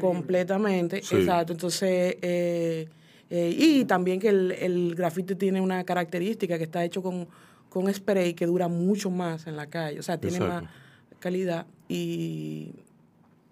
Completamente, 0.00 1.00
Sí. 1.02 1.16
exacto. 1.16 1.52
Entonces, 1.52 2.16
eh, 2.20 2.88
eh, 3.30 3.54
y 3.56 3.84
también 3.84 4.18
que 4.20 4.28
el, 4.28 4.50
el 4.52 4.94
grafite 4.96 5.34
tiene 5.36 5.60
una 5.60 5.84
característica 5.84 6.58
que 6.58 6.64
está 6.64 6.84
hecho 6.84 7.02
con, 7.02 7.28
con 7.68 7.92
spray 7.92 8.34
que 8.34 8.46
dura 8.46 8.66
mucho 8.68 9.10
más 9.10 9.46
en 9.46 9.56
la 9.56 9.66
calle. 9.68 9.98
O 10.00 10.02
sea, 10.02 10.18
tiene 10.18 10.36
Exacto. 10.38 10.64
más 10.64 10.72
calidad 11.20 11.66
y 11.88 12.72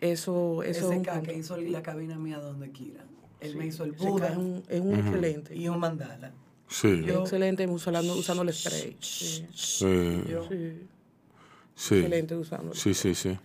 eso, 0.03 0.63
eso 0.63 0.91
es 0.93 0.97
un 0.99 1.05
SK 1.05 1.11
punto. 1.13 1.27
que 1.33 1.39
hizo 1.39 1.57
la 1.57 1.83
cabina 1.83 2.19
mía 2.19 2.39
donde 2.39 2.71
quiera. 2.71 3.05
Él 3.41 3.53
Sí, 3.53 3.59
me 3.59 3.67
hizo 3.67 3.85
el 3.85 3.93
Buda 3.93 4.29
es 4.29 4.37
un, 4.37 4.63
es 4.69 4.81
un 4.81 4.95
excelente. 4.99 5.55
y 5.57 5.69
un 5.69 5.79
mandala. 5.79 6.33
Sí. 6.69 7.05
Es 7.07 7.15
excelente 7.15 7.67
usando, 7.67 8.15
usando 8.15 8.43
el 8.43 8.53
spray. 8.53 8.97
Sí. 9.01 9.47
Sí. 9.53 10.23
Yo- 10.29 10.49
Sí. 10.49 10.73
Sí. 11.75 11.95
Excelente 11.97 12.37
usando. 12.37 12.75
Sí, 12.75 12.95
sí, 12.95 13.15
sí. 13.15 13.37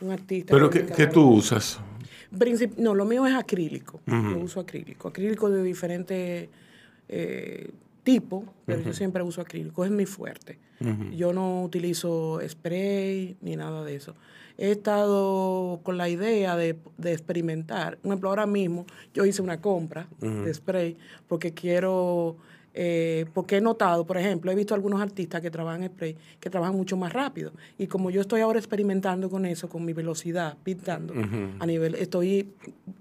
Un 0.00 0.10
artista. 0.10 0.52
Pero 0.52 0.68
que 0.70 0.86
¿qué, 0.86 0.92
qué 0.92 1.06
tú 1.06 1.28
usas? 1.30 1.78
Princip- 2.32 2.76
no, 2.76 2.94
lo 2.94 3.04
mío 3.04 3.26
es 3.26 3.34
acrílico. 3.34 4.00
Yo 4.06 4.38
uso 4.38 4.60
acrílico. 4.60 5.08
Acrílico 5.08 5.48
de 5.50 5.62
diferentes 5.62 6.48
eh, 7.08 7.70
tipos, 8.06 8.44
pero 8.64 8.82
yo 8.82 8.92
siempre 8.92 9.20
uso 9.24 9.40
acrílico. 9.40 9.84
Es 9.84 9.90
mi 9.90 10.06
fuerte. 10.06 10.60
Yo 11.16 11.32
no 11.32 11.64
utilizo 11.64 12.38
spray 12.48 13.36
ni 13.40 13.56
nada 13.56 13.82
de 13.82 13.96
eso. 13.96 14.14
He 14.56 14.70
estado 14.70 15.80
con 15.82 15.98
la 15.98 16.08
idea 16.08 16.56
de, 16.56 16.76
de 16.98 17.12
experimentar. 17.12 17.98
Por 17.98 18.12
ejemplo, 18.12 18.28
ahora 18.28 18.46
mismo 18.46 18.86
yo 19.12 19.26
hice 19.26 19.42
una 19.42 19.60
compra 19.60 20.06
de 20.20 20.54
spray 20.54 20.96
porque 21.26 21.52
quiero, 21.52 22.36
eh, 22.74 23.26
porque 23.34 23.56
he 23.56 23.60
notado, 23.60 24.06
por 24.06 24.18
ejemplo, 24.18 24.52
he 24.52 24.54
visto 24.54 24.72
algunos 24.72 25.00
artistas 25.00 25.40
que 25.40 25.50
trabajan 25.50 25.84
spray 25.88 26.16
que 26.38 26.48
trabajan 26.48 26.76
mucho 26.76 26.96
más 26.96 27.12
rápido. 27.12 27.50
Y 27.76 27.88
como 27.88 28.10
yo 28.10 28.20
estoy 28.20 28.40
ahora 28.40 28.60
experimentando 28.60 29.28
con 29.28 29.46
eso, 29.46 29.68
con 29.68 29.84
mi 29.84 29.92
velocidad, 29.92 30.56
pintando, 30.62 31.12
a 31.58 31.66
nivel, 31.66 31.96
estoy 31.96 32.52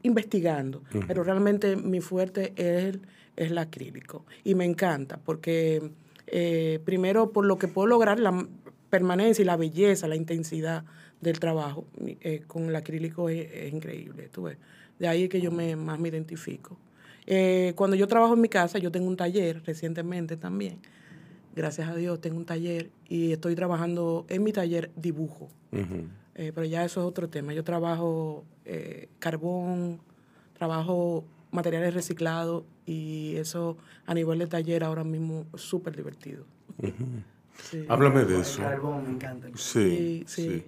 investigando, 0.02 0.82
pero 1.08 1.24
realmente 1.24 1.76
mi 1.76 2.02
fuerte 2.02 2.54
es 2.56 2.86
el, 2.86 3.02
es 3.36 3.52
el 3.52 3.58
acrílico. 3.58 4.26
Y 4.43 4.56
me 4.56 4.65
encanta 4.65 5.17
porque, 5.17 5.91
eh, 6.28 6.80
primero, 6.86 7.32
por 7.32 7.45
lo 7.45 7.58
que 7.58 7.67
puedo 7.67 7.88
lograr, 7.88 8.19
la 8.19 8.48
permanencia 8.89 9.41
y 9.41 9.45
la 9.45 9.58
belleza, 9.58 10.08
la 10.08 10.15
intensidad 10.15 10.86
del 11.21 11.39
trabajo 11.39 11.86
eh, 12.00 12.43
con 12.48 12.69
el 12.69 12.76
acrílico 12.76 13.30
es, 13.30 13.48
es 13.52 13.74
increíble. 13.74 14.30
tú 14.32 14.43
ves. 14.43 14.58
De 15.00 15.08
ahí 15.08 15.24
es 15.24 15.30
que 15.30 15.41
yo 15.41 15.52
me, 15.52 15.76
más 15.76 16.00
me 16.00 16.10
identifico. 16.10 16.78
Eh, 17.28 17.74
cuando 17.76 17.95
yo 17.95 18.08
trabajo 18.08 18.34
en 18.34 18.41
mi 18.41 18.50
casa, 18.50 18.78
yo 18.78 18.91
tengo 18.91 19.08
un 19.08 19.17
taller 19.17 19.63
recientemente 19.65 20.38
también. 20.38 20.80
Gracias 21.56 21.88
a 21.88 21.95
Dios 21.95 22.19
tengo 22.19 22.38
un 22.38 22.45
taller 22.45 22.89
y 23.08 23.32
estoy 23.32 23.56
trabajando 23.56 24.26
en 24.30 24.43
mi 24.43 24.52
taller 24.52 24.91
dibujo. 24.95 25.48
Eh, 26.36 26.52
pero 26.54 26.65
ya 26.65 26.84
eso 26.84 27.02
es 27.02 27.06
otro 27.06 27.30
tema. 27.30 27.54
Yo 27.54 27.63
trabajo 27.63 28.43
eh, 28.65 29.08
carbón, 29.19 30.00
trabajo 30.54 31.24
materiales 31.56 31.94
reciclados 31.94 32.63
y 32.86 33.36
eso 33.38 33.78
a 34.06 34.13
nivel 34.13 34.39
de 34.39 34.48
taller 34.48 34.84
ahora 34.84 35.04
mismo 35.04 35.46
es 35.56 35.62
súper 35.62 35.96
divertido. 35.96 36.44
Sí. 37.63 37.86
Háblame 37.88 38.26
de 38.26 38.36
El 38.36 38.41
eso. 38.41 38.62
carbón 38.62 39.04
me 39.04 39.10
encanta. 39.12 39.48
Sí, 39.56 39.56
Sí, 39.56 40.24
sí. 40.28 40.50
sí. 40.50 40.63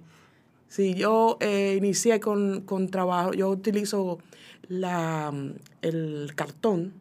Sí, 0.70 0.94
yo 0.94 1.38
eh, 1.40 1.76
inicié 1.78 2.20
con, 2.20 2.60
con 2.62 2.88
trabajo, 2.88 3.32
yo 3.32 3.48
utilizo 3.48 4.18
la, 4.68 5.32
el 5.80 6.32
cartón 6.34 6.92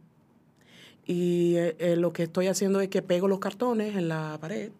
y 1.05 1.55
eh, 1.55 1.75
eh, 1.79 1.95
lo 1.97 2.13
que 2.13 2.23
estoy 2.23 2.47
haciendo 2.47 2.79
es 2.79 2.87
que 2.89 3.01
pego 3.01 3.27
los 3.27 3.39
cartones 3.39 3.95
en 3.95 4.07
la 4.07 4.37
pared 4.39 4.71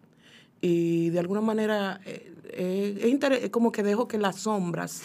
y 0.61 1.09
de 1.09 1.19
alguna 1.19 1.41
manera 1.41 1.99
eh, 2.05 2.33
eh, 2.53 3.19
es 3.41 3.49
como 3.49 3.71
que 3.73 3.83
dejo 3.83 4.07
que 4.07 4.17
las 4.17 4.37
sombras 4.37 5.03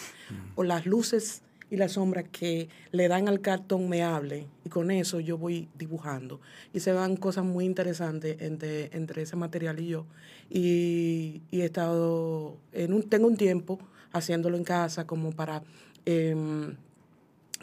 o 0.55 0.63
las 0.63 0.85
luces 0.85 1.41
y 1.73 1.77
las 1.77 1.93
sombras 1.93 2.25
que 2.31 2.69
le 2.91 3.07
dan 3.07 3.27
al 3.27 3.41
cartón 3.41 3.89
me 3.89 4.03
hablen 4.03 4.45
y 4.63 4.69
con 4.69 4.91
eso 4.91 5.19
yo 5.19 5.39
voy 5.39 5.69
dibujando 5.75 6.39
y 6.71 6.81
se 6.81 6.93
van 6.93 7.17
cosas 7.17 7.45
muy 7.45 7.65
interesantes 7.65 8.39
entre, 8.41 8.95
entre 8.95 9.23
ese 9.23 9.35
material 9.35 9.79
y 9.79 9.87
yo 9.87 10.05
y, 10.51 11.41
y 11.49 11.61
he 11.61 11.65
estado 11.65 12.57
en 12.73 12.93
un 12.93 13.09
tengo 13.09 13.25
un 13.25 13.37
tiempo 13.37 13.79
haciéndolo 14.11 14.55
en 14.55 14.63
casa 14.63 15.07
como 15.07 15.31
para 15.31 15.63
em, 16.05 16.75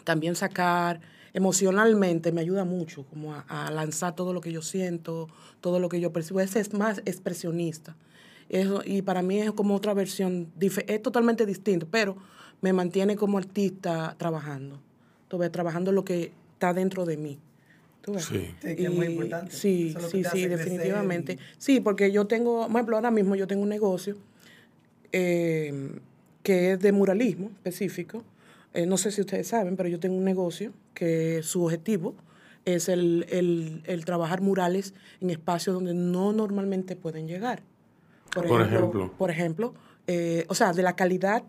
también 0.03 0.35
sacar 0.35 0.99
emocionalmente 1.33 2.33
me 2.33 2.41
ayuda 2.41 2.65
mucho 2.65 3.05
como 3.05 3.33
a, 3.33 3.45
a 3.47 3.71
lanzar 3.71 4.13
todo 4.13 4.33
lo 4.33 4.41
que 4.41 4.51
yo 4.51 4.61
siento, 4.61 5.29
todo 5.61 5.79
lo 5.79 5.87
que 5.87 6.01
yo 6.01 6.11
percibo. 6.11 6.41
Ese 6.41 6.59
es 6.59 6.73
más 6.73 7.01
expresionista. 7.05 7.95
Eso, 8.49 8.81
y 8.83 9.01
para 9.01 9.21
mí 9.21 9.39
es 9.39 9.53
como 9.53 9.75
otra 9.75 9.93
versión, 9.93 10.51
es 10.59 11.01
totalmente 11.01 11.45
distinto, 11.45 11.87
pero 11.89 12.17
me 12.61 12.73
mantiene 12.73 13.15
como 13.15 13.37
artista 13.37 14.15
trabajando. 14.17 14.79
Tú 15.27 15.37
ves, 15.37 15.51
trabajando 15.51 15.91
lo 15.91 16.03
que 16.05 16.31
está 16.53 16.73
dentro 16.73 17.05
de 17.05 17.17
mí. 17.17 17.39
¿Tú 18.01 18.13
ves? 18.13 18.25
Sí. 18.25 18.53
Sí, 18.61 18.75
que 18.75 18.83
es 18.85 18.91
muy 18.91 19.07
importante. 19.07 19.55
Sí, 19.55 19.93
es 19.97 20.03
sí, 20.09 20.23
sí, 20.23 20.47
definitivamente. 20.47 21.33
y- 21.33 21.37
Sí, 21.57 21.79
porque 21.79 22.11
yo 22.11 22.25
tengo, 22.27 22.63
por 22.67 22.71
ejemplo, 22.77 22.95
ahora 22.97 23.11
mismo 23.11 23.35
yo 23.35 23.47
tengo 23.47 23.61
un 23.63 23.69
negocio 23.69 24.17
eh, 25.11 25.99
que 26.43 26.73
es 26.73 26.79
de 26.79 26.91
muralismo 26.91 27.47
específico. 27.49 28.23
Eh, 28.73 28.85
no 28.85 28.97
sé 28.97 29.11
si 29.11 29.21
ustedes 29.21 29.47
saben, 29.47 29.75
pero 29.75 29.89
yo 29.89 29.99
tengo 29.99 30.15
un 30.15 30.23
negocio 30.23 30.71
que 30.93 31.41
su 31.43 31.63
objetivo 31.65 32.15
es 32.65 32.89
el, 32.89 33.25
el- 33.29 33.81
el 33.85 34.05
trabajar 34.05 34.41
murales 34.41 34.93
en 35.19 35.29
espacios 35.29 35.73
donde 35.73 35.93
no 35.93 36.31
normalmente 36.31 36.95
pueden 36.95 37.27
llegar. 37.27 37.61
Por 38.33 38.45
ejemplo. 38.61 39.11
Por 39.17 39.29
ejemplo, 39.29 39.73
eh, 40.07 40.45
o 40.47 40.55
sea, 40.55 40.71
de 40.73 40.83
la 40.83 40.95
calidad 40.95 41.43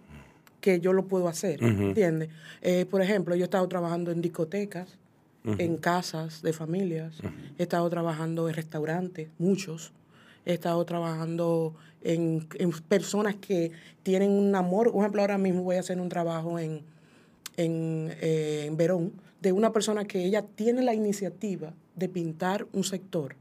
que 0.62 0.80
yo 0.80 0.94
lo 0.94 1.04
puedo 1.06 1.28
hacer, 1.28 1.62
Ujú. 1.62 1.82
¿entiendes? 1.88 2.30
Eh, 2.62 2.86
por 2.86 3.02
ejemplo, 3.02 3.34
yo 3.34 3.42
he 3.42 3.44
estado 3.44 3.68
trabajando 3.68 4.10
en 4.12 4.22
discotecas, 4.22 4.96
Ujú. 5.44 5.56
en 5.58 5.76
casas 5.76 6.40
de 6.40 6.52
familias, 6.52 7.18
he 7.58 7.64
estado 7.64 7.90
trabajando 7.90 8.48
en 8.48 8.54
restaurantes, 8.54 9.28
muchos, 9.38 9.92
he 10.46 10.54
estado 10.54 10.82
trabajando 10.84 11.74
en, 12.02 12.46
en 12.58 12.70
personas 12.88 13.34
que 13.34 13.72
tienen 14.04 14.30
un 14.30 14.54
amor, 14.54 14.92
por 14.92 15.00
ejemplo, 15.02 15.20
ahora 15.20 15.36
mismo 15.36 15.64
voy 15.64 15.76
a 15.76 15.80
hacer 15.80 16.00
un 16.00 16.08
trabajo 16.08 16.60
en, 16.60 16.82
en, 17.56 18.14
eh, 18.20 18.66
en 18.68 18.76
Verón, 18.76 19.12
de 19.40 19.50
una 19.50 19.72
persona 19.72 20.04
que 20.04 20.24
ella 20.24 20.42
tiene 20.54 20.82
la 20.82 20.94
iniciativa 20.94 21.74
de 21.96 22.08
pintar 22.08 22.66
un 22.72 22.84
sector. 22.84 23.34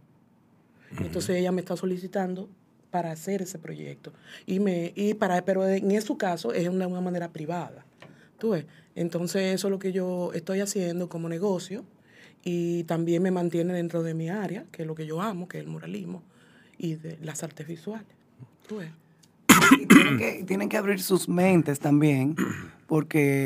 Entonces 0.99 1.37
ella 1.37 1.51
me 1.51 1.61
está 1.61 1.77
solicitando 1.77 2.49
para 2.91 3.11
hacer 3.11 3.41
ese 3.41 3.57
proyecto. 3.57 4.11
Y 4.45 4.59
me, 4.59 4.91
y 4.95 5.13
para, 5.13 5.43
pero 5.43 5.67
en 5.67 6.01
su 6.01 6.17
caso 6.17 6.53
es 6.53 6.67
una, 6.67 6.87
una 6.87 7.01
manera 7.01 7.29
privada. 7.31 7.85
¿Tú 8.37 8.51
ves? 8.51 8.65
Entonces 8.95 9.55
eso 9.55 9.67
es 9.67 9.71
lo 9.71 9.79
que 9.79 9.91
yo 9.91 10.31
estoy 10.33 10.59
haciendo 10.59 11.09
como 11.09 11.29
negocio 11.29 11.85
y 12.43 12.83
también 12.83 13.23
me 13.23 13.31
mantiene 13.31 13.73
dentro 13.73 14.03
de 14.03 14.13
mi 14.13 14.29
área, 14.29 14.65
que 14.71 14.81
es 14.81 14.87
lo 14.87 14.95
que 14.95 15.05
yo 15.05 15.21
amo, 15.21 15.47
que 15.47 15.59
es 15.59 15.63
el 15.63 15.69
muralismo 15.69 16.23
y 16.77 16.95
de 16.95 17.17
las 17.21 17.43
artes 17.43 17.67
visuales. 17.67 18.07
¿Tú 18.67 18.77
ves? 18.77 18.89
Y 20.41 20.43
tienen 20.43 20.67
que 20.67 20.77
abrir 20.77 21.01
sus 21.01 21.29
mentes 21.29 21.79
también, 21.79 22.35
porque 22.91 23.45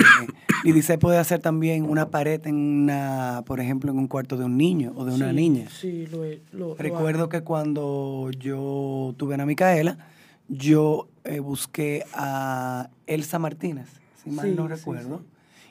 Lidice 0.64 0.98
puede 0.98 1.20
hacer 1.20 1.40
también 1.40 1.84
una 1.88 2.10
pared 2.10 2.42
en 2.48 2.56
una, 2.56 3.44
por 3.46 3.60
ejemplo, 3.60 3.92
en 3.92 4.00
un 4.00 4.08
cuarto 4.08 4.38
de 4.38 4.46
un 4.46 4.58
niño 4.58 4.92
o 4.96 5.06
de 5.06 5.14
una 5.14 5.30
Sí, 5.30 5.36
niña. 5.36 5.70
Sí, 5.70 6.08
lo, 6.08 6.26
he- 6.26 6.42
lo- 6.52 6.74
Recuerdo 6.74 7.30
que 7.30 7.42
cuando 7.42 8.32
yo 8.40 9.14
tuve 9.18 9.36
a 9.36 9.46
Micaela, 9.46 10.00
yo 10.48 11.10
eh, 11.26 11.42
busqué 11.42 12.06
a 12.16 12.90
Elsa 13.06 13.38
Martínez, 13.38 13.88
si 14.24 14.32
mal 14.32 14.48
Sí, 14.48 14.56
no 14.56 14.64
sí, 14.68 14.74
recuerdo, 14.74 15.22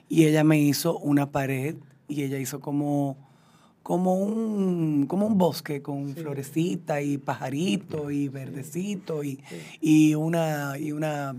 y 0.09 0.27
ella 0.27 0.45
me 0.45 0.61
hizo 0.61 0.97
una 0.97 1.33
pared 1.33 1.75
y 2.07 2.23
ella 2.23 2.39
hizo 2.39 2.61
como 2.61 3.17
como 3.83 4.15
un 4.15 5.07
como 5.09 5.27
un 5.27 5.37
bosque 5.37 5.83
con 5.83 6.15
florecita 6.15 7.03
y 7.03 7.19
pajarito 7.19 8.13
y 8.13 8.29
verdecito 8.29 9.25
y, 9.25 9.41
y 9.81 10.15
una 10.15 10.79
y 10.79 10.93
una 10.93 11.35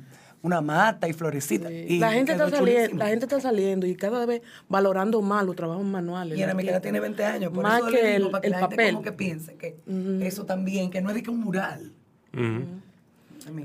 una 0.45 0.62
mata 0.62 1.08
y 1.10 1.13
florecita. 1.13 1.71
Y 1.71 1.97
la 1.99 2.12
gente 2.13 2.34
está 2.34 2.49
saliendo, 2.49 2.97
la 2.97 3.08
gente 3.08 3.25
está 3.25 3.41
saliendo 3.41 3.88
y 3.88 3.95
cada 3.95 4.25
vez 4.27 4.41
valorando 4.69 5.21
más 5.21 5.43
los 5.45 5.55
trabajos 5.55 5.84
manuales. 5.84 6.38
Y 6.38 6.43
Ana 6.43 6.53
la 6.53 6.58
Miquela 6.58 6.77
artista. 6.77 6.81
tiene 6.91 6.99
20 6.99 7.25
años, 7.25 7.51
por 7.51 7.63
más 7.63 7.79
eso 7.79 7.89
le 7.89 7.99
que 7.99 8.08
digo, 8.13 8.25
el, 8.25 8.31
para 8.31 8.41
que 8.41 8.47
el 8.47 8.51
la 8.51 8.58
gente 8.60 8.75
papel. 8.75 8.93
como 8.93 9.03
que 9.03 9.12
piense 9.12 9.55
que 9.55 9.75
eso 10.21 10.45
también, 10.45 10.91
que 10.91 11.01
no 11.01 11.10
es 11.10 11.15
de 11.15 11.23
que 11.23 11.31
un 11.31 11.39
mural. 11.39 11.91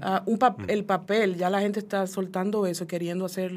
Ah, 0.03 0.23
un 0.27 0.38
pap- 0.38 0.64
el 0.69 0.85
papel, 0.85 1.37
ya 1.37 1.49
la 1.49 1.61
gente 1.61 1.79
está 1.81 2.07
soltando 2.07 2.66
eso, 2.66 2.87
queriendo 2.87 3.25
hacer 3.25 3.53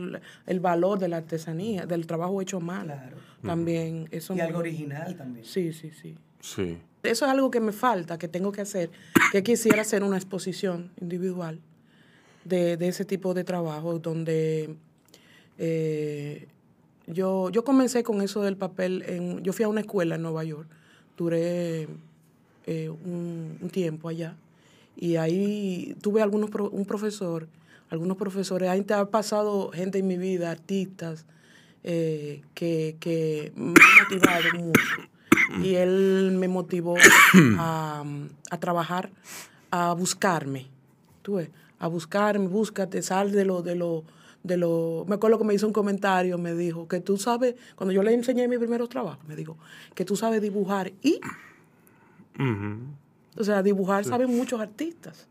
el- 0.48 0.60
valor 0.62 0.98
de 1.00 1.10
la 1.10 1.18
artesanía, 1.18 1.86
del 1.86 2.08
trabajo 2.08 2.42
hecho 2.42 2.60
mal. 2.62 3.12
También 3.42 4.08
eso 4.12 4.34
Y 4.36 4.40
algo 4.40 4.60
original 4.60 5.16
también. 5.18 5.46
Sí, 5.46 5.74
sí, 5.74 5.92
sí. 5.92 6.16
Sí. 6.40 6.78
Eso 7.04 7.26
es 7.26 7.32
algo 7.32 7.52
que 7.52 7.60
me 7.60 7.74
falta, 7.74 8.18
que 8.18 8.30
tengo 8.30 8.54
que 8.54 8.62
hacer, 8.62 8.90
que 9.34 9.44
quisiera 9.44 9.82
hacer 9.82 10.04
una 10.04 10.16
exposición 10.16 10.92
individual 11.02 11.60
de, 12.46 12.78
de 12.78 12.88
ese 12.88 13.06
tipo 13.06 13.34
de 13.34 13.44
trabajo, 13.44 14.00
donde 14.00 14.76
eh, 15.58 16.48
yo, 17.08 17.50
yo 17.50 17.64
comencé 17.64 18.04
con 18.04 18.22
eso 18.22 18.42
del 18.42 18.58
papel, 18.58 19.04
en, 19.08 19.44
yo 19.44 19.54
fui 19.54 19.66
a 19.66 19.68
una 19.68 19.82
escuela 19.82 20.16
en 20.16 20.22
Nueva 20.22 20.44
York, 20.44 20.68
duré 21.18 21.88
eh, 22.66 22.90
un, 22.90 23.70
tiempo 23.72 24.10
allá, 24.10 24.36
y 24.96 25.16
ahí 25.16 25.96
tuve 26.02 26.22
algunos 26.22 26.50
un 26.72 26.86
profesor, 26.86 27.48
algunos 27.90 28.18
profesores, 28.18 28.70
ahí 28.70 28.82
te 28.82 28.94
ha 28.94 29.06
pasado 29.06 29.72
gente 29.72 30.00
en 30.00 30.08
mi 30.08 30.18
vida, 30.18 30.52
artistas, 30.52 31.26
eh, 31.84 32.42
que, 32.54 32.96
que 33.00 33.52
me 33.56 33.74
han 33.74 34.04
motivado 34.04 34.44
mucho. 34.58 34.82
Y 35.62 35.76
él 35.76 36.36
me 36.40 36.48
motivó 36.48 36.96
a, 37.60 38.04
a 38.50 38.60
trabajar, 38.60 39.12
a 39.70 39.94
buscarme. 39.94 40.68
A 41.84 41.88
buscarme, 41.88 42.48
búscate, 42.48 43.02
sal 43.02 43.34
de 43.34 43.44
lo, 43.44 43.62
de 43.62 43.76
lo, 43.76 44.06
de 44.42 44.56
lo. 44.56 45.06
Me 45.10 45.16
acuerdo 45.16 45.38
que 45.38 45.44
me 45.44 45.54
hizo 45.54 45.68
un 45.68 45.74
comentario, 45.74 46.38
me 46.38 46.54
dijo 46.54 46.88
que 46.88 47.02
tú 47.02 47.18
sabes, 47.18 47.56
cuando 47.76 47.92
yo 47.92 48.02
le 48.04 48.14
enseñé 48.14 48.48
mis 48.48 48.58
primeros 48.60 48.88
trabajos, 48.88 49.26
me 49.28 49.36
dijo 49.36 49.58
que 49.94 50.06
tú 50.06 50.16
sabes 50.16 50.42
dibujar 50.42 50.94
y, 51.02 51.20
o 53.38 53.44
sea, 53.44 53.62
dibujar 53.64 54.04
Sí. 54.06 54.10
saben 54.12 54.36
muchos 54.36 54.62
artistas. 54.62 55.28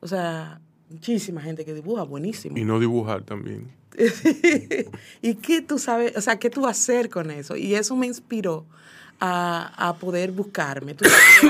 O 0.00 0.06
sea, 0.08 0.60
muchísima 0.88 1.42
gente 1.42 1.64
que 1.66 1.74
dibuja, 1.74 2.04
buenísimo. 2.04 2.56
Y 2.56 2.64
no 2.64 2.80
dibujar 2.80 3.22
también. 3.22 3.70
¿Y 5.20 5.34
qué 5.34 5.60
tú 5.62 5.78
sabes, 5.78 6.16
o 6.16 6.20
sea, 6.22 6.38
qué 6.38 6.48
tú 6.48 6.62
vas 6.62 6.78
a 6.78 6.80
hacer 6.80 7.10
con 7.10 7.30
eso? 7.30 7.54
Y 7.56 7.74
eso 7.74 7.96
me 7.96 8.06
inspiró 8.06 8.64
a, 9.20 9.72
a 9.88 9.94
poder 9.96 10.32
buscarme. 10.32 10.96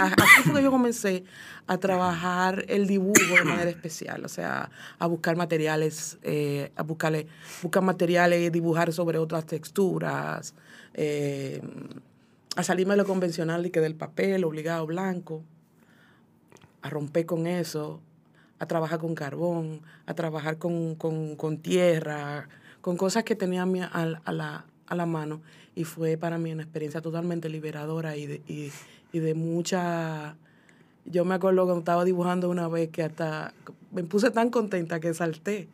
Así 0.01 0.43
fue 0.45 0.55
que 0.55 0.63
yo 0.63 0.71
comencé 0.71 1.25
a 1.67 1.79
trabajar 1.79 2.65
el 2.69 2.87
dibujo 2.89 3.13
de 3.37 3.45
manera 3.45 3.71
especial, 3.71 4.25
o 4.25 4.29
sea, 4.29 4.71
a 4.99 5.07
buscar 5.07 5.37
materiales, 5.37 6.19
eh, 6.23 6.73
a 6.75 6.83
buscarle, 6.83 7.29
buscar 7.63 7.83
materiales, 7.85 8.51
dibujar 8.51 8.93
sobre 8.93 9.19
otras 9.19 9.47
texturas, 9.47 10.55
eh, 10.95 11.63
a 12.57 12.63
salirme 12.65 12.95
de 12.95 12.97
lo 12.99 13.05
convencional 13.07 13.65
y 13.65 13.71
que 13.71 13.81
del 13.81 13.95
papel 13.95 14.43
obligado 14.45 14.85
blanco, 14.87 15.45
a 16.83 16.91
romper 16.91 17.27
con 17.27 17.47
eso, 17.47 18.01
a 18.59 18.67
trabajar 18.67 18.99
con 18.99 19.15
carbón, 19.15 19.81
a 20.07 20.15
trabajar 20.15 20.59
con, 20.59 20.95
con- 20.97 21.37
con 21.37 21.59
tierra, 21.59 22.49
con 22.81 22.97
cosas 22.97 23.23
que 23.25 23.37
tenía 23.37 23.63
a, 23.63 23.67
mi- 23.67 23.81
a- 23.83 24.21
a 24.25 24.33
la, 24.33 24.65
a 24.91 24.95
la 24.95 25.07
mano. 25.07 25.41
Y 25.75 25.85
fue 25.85 26.17
para 26.19 26.37
mí 26.37 26.53
una 26.53 26.63
experiencia 26.63 27.01
totalmente 27.01 27.49
liberadora 27.49 28.17
y 28.17 28.27
de, 28.27 28.43
y, 28.47 28.71
y 29.13 29.19
de 29.21 29.35
mucha... 29.35 30.37
Yo 31.07 31.25
me 31.25 31.35
acuerdo 31.35 31.63
cuando 31.65 31.79
estaba 31.81 32.05
dibujando 32.05 32.51
una 32.51 32.69
vez 32.69 32.91
que 32.91 33.03
hasta 33.03 33.55
me 33.91 34.05
puse 34.05 34.31
tan 34.31 34.51
contenta 34.51 35.01
que 35.01 35.15
salté. 35.15 35.67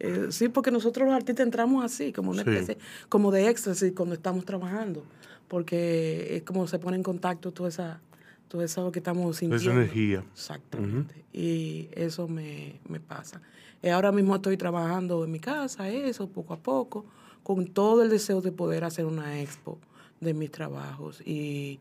Eh, 0.00 0.26
sí, 0.30 0.48
porque 0.48 0.70
nosotros 0.72 1.06
los 1.06 1.14
artistas 1.14 1.46
entramos 1.46 1.84
así, 1.84 2.12
como 2.12 2.32
una 2.32 2.42
Sí. 2.42 2.50
especie, 2.50 2.78
como 3.08 3.30
de 3.30 3.48
éxtasis 3.48 3.92
cuando 3.94 4.14
estamos 4.16 4.44
trabajando, 4.44 5.04
porque 5.48 6.36
es 6.36 6.42
como 6.42 6.66
se 6.66 6.78
pone 6.80 6.96
en 6.96 7.02
contacto 7.04 7.52
toda 7.52 7.68
esa, 7.68 8.00
todo 8.48 8.62
eso 8.62 8.90
que 8.90 8.98
estamos 8.98 9.36
sintiendo. 9.36 9.70
Esa 9.70 9.80
energía. 9.80 10.24
Exactamente. 10.32 11.14
Y 11.32 11.88
eso 11.92 12.26
me, 12.26 12.80
me 12.88 12.98
pasa. 13.00 13.40
Eh, 13.82 13.90
ahora 13.92 14.10
mismo 14.12 14.34
estoy 14.34 14.56
trabajando 14.56 15.24
en 15.24 15.30
mi 15.30 15.38
casa, 15.40 15.88
eso, 15.88 16.28
poco 16.28 16.54
a 16.54 16.58
poco, 16.58 17.06
con 17.42 17.66
todo 17.66 18.02
el 18.02 18.10
deseo 18.10 18.40
de 18.40 18.52
poder 18.52 18.84
hacer 18.84 19.04
una 19.06 19.40
expo 19.40 19.78
de 20.20 20.34
mis 20.34 20.50
trabajos 20.50 21.20
y, 21.26 21.80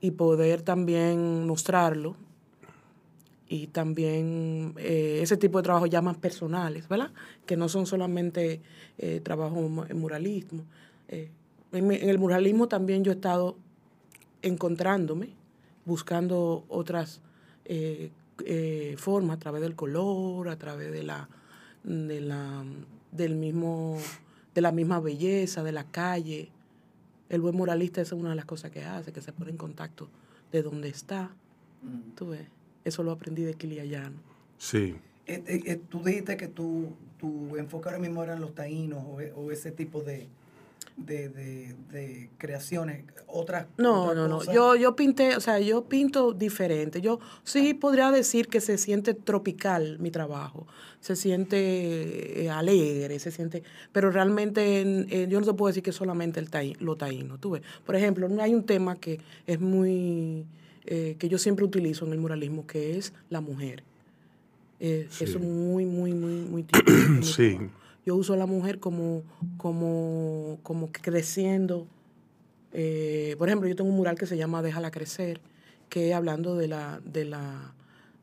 y 0.00 0.10
poder 0.12 0.62
también 0.62 1.46
mostrarlo. 1.46 2.16
Y 3.46 3.66
también 3.68 4.74
eh, 4.78 5.20
ese 5.22 5.36
tipo 5.36 5.58
de 5.58 5.64
trabajos 5.64 5.90
ya 5.90 6.00
más 6.00 6.16
personales, 6.16 6.88
¿verdad? 6.88 7.12
Que 7.44 7.56
no 7.56 7.68
son 7.68 7.84
solamente 7.86 8.62
eh, 8.98 9.20
trabajos 9.22 9.70
mu- 9.70 9.84
en 9.84 9.98
muralismo. 9.98 10.62
Eh, 11.08 11.28
en, 11.72 11.92
en 11.92 12.08
el 12.08 12.18
muralismo 12.18 12.68
también 12.68 13.04
yo 13.04 13.12
he 13.12 13.14
estado 13.16 13.56
encontrándome, 14.40 15.28
buscando 15.84 16.64
otras 16.68 17.20
eh, 17.66 18.10
eh, 18.46 18.94
formas 18.98 19.36
a 19.36 19.40
través 19.40 19.60
del 19.60 19.76
color, 19.76 20.48
a 20.48 20.56
través 20.56 20.90
de 20.90 21.02
la, 21.02 21.28
de 21.84 22.20
la, 22.22 22.64
del 23.12 23.36
mismo, 23.36 23.98
de 24.54 24.60
la 24.60 24.72
misma 24.72 25.00
belleza, 25.00 25.62
de 25.62 25.72
la 25.72 25.84
calle. 25.84 26.48
El 27.28 27.40
buen 27.40 27.56
muralista 27.56 28.00
esa 28.00 28.14
es 28.14 28.20
una 28.20 28.30
de 28.30 28.36
las 28.36 28.44
cosas 28.44 28.70
que 28.70 28.84
hace, 28.84 29.12
que 29.12 29.20
se 29.20 29.32
pone 29.32 29.50
en 29.50 29.56
contacto 29.56 30.08
de 30.52 30.62
donde 30.62 30.88
está. 30.88 31.30
Tú 32.14 32.28
ves, 32.28 32.46
eso 32.84 33.02
lo 33.02 33.10
aprendí 33.12 33.42
de 33.42 33.54
Kiliayano. 33.54 34.16
Sí. 34.58 34.94
Eh, 35.26 35.42
eh, 35.46 35.62
eh, 35.66 35.80
tú 35.88 36.02
dijiste 36.02 36.36
que 36.36 36.48
tu, 36.48 36.92
tu 37.18 37.56
enfoque 37.56 37.88
ahora 37.88 37.98
mismo 38.00 38.22
eran 38.22 38.40
los 38.40 38.54
taínos 38.54 39.02
o, 39.06 39.20
e- 39.20 39.32
o 39.32 39.50
ese 39.50 39.70
tipo 39.72 40.02
de, 40.02 40.26
de, 40.96 41.28
de- 41.28 41.74
de 41.90 42.30
creaciones. 42.38 43.04
Otras 43.26 43.66
No, 43.78 44.14
no, 44.14 44.28
no. 44.28 44.44
Yo, 44.52 44.76
yo 44.76 44.94
pinté, 44.94 45.34
o 45.36 45.40
sea, 45.40 45.58
yo 45.58 45.84
pinto 45.86 46.32
diferente. 46.32 47.00
Yo 47.00 47.18
sí 47.42 47.74
podría 47.74 48.10
decir 48.12 48.46
que 48.48 48.60
se 48.60 48.78
siente 48.78 49.12
tropical 49.14 49.98
mi 49.98 50.10
trabajo. 50.12 50.66
Se 51.00 51.16
siente 51.16 52.44
eh, 52.44 52.50
alegre, 52.50 53.18
se 53.18 53.30
siente. 53.32 53.62
Pero 53.92 54.10
realmente 54.12 54.80
en- 54.80 55.06
eh, 55.10 55.26
yo 55.28 55.40
no 55.40 55.46
te 55.46 55.52
puedo 55.54 55.68
decir 55.68 55.82
que 55.82 55.90
solamente 55.92 56.38
el 56.38 56.48
taí, 56.48 56.74
lo 56.78 56.94
taíno. 56.96 57.38
Tú 57.38 57.50
ves. 57.50 57.62
Por 57.84 57.96
ejemplo, 57.96 58.28
no 58.28 58.40
hay 58.42 58.54
un 58.54 58.62
tema 58.64 58.96
que 58.96 59.20
es 59.46 59.60
muy. 59.60 60.46
eh, 60.86 61.16
que 61.18 61.28
yo 61.28 61.38
siempre 61.38 61.64
utilizo 61.64 62.06
en 62.06 62.12
el 62.12 62.18
muralismo, 62.20 62.66
que 62.66 62.96
es 62.98 63.12
la 63.30 63.40
mujer. 63.40 63.82
Eh, 64.80 65.06
Sí. 65.10 65.24
Eso 65.24 65.38
es 65.38 65.44
muy, 65.44 65.86
muy, 65.86 66.12
muy, 66.12 66.34
muy 66.42 66.62
típico. 66.62 66.92
Sí. 67.22 67.58
Yo 68.06 68.16
uso 68.16 68.34
a 68.34 68.36
la 68.36 68.46
mujer 68.46 68.78
como, 68.80 69.22
como, 69.56 70.58
como 70.62 70.90
creciendo. 70.92 71.86
Eh, 72.72 73.34
por 73.38 73.48
ejemplo, 73.48 73.68
yo 73.68 73.76
tengo 73.76 73.90
un 73.90 73.96
mural 73.96 74.16
que 74.18 74.26
se 74.26 74.36
llama 74.36 74.62
Déjala 74.62 74.90
crecer, 74.90 75.40
que 75.88 76.08
es 76.10 76.14
hablando 76.14 76.56
de 76.56 76.68
la, 76.68 77.00
de 77.04 77.24
la, 77.24 77.74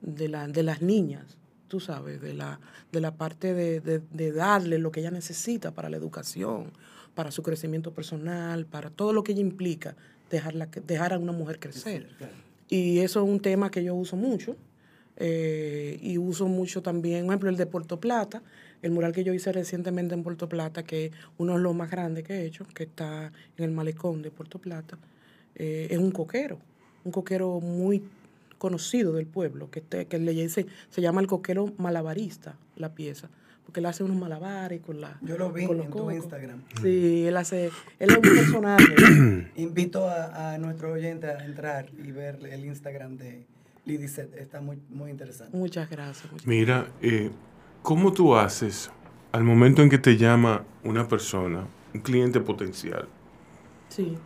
de 0.01 0.27
la, 0.27 0.47
de 0.47 0.63
las 0.63 0.81
niñas, 0.81 1.37
tú 1.67 1.79
sabes, 1.79 2.21
de 2.21 2.33
la, 2.33 2.59
de 2.91 2.99
la 3.01 3.15
parte 3.15 3.53
de, 3.53 3.79
de- 3.79 4.01
de 4.11 4.31
darle 4.31 4.77
lo 4.77 4.91
que 4.91 4.99
ella 4.99 5.11
necesita 5.11 5.71
para 5.71 5.89
la 5.89 5.97
educación, 5.97 6.71
para 7.15 7.31
su 7.31 7.43
crecimiento 7.43 7.93
personal, 7.93 8.65
para 8.65 8.89
todo 8.89 9.13
lo 9.13 9.23
que 9.23 9.31
ella 9.31 9.41
implica, 9.41 9.95
dejarla, 10.29 10.67
dejar 10.85 11.13
a 11.13 11.17
una 11.17 11.31
mujer 11.31 11.59
crecer. 11.59 11.81
Y 12.69 12.99
eso 12.99 13.23
es 13.23 13.29
un 13.29 13.39
tema 13.39 13.71
que 13.71 13.83
yo 13.83 13.95
uso 13.95 14.15
mucho. 14.15 14.55
eh, 15.17 15.99
y 16.01 16.17
uso 16.17 16.47
mucho 16.47 16.81
también, 16.81 17.25
por 17.25 17.33
ejemplo, 17.33 17.49
el 17.49 17.57
de 17.57 17.65
Puerto 17.67 17.99
Plata, 17.99 18.41
el 18.81 18.91
mural 18.91 19.11
que 19.11 19.23
yo 19.23 19.33
hice 19.33 19.51
recientemente 19.51 20.13
en 20.15 20.23
Puerto 20.23 20.49
Plata, 20.49 20.83
que 20.83 21.05
es 21.07 21.11
uno 21.37 21.53
de 21.57 21.59
los 21.59 21.75
más 21.75 21.89
grandes 21.91 22.23
que 22.23 22.33
he 22.33 22.45
hecho, 22.45 22.65
que 22.73 22.83
está 22.83 23.31
en 23.57 23.63
el 23.65 23.71
malecón 23.71 24.21
de 24.21 24.31
Puerto 24.31 24.59
Plata, 24.59 24.97
eh, 25.55 25.87
es 25.91 25.97
un 25.97 26.11
coquero, 26.11 26.57
un 27.03 27.11
coquero 27.11 27.59
muy 27.59 28.03
conocido 28.57 29.13
del 29.13 29.25
pueblo, 29.27 29.69
que, 29.71 29.79
este- 29.79 30.05
que 30.05 30.19
le 30.19 30.33
dice, 30.33 30.65
se 30.89 31.01
llama 31.01 31.21
el 31.21 31.27
coquero 31.27 31.73
malabarista, 31.77 32.55
la 32.75 32.93
pieza, 32.93 33.29
porque 33.65 33.79
él 33.79 33.85
hace 33.85 34.03
unos 34.03 34.17
malabares 34.17 34.81
con 34.81 34.99
la... 35.01 35.17
Yo 35.21 35.37
lo 35.37 35.51
vi 35.51 35.65
con 35.65 35.77
los 35.77 35.85
en 35.87 35.91
tu. 35.91 36.11
Instagram. 36.11 36.61
Sí, 36.81 37.25
él 37.25 37.37
hace, 37.37 37.67
él 37.99 38.09
es 38.11 38.15
un 38.17 38.21
personaje. 38.21 39.47
Invito 39.55 40.07
a, 40.07 40.53
a 40.53 40.57
nuestro 40.57 40.91
oyente 40.91 41.27
a 41.27 41.45
entrar 41.45 41.89
y 42.03 42.11
ver 42.11 42.39
el 42.51 42.65
Instagram 42.65 43.17
de 43.17 43.45
Lidicet. 43.85 44.35
Está 44.37 44.61
muy, 44.61 44.77
muy 44.89 45.09
interesante. 45.11 45.55
Muchas 45.57 45.89
gracias. 45.89 46.31
muchas 46.31 46.47
Mira, 46.47 46.87
eh, 47.01 47.31
¿cómo 47.81 48.13
tú 48.13 48.35
haces 48.35 48.91
al 49.31 49.43
momento 49.43 49.81
en 49.81 49.89
que 49.89 49.97
te 49.97 50.17
llama 50.17 50.63
una 50.83 51.07
persona, 51.07 51.65
un 51.93 52.01
cliente 52.01 52.39
potencial? 52.39 53.07
Sí. 53.89 54.17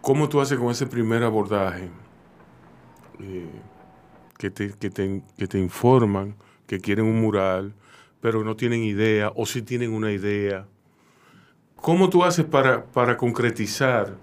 ¿Cómo 0.00 0.28
tú 0.28 0.40
haces 0.40 0.58
con 0.58 0.70
ese 0.70 0.86
primer 0.86 1.22
abordaje? 1.22 1.90
Eh, 3.20 3.50
que, 4.38 4.50
te, 4.50 4.72
que, 4.72 4.90
te, 4.90 5.22
que 5.36 5.46
te 5.46 5.58
informan 5.58 6.34
que 6.66 6.80
quieren 6.80 7.04
un 7.04 7.20
mural, 7.20 7.74
pero 8.20 8.44
no 8.44 8.56
tienen 8.56 8.82
idea, 8.82 9.30
o 9.34 9.46
si 9.46 9.62
tienen 9.62 9.92
una 9.92 10.10
idea. 10.10 10.66
¿Cómo 11.76 12.08
tú 12.08 12.24
haces 12.24 12.44
para, 12.44 12.84
para 12.84 13.16
concretizar 13.16 14.16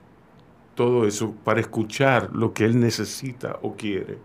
todo 0.75 1.06
eso, 1.06 1.36
para 1.43 1.60
escuchar 1.60 2.30
lo 2.34 2.54
que 2.54 2.65
él 2.65 2.80
necesita 2.80 3.60
o 3.62 3.75
quiere? 3.75 4.17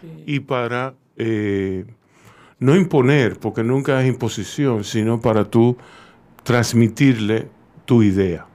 Sí. 0.00 0.24
Y 0.26 0.40
para 0.40 0.94
eh, 1.16 1.86
no 2.60 2.76
imponer, 2.76 3.38
porque 3.38 3.62
nunca 3.64 4.00
es 4.02 4.08
imposición, 4.08 4.84
sino 4.84 5.20
para 5.20 5.44
tú 5.50 5.76
transmitirle 6.44 7.48
tu 7.84 8.02
idea. 8.02 8.46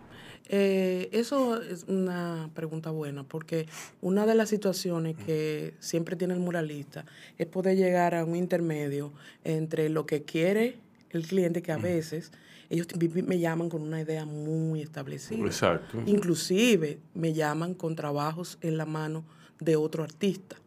Eh, 0.47 1.09
eso 1.11 1.59
es 1.61 1.85
una 1.87 2.49
pregunta 2.53 2.91
buena, 2.91 3.23
porque 3.23 3.65
una 4.01 4.25
de 4.27 4.35
las 4.35 4.49
situaciones 4.49 5.15
que 5.25 5.73
siempre 5.79 6.15
tiene 6.15 6.35
el 6.35 6.39
muralista 6.39 7.05
es 7.37 7.47
poder 7.47 7.75
llegar 7.77 8.13
a 8.13 8.23
un 8.25 8.35
intermedio 8.35 9.11
entre 9.43 9.89
lo 9.89 10.05
que 10.05 10.21
quiere 10.23 10.77
el 11.09 11.25
cliente, 11.25 11.61
que 11.63 11.71
a 11.71 11.77
veces 11.77 12.31
ellos 12.69 12.87
me- 12.99 13.23
me 13.23 13.39
llaman 13.39 13.69
con 13.69 13.81
una 13.81 14.01
idea 14.01 14.25
muy 14.25 14.81
establecida. 14.81 15.43
Exacto. 15.45 16.01
Inclusive 16.05 16.99
me 17.15 17.33
llaman 17.33 17.73
con 17.73 17.95
trabajos 17.95 18.57
en 18.61 18.77
la 18.77 18.85
mano 18.85 19.23
de 19.59 19.75
otro 19.75 20.03
artista. 20.03 20.57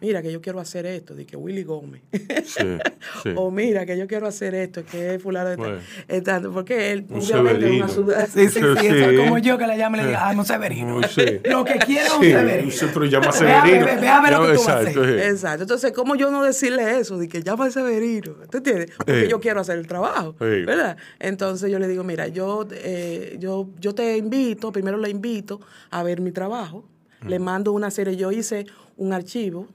Mira, 0.00 0.22
que 0.22 0.32
yo 0.32 0.40
quiero 0.40 0.60
hacer 0.60 0.86
esto, 0.86 1.14
de 1.14 1.26
que 1.26 1.36
Willy 1.36 1.62
Gómez. 1.64 2.00
Sí, 2.44 2.78
sí. 3.22 3.30
O 3.36 3.50
mira, 3.50 3.84
que 3.84 3.98
yo 3.98 4.06
quiero 4.06 4.26
hacer 4.26 4.54
esto, 4.54 4.82
que 4.84 5.14
es 5.16 5.22
fulano 5.22 5.50
de. 5.50 5.56
Bueno. 5.56 5.78
Eh, 6.08 6.20
tanto, 6.22 6.52
porque 6.52 6.92
él, 6.92 7.04
Un 7.10 7.18
obviamente, 7.20 7.66
es 7.76 7.82
una 7.82 7.88
Severino. 7.88 8.26
Sí, 8.28 8.48
sí, 8.48 8.48
sí, 8.48 8.58
eso 8.60 8.76
Sí. 8.80 8.86
es 9.14 9.20
como 9.20 9.38
yo 9.38 9.58
que 9.58 9.66
la 9.66 9.76
llame 9.76 9.98
y 9.98 10.00
le 10.02 10.06
diga, 10.08 10.28
ah, 10.28 10.34
no 10.34 10.44
Severino. 10.44 11.00
Lo 11.44 11.64
que 11.64 11.74
quiero 11.84 12.06
es 12.06 12.12
un 12.14 12.22
Severino. 12.22 12.72
pero 12.94 13.04
llama 13.06 13.26
Ve 13.26 13.32
Severino. 13.32 13.84
ve- 13.86 13.96
ve 13.96 14.08
a 14.08 14.20
ver 14.22 14.32
lo 14.32 14.46
que 14.46 14.52
tú 14.54 14.58
vas 14.60 14.68
a 14.68 14.78
hacer. 14.78 14.88
exacto. 14.88 15.04
Exacto. 15.18 15.62
Entonces, 15.64 15.92
¿cómo 15.92 16.14
yo 16.14 16.30
no 16.30 16.42
decirle 16.42 16.98
eso? 16.98 17.18
De 17.18 17.28
que 17.28 17.42
llama 17.42 17.66
a 17.66 17.70
Severino. 17.70 18.34
¿Tú 18.50 18.58
entiendes? 18.58 18.92
Porque 18.96 19.28
yo 19.28 19.40
quiero 19.40 19.60
hacer 19.60 19.76
el 19.76 19.86
trabajo. 19.86 20.34
¿Verdad? 20.38 20.96
Entonces 21.18 21.70
yo 21.70 21.78
le 21.78 21.88
digo, 21.88 22.04
mira, 22.04 22.28
yo, 22.28 22.66
eh, 22.72 23.36
yo, 23.38 23.68
yo 23.80 23.94
te 23.94 24.16
invito, 24.16 24.72
primero 24.72 24.96
le 24.96 25.10
invito 25.10 25.60
a 25.90 26.02
ver 26.02 26.20
mi 26.20 26.32
trabajo. 26.32 26.88
Le 27.26 27.38
mando 27.38 27.70
una 27.72 27.90
serie. 27.92 28.16
Yo 28.16 28.32
hice 28.32 28.66
un 29.02 29.12
archivo 29.12 29.66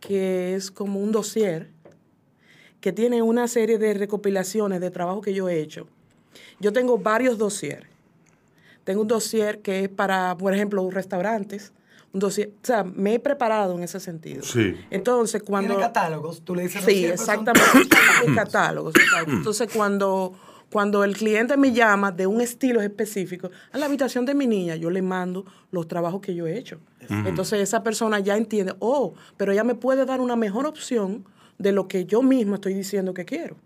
que 0.00 0.54
es 0.54 0.70
como 0.70 1.00
un 1.00 1.12
dossier 1.12 1.68
que 2.80 2.92
tiene 2.92 3.20
una 3.22 3.46
serie 3.48 3.76
de 3.76 3.92
recopilaciones 3.94 4.80
de 4.80 4.90
trabajo 4.90 5.20
que 5.20 5.34
yo 5.34 5.48
he 5.48 5.60
hecho. 5.60 5.86
Yo 6.60 6.72
tengo 6.72 6.96
varios 6.96 7.36
dossiers. 7.36 7.86
Tengo 8.84 9.02
un 9.02 9.08
dossier 9.08 9.60
que 9.60 9.84
es 9.84 9.88
para, 9.90 10.36
por 10.38 10.54
ejemplo, 10.54 10.88
restaurantes. 10.90 11.72
Un 12.12 12.20
dossier, 12.20 12.48
o 12.62 12.66
sea, 12.66 12.82
me 12.84 13.14
he 13.14 13.18
preparado 13.20 13.76
en 13.76 13.82
ese 13.82 14.00
sentido. 14.00 14.42
Sí. 14.42 14.74
Entonces, 14.90 15.42
cuando... 15.42 15.74
Tiene 15.74 15.82
catálogos, 15.82 16.40
tú 16.42 16.54
le 16.54 16.62
dices 16.62 16.82
Sí, 16.84 17.02
son- 17.02 17.12
exactamente. 17.12 17.96
Catálogos. 18.34 18.94
exacto. 18.96 19.30
Entonces, 19.36 19.68
cuando, 19.74 20.32
cuando 20.70 21.02
el 21.04 21.16
cliente 21.16 21.56
me 21.56 21.72
llama 21.72 22.12
de 22.12 22.26
un 22.26 22.40
estilo 22.40 22.80
específico, 22.80 23.50
a 23.72 23.78
la 23.78 23.86
habitación 23.86 24.24
de 24.24 24.34
mi 24.34 24.46
niña, 24.46 24.76
yo 24.76 24.88
le 24.90 25.02
mando 25.02 25.44
los 25.72 25.88
trabajos 25.88 26.20
que 26.20 26.34
yo 26.34 26.46
he 26.46 26.56
hecho. 26.58 26.78
Entonces, 27.08 27.60
esa 27.60 27.82
persona 27.82 28.20
ya 28.20 28.36
entiende, 28.36 28.74
oh, 28.78 29.14
pero 29.36 29.50
ella 29.52 29.64
me 29.64 29.74
puede 29.74 30.04
dar 30.06 30.20
una 30.20 30.36
mejor 30.36 30.66
opción 30.66 31.24
de 31.58 31.72
lo 31.72 31.88
que 31.88 32.04
yo 32.06 32.22
mismo 32.22 32.54
estoy 32.54 32.74
diciendo 32.74 33.12
que 33.14 33.24
quiero. 33.24 33.56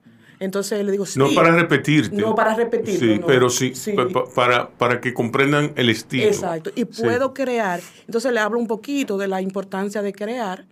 Entonces, 0.40 0.82
le 0.84 0.90
digo, 0.90 1.04
sí. 1.06 1.18
No 1.18 1.28
para 1.34 1.50
repetirte. 1.54 2.16
No 2.16 2.34
para 2.34 2.54
repetirlo, 2.54 3.14
Sí, 3.14 3.18
no. 3.20 3.26
pero 3.26 3.50
sí, 3.50 3.74
Sí. 3.74 3.92
pa- 3.92 4.08
pa- 4.08 4.24
para, 4.34 4.68
para 4.70 5.00
que 5.00 5.12
comprendan 5.14 5.72
el 5.76 5.90
estilo. 5.90 6.24
Exacto. 6.24 6.70
Y 6.74 6.80
Sí. 6.90 7.02
puedo 7.02 7.34
crear. 7.34 7.80
Entonces 8.06 8.32
le 8.32 8.40
hablo 8.40 8.58
un 8.58 8.66
poquito 8.66 9.16
de 9.18 9.28
la 9.28 9.40
importancia 9.42 10.02
de 10.02 10.12
crear, 10.12 10.64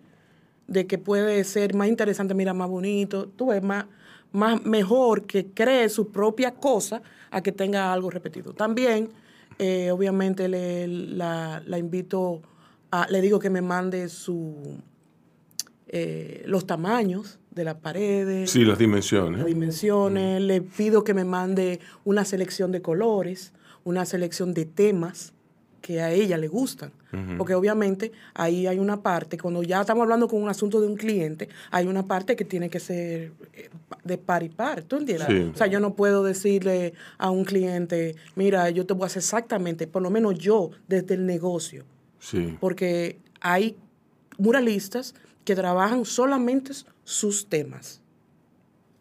de 0.67 0.87
que 0.87 0.99
puede 0.99 1.45
ser 1.45 1.75
más 1.75 1.89
interesante, 1.89 2.35
mira, 2.35 2.55
más 2.55 2.69
bonito, 2.69 3.29
tú 3.29 3.49
ves, 3.49 3.63
más, 3.63 3.85
más 4.33 4.65
mejor 4.65 5.27
que 5.27 5.47
cree 5.53 5.89
su 5.89 6.11
propia 6.11 6.53
cosa 6.55 7.03
a 7.31 7.43
que 7.43 7.53
tenga 7.53 7.93
algo 7.93 8.11
repetido. 8.11 8.53
También, 8.53 9.11
eh, 9.59 9.91
obviamente, 9.91 10.49
le, 10.49 10.87
la, 10.89 11.63
la 11.67 11.79
invito, 11.79 12.43
a, 12.91 13.07
le 13.09 13.21
digo 13.21 13.39
que 13.39 13.51
me 13.51 13.63
mande 13.63 14.09
su 14.09 14.79
eh, 15.89 16.43
los 16.47 16.67
tamaños 16.67 17.39
de 17.51 17.65
las 17.65 17.75
paredes 17.75 18.51
Sí, 18.51 18.65
las 18.65 18.79
dimensiones. 18.79 19.39
las 19.41 19.47
dimensiones, 19.47 20.41
le 20.41 20.63
pido 20.63 21.05
que 21.05 21.13
me 21.13 21.25
mande 21.25 21.81
una 22.05 22.25
selección 22.25 22.73
de 22.73 22.81
colores, 22.81 23.53
una 23.85 24.07
selección 24.07 24.55
de 24.55 24.65
temas 24.65 25.35
que 25.83 26.01
a 26.01 26.11
ella 26.11 26.39
le 26.39 26.49
gustan. 26.49 26.91
Porque 27.37 27.55
obviamente 27.55 28.11
ahí 28.33 28.67
hay 28.67 28.79
una 28.79 29.03
parte, 29.03 29.37
cuando 29.37 29.63
ya 29.63 29.83
estamos 29.83 30.03
hablando 30.05 30.27
con 30.29 30.43
un 30.43 30.49
asunto 30.49 30.81
de 30.81 30.87
un 30.87 30.97
cliente, 30.97 31.51
hay 31.71 31.87
una 31.87 32.07
parte 32.07 32.35
que 32.37 32.47
tiene 32.47 32.71
que 32.71 32.81
ser 32.81 33.33
eh, 33.53 33.69
de 34.03 34.17
par 34.17 34.43
y 34.43 34.49
par, 34.49 34.83
¿tú 34.85 34.97
entiendes? 34.97 35.27
Sí. 35.29 35.51
O 35.53 35.57
sea, 35.57 35.67
yo 35.67 35.79
no 35.79 35.93
puedo 35.95 36.23
decirle 36.25 36.95
a 37.19 37.29
un 37.31 37.45
cliente, 37.45 38.17
mira, 38.35 38.71
yo 38.71 38.87
te 38.87 38.95
voy 38.95 39.03
a 39.03 39.07
hacer 39.09 39.21
exactamente, 39.21 39.87
por 39.87 40.01
lo 40.01 40.09
menos 40.09 40.39
yo, 40.39 40.71
desde 40.89 41.13
el 41.17 41.27
negocio, 41.27 41.85
Sí. 42.19 42.57
porque 42.61 43.19
hay 43.43 43.77
muralistas 44.39 45.15
que 45.45 45.55
trabajan 45.55 46.07
solamente 46.07 46.73
sus 47.05 47.47
temas. 47.47 48.01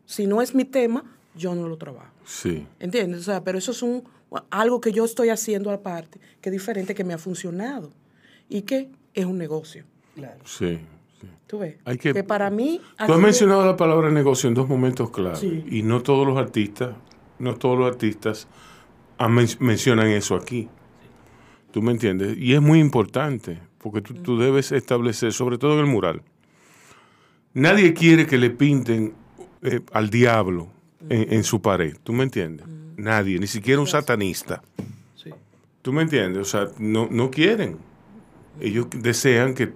Si 0.06 0.28
no 0.28 0.42
es 0.42 0.54
mi 0.54 0.66
tema, 0.66 1.06
yo 1.36 1.56
no 1.56 1.68
lo 1.70 1.78
trabajo. 1.78 2.12
Sí. 2.26 2.68
¿Entiendes? 2.80 3.22
O 3.22 3.24
sea, 3.24 3.42
pero 3.44 3.58
eso 3.58 3.72
es 3.72 3.82
un, 3.82 4.04
algo 4.50 4.80
que 4.82 4.92
yo 4.92 5.06
estoy 5.06 5.30
haciendo 5.30 5.72
aparte, 5.72 6.20
que 6.42 6.50
es 6.50 6.54
diferente, 6.54 6.96
que 6.96 7.04
me 7.04 7.14
ha 7.14 7.18
funcionado 7.18 7.92
y 8.50 8.62
que 8.64 8.90
es 9.14 9.26
un 9.26 9.38
negocio. 9.38 9.84
Sí. 10.46 10.80
¿Tú 11.48 11.60
ves? 11.60 11.76
Hay 11.86 11.98
que- 11.98 12.24
para 12.24 12.50
mí... 12.50 12.80
Tú 13.06 13.14
has 13.14 13.20
mencionado 13.20 13.66
la 13.66 13.76
palabra 13.76 14.10
negocio 14.10 14.48
en 14.48 14.54
dos 14.56 14.70
momentos 14.70 15.10
claros. 15.12 15.40
Sí. 15.40 15.64
Y 15.70 15.84
no 15.84 16.02
todos 16.02 16.26
los 16.26 16.38
artistas, 16.38 16.96
no 17.40 17.56
todos 17.56 17.78
los 17.78 17.88
artistas 17.92 18.48
han 19.18 19.34
men- 19.34 19.48
mencionan 19.60 20.08
eso 20.08 20.36
aquí. 20.36 20.70
¿Tú 21.72 21.82
me 21.82 21.92
entiendes? 21.92 22.38
Y 22.38 22.54
es 22.54 22.62
muy 22.62 22.80
importante, 22.80 23.60
porque 23.80 24.02
tú, 24.02 24.14
tú 24.16 24.38
debes 24.40 24.72
establecer, 24.72 25.34
sobre 25.34 25.58
todo 25.58 25.74
en 25.74 25.80
el 25.80 25.86
mural. 25.88 26.22
Nadie 27.54 27.94
quiere 27.94 28.26
que 28.26 28.38
le 28.38 28.50
pinten 28.50 29.14
eh, 29.62 29.82
al 29.92 30.10
diablo 30.10 30.70
en, 31.10 31.34
en 31.34 31.44
su 31.44 31.62
pared. 31.62 31.98
¿Tú 32.04 32.14
me 32.14 32.24
entiendes? 32.24 32.66
Nadie, 32.98 33.40
ni 33.40 33.48
siquiera 33.48 33.80
un 33.80 33.88
satanista. 33.88 34.62
Sí. 35.16 35.30
¿Tú 35.82 35.94
me 35.94 36.02
entiendes? 36.04 36.42
O 36.42 36.46
sea, 36.46 36.68
no, 36.80 37.08
no 37.10 37.30
quieren. 37.32 37.78
Ellos 38.60 38.88
desean 38.96 39.54
que 39.54 39.72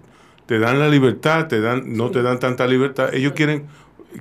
te 0.46 0.60
dan 0.60 0.80
la 0.80 0.90
libertad, 0.90 1.48
te 1.48 1.60
dan, 1.62 1.96
no 1.98 2.12
te 2.12 2.22
dan 2.22 2.40
tanta 2.40 2.68
libertad. 2.68 3.14
Ellos 3.14 3.34
quieren, 3.34 3.66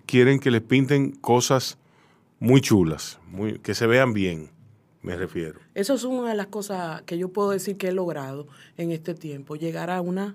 quieren 0.06 0.38
que 0.40 0.50
les 0.50 0.62
pinten 0.62 1.10
cosas 1.12 1.76
muy 2.40 2.60
chulas, 2.60 3.18
muy, 3.30 3.58
que 3.58 3.74
se 3.74 3.86
vean 3.86 4.12
bien, 4.12 4.50
me 5.02 5.16
refiero. 5.16 5.60
Eso 5.74 5.94
es 5.94 6.04
una 6.04 6.30
de 6.30 6.34
las 6.34 6.46
cosas 6.48 7.02
que 7.02 7.18
yo 7.18 7.28
puedo 7.28 7.50
decir 7.50 7.76
que 7.76 7.88
he 7.88 7.92
logrado 7.92 8.46
en 8.76 8.90
este 8.90 9.14
tiempo, 9.14 9.56
llegar 9.56 9.90
a 9.90 10.00
una 10.00 10.34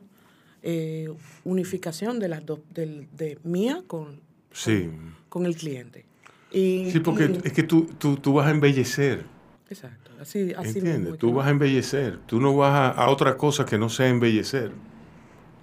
eh, 0.61 1.09
unificación 1.45 2.19
de 2.19 2.27
las 2.27 2.45
dos, 2.45 2.59
del- 2.73 3.07
de, 3.15 3.39
mía 3.43 3.81
con, 3.87 4.19
Sí. 4.51 4.89
con 5.29 5.45
el 5.45 5.55
cliente. 5.55 6.05
Y, 6.51 6.89
Sí, 6.91 6.99
porque 6.99 7.25
y- 7.25 7.47
es 7.47 7.53
que 7.53 7.63
tú, 7.63 7.85
tú, 7.97 8.17
tú 8.17 8.33
vas 8.33 8.47
a 8.47 8.51
embellecer, 8.51 9.23
exacto, 9.69 10.11
así, 10.19 10.53
así 10.57 10.79
¿entiendes? 10.79 11.13
es 11.13 11.19
Tú 11.19 11.33
vas 11.33 11.47
a 11.47 11.51
embellecer, 11.51 12.19
tú 12.25 12.39
no 12.39 12.55
vas 12.55 12.73
a, 12.73 12.89
a 13.03 13.09
otra 13.09 13.37
cosa 13.37 13.65
que 13.65 13.77
no 13.77 13.89
sea 13.89 14.07
embellecer. 14.09 14.71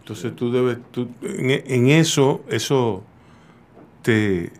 Entonces 0.00 0.36
tú 0.36 0.52
debes, 0.52 0.78
tú- 0.92 1.08
en, 1.22 1.50
en 1.50 1.88
eso, 1.90 2.44
eso 2.48 3.02
te, 4.02 4.52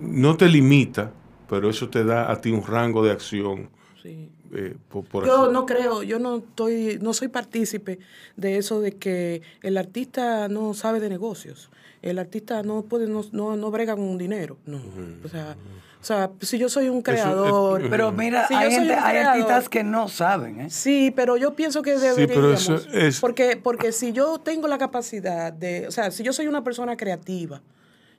no 0.00 0.36
te 0.36 0.48
limita, 0.48 1.12
pero 1.48 1.70
eso 1.70 1.88
te 1.88 2.04
da 2.04 2.30
a 2.30 2.40
ti 2.40 2.50
un 2.50 2.66
rango 2.66 3.02
de 3.04 3.12
acción. 3.12 3.70
sí. 4.02 4.28
eh, 4.52 4.76
por, 4.90 5.04
por 5.04 5.26
Yo 5.26 5.44
así- 5.44 5.52
no 5.52 5.66
creo, 5.66 6.02
yo 6.02 6.18
no 6.18 6.36
estoy, 6.36 6.98
no 7.00 7.12
soy 7.14 7.28
partícipe 7.28 7.98
de 8.36 8.58
eso 8.58 8.80
de 8.80 8.92
que 8.92 9.42
el 9.62 9.76
artista 9.78 10.48
no 10.48 10.74
sabe 10.74 11.00
de 11.00 11.08
negocios. 11.08 11.70
El 12.10 12.18
artista 12.18 12.62
no 12.62 12.82
puede, 12.82 13.06
no, 13.06 13.24
no, 13.32 13.56
no 13.56 13.70
brega 13.70 13.94
con 13.96 14.18
dinero. 14.18 14.58
No. 14.66 14.80
O 15.24 15.28
sea, 15.28 15.56
o 16.00 16.04
sea, 16.04 16.30
si 16.42 16.58
yo 16.58 16.68
soy 16.68 16.90
un 16.90 17.00
creador. 17.00 17.88
Pero 17.88 18.12
mira, 18.12 18.46
si 18.46 18.52
hay, 18.54 18.70
gente- 18.72 18.92
hay 18.94 19.16
artistas 19.18 19.68
que 19.70 19.82
no 19.82 20.06
saben, 20.08 20.60
¿eh? 20.60 20.70
Sí, 20.70 21.10
pero 21.16 21.38
yo 21.38 21.54
pienso 21.54 21.80
que 21.80 21.94
pero 21.94 22.14
deberíamos. 22.14 22.60
eso 22.68 22.74
es- 22.92 23.20
Porque, 23.20 23.56
porque 23.56 23.90
si 23.90 24.12
yo 24.12 24.38
tengo 24.38 24.68
la 24.68 24.76
capacidad 24.76 25.50
de, 25.50 25.88
o 25.88 25.90
sea, 25.90 26.10
si 26.10 26.22
yo 26.22 26.34
soy 26.34 26.46
una 26.46 26.62
persona 26.62 26.94
creativa, 26.96 27.62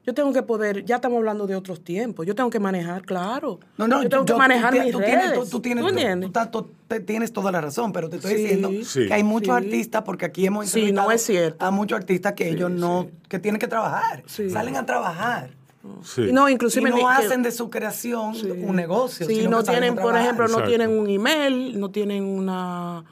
yo 0.05 0.13
tengo 0.13 0.31
que 0.31 0.43
poder, 0.43 0.85
ya 0.85 0.95
estamos 0.95 1.17
hablando 1.17 1.47
de 1.47 1.55
otros 1.55 1.83
tiempos, 1.83 2.25
yo 2.25 2.35
tengo 2.35 2.49
que 2.49 2.59
manejar, 2.59 3.01
claro. 3.03 3.59
No, 3.77 3.87
no, 3.87 4.03
yo 4.03 4.09
tengo 4.09 4.25
que 4.25 4.33
manejar 4.35 4.73
tú, 4.75 4.79
mis 4.81 4.91
tú 4.91 4.99
redes. 4.99 5.19
tienes, 5.19 5.39
tú, 5.39 5.45
tú 5.49 5.59
tienes, 5.61 5.81
¿Tú 5.83 5.89
tú- 5.89 5.95
entiendes? 5.97 6.21
tú 6.21 6.27
estás 6.39 6.51
to- 6.51 6.69
te- 6.87 6.99
tienes 6.99 7.33
toda 7.33 7.51
la 7.51 7.59
razón, 7.61 7.91
pero 7.91 8.09
te 8.09 8.17
estoy 8.17 8.33
Sí. 8.35 8.37
diciendo 8.43 8.69
Sí. 8.83 9.07
que 9.07 9.13
hay 9.13 9.23
muchos 9.23 9.57
Sí. 9.57 9.65
artistas, 9.65 10.03
porque 10.03 10.25
aquí 10.25 10.45
hemos 10.45 10.65
Sí, 10.67 10.79
no 10.79 10.79
entrevistado 10.87 11.11
es 11.11 11.21
cierto. 11.23 11.65
a 11.65 11.71
muchos 11.71 11.97
artistas 11.97 12.33
que 12.33 12.49
ellos 12.49 12.69
no, 12.69 13.07
que 13.27 13.39
tienen 13.39 13.59
que 13.59 13.67
trabajar, 13.67 14.23
Sí. 14.27 14.49
salen 14.49 14.75
a 14.75 14.85
trabajar. 14.85 15.49
sí. 16.03 16.21
Y 16.29 16.33
No, 16.33 16.49
inclusive 16.49 16.89
y 16.89 16.91
no 16.91 16.97
que- 16.97 17.03
hacen 17.05 17.43
de 17.43 17.51
su 17.51 17.69
creación 17.69 18.33
un 18.63 18.75
negocio. 18.75 19.27
Sí, 19.27 19.35
sino 19.35 19.51
no 19.51 19.63
tienen, 19.63 19.95
por 19.95 20.17
ejemplo, 20.17 20.47
no 20.47 20.63
tienen 20.63 20.89
un 20.89 21.07
email, 21.09 21.79
no 21.79 21.91
tienen 21.91 22.23
una, 22.23 23.03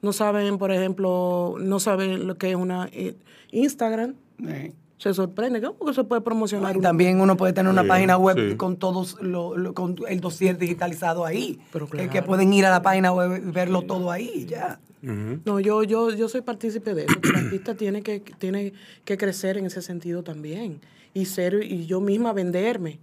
no 0.00 0.12
saben, 0.14 0.56
por 0.56 0.72
ejemplo, 0.72 1.56
no 1.58 1.78
saben 1.78 2.26
lo 2.26 2.36
que 2.38 2.50
es 2.50 2.56
una 2.56 2.88
eh, 2.92 3.16
Instagram. 3.50 4.14
Sí. 4.38 4.72
Se 5.02 5.12
sorprende, 5.14 5.60
¿cómo 5.60 5.84
que 5.84 5.94
se 5.94 6.04
puede 6.04 6.20
promocionar? 6.22 6.74
Y 6.74 6.76
un- 6.76 6.82
también 6.82 7.20
uno 7.20 7.36
puede 7.36 7.52
tener 7.52 7.72
una 7.72 7.82
Sí, 7.82 7.88
página 7.88 8.16
web 8.18 8.50
sí. 8.50 8.56
con 8.56 8.76
todos 8.76 9.20
lo, 9.20 9.56
lo- 9.56 9.74
con 9.74 9.96
el 10.08 10.20
dossier 10.20 10.56
digitalizado 10.58 11.24
ahí. 11.26 11.58
Pero 11.72 11.86
que, 11.86 11.92
claro. 11.96 12.10
que 12.10 12.22
pueden 12.22 12.52
ir 12.52 12.66
a 12.66 12.70
la 12.70 12.82
página 12.82 13.12
web 13.12 13.42
y 13.44 13.50
verlo 13.50 13.82
todo 13.82 14.12
ahí, 14.12 14.46
ya. 14.48 14.78
No, 15.44 15.58
yo, 15.58 15.82
yo, 15.82 16.10
yo 16.14 16.28
soy 16.28 16.42
partícipe 16.42 16.94
de 16.94 17.06
eso. 17.06 17.20
que 17.20 17.30
El 17.30 17.34
artista 17.46 17.74
tiene 17.74 18.02
que, 18.02 18.20
tiene 18.20 18.72
que 19.04 19.16
crecer 19.16 19.58
en 19.58 19.66
ese 19.66 19.82
sentido 19.82 20.22
también. 20.22 20.80
Y 21.14 21.24
ser, 21.24 21.60
y 21.64 21.86
yo 21.86 22.00
misma 22.00 22.32
venderme. 22.32 23.00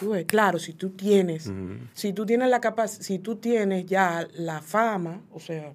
Tú 0.00 0.10
ves, 0.10 0.24
Claro, 0.26 0.58
si 0.58 0.72
tú 0.72 0.90
tienes, 0.90 1.52
si 1.94 2.12
tú 2.12 2.26
tienes 2.26 2.50
la 2.50 2.60
capacidad, 2.60 3.00
si 3.02 3.20
tú 3.20 3.36
tienes 3.36 3.86
ya 3.86 4.26
la 4.34 4.60
fama, 4.60 5.20
o 5.32 5.38
sea, 5.38 5.72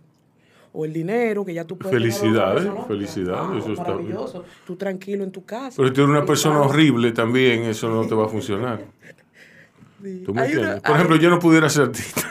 o 0.73 0.85
el 0.85 0.91
dinero 0.91 1.45
que 1.45 1.53
ya 1.53 1.63
tú 1.63 1.77
puedes. 1.77 1.95
Felicidades, 1.95 2.67
felicidades, 2.87 3.63
eso 3.63 3.73
está 3.73 3.95
bien. 3.95 4.09
maravilloso. 4.09 4.43
Tú 4.65 4.75
tranquilo 4.75 5.23
en 5.23 5.31
tu 5.31 5.45
casa. 5.45 5.77
Pero 5.77 5.87
si 5.87 5.93
tú 5.93 6.01
eres 6.01 6.09
una 6.09 6.25
persona 6.25 6.55
claro, 6.55 6.69
horrible 6.69 7.11
también, 7.11 7.63
eso 7.63 7.89
no 7.89 8.05
te 8.07 8.15
va 8.15 8.25
a 8.25 8.27
funcionar. 8.27 8.81
sí. 10.03 10.23
¿Tú 10.25 10.33
me 10.33 10.57
una-? 10.57 10.81
Por 10.81 10.95
ejemplo, 10.95 11.15
yo 11.15 11.29
no 11.29 11.39
pudiera 11.39 11.69
ser 11.69 11.83
artista. 11.83 12.21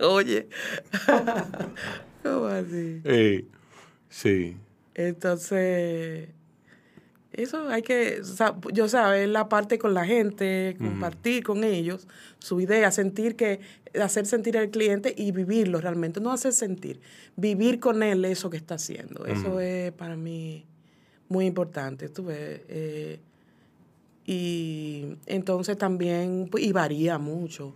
Oye, 0.00 0.48
¿cómo 2.22 2.46
así? 2.46 3.00
Eh, 3.04 3.44
sí. 4.08 4.56
Entonces, 4.94 6.28
eso 7.36 7.68
hay 7.68 7.82
que, 7.82 8.22
yo 8.72 8.88
saber 8.88 9.28
la 9.28 9.48
parte 9.48 9.78
con 9.78 9.92
la 9.92 10.04
gente, 10.04 10.76
compartir 10.78 11.42
con 11.42 11.64
ellos 11.64 12.06
su 12.38 12.60
idea, 12.60 12.90
sentir 12.90 13.34
que, 13.34 13.60
hacer 14.00 14.26
sentir 14.26 14.56
al 14.56 14.70
cliente 14.70 15.14
y 15.16 15.32
vivirlo 15.32 15.80
realmente, 15.80 16.20
no 16.20 16.30
hacer 16.30 16.52
sentir, 16.52 17.00
vivir 17.36 17.80
con 17.80 18.02
él 18.02 18.24
eso 18.24 18.50
que 18.50 18.56
está 18.56 18.76
haciendo. 18.76 19.26
Eso 19.26 19.58
es 19.60 19.92
para 19.92 20.16
mí 20.16 20.64
muy 21.28 21.46
importante. 21.46 22.08
Tú 22.08 22.26
ves, 22.26 22.60
eh, 22.68 23.20
y 24.26 25.16
entonces 25.26 25.76
también, 25.76 26.48
pues, 26.50 26.64
y 26.64 26.72
varía 26.72 27.18
mucho. 27.18 27.74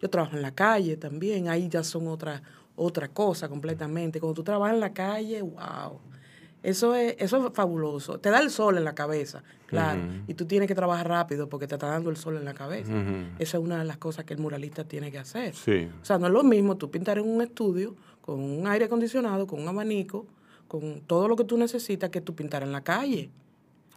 Yo 0.00 0.08
trabajo 0.08 0.36
en 0.36 0.42
la 0.42 0.54
calle 0.54 0.96
también, 0.96 1.48
ahí 1.48 1.68
ya 1.68 1.82
son 1.82 2.06
otra, 2.08 2.42
otra 2.76 3.08
cosa 3.08 3.48
completamente. 3.48 4.20
Cuando 4.20 4.34
tú 4.34 4.44
trabajas 4.44 4.74
en 4.74 4.80
la 4.80 4.92
calle, 4.92 5.42
wow. 5.42 6.00
Eso 6.62 6.94
es, 6.94 7.16
eso 7.18 7.46
es 7.46 7.52
fabuloso. 7.54 8.18
Te 8.18 8.30
da 8.30 8.40
el 8.40 8.50
sol 8.50 8.76
en 8.76 8.84
la 8.84 8.94
cabeza, 8.94 9.42
claro. 9.66 10.00
Y 10.26 10.34
tú 10.34 10.44
tienes 10.44 10.68
que 10.68 10.74
trabajar 10.74 11.08
rápido 11.08 11.48
porque 11.48 11.66
te 11.66 11.74
está 11.76 11.86
dando 11.86 12.10
el 12.10 12.16
sol 12.16 12.36
en 12.36 12.44
la 12.44 12.54
cabeza. 12.54 12.92
Esa 13.38 13.58
es 13.58 13.62
una 13.62 13.78
de 13.78 13.84
las 13.84 13.96
cosas 13.96 14.24
que 14.24 14.34
el 14.34 14.40
muralista 14.40 14.84
tiene 14.84 15.10
que 15.10 15.18
hacer. 15.18 15.54
Sí. 15.54 15.88
O 16.02 16.04
sea, 16.04 16.18
no 16.18 16.26
es 16.26 16.32
lo 16.32 16.42
mismo 16.42 16.76
tú 16.76 16.90
pintar 16.90 17.18
en 17.18 17.28
un 17.28 17.40
estudio 17.40 17.96
con 18.20 18.40
un 18.40 18.66
aire 18.66 18.84
acondicionado, 18.84 19.46
con 19.46 19.60
un 19.60 19.68
abanico, 19.68 20.26
con 20.68 21.00
todo 21.00 21.28
lo 21.28 21.36
que 21.36 21.44
tú 21.44 21.56
necesitas 21.56 22.10
que 22.10 22.20
tú 22.20 22.34
pintar 22.34 22.62
en 22.62 22.72
la 22.72 22.82
calle 22.82 23.30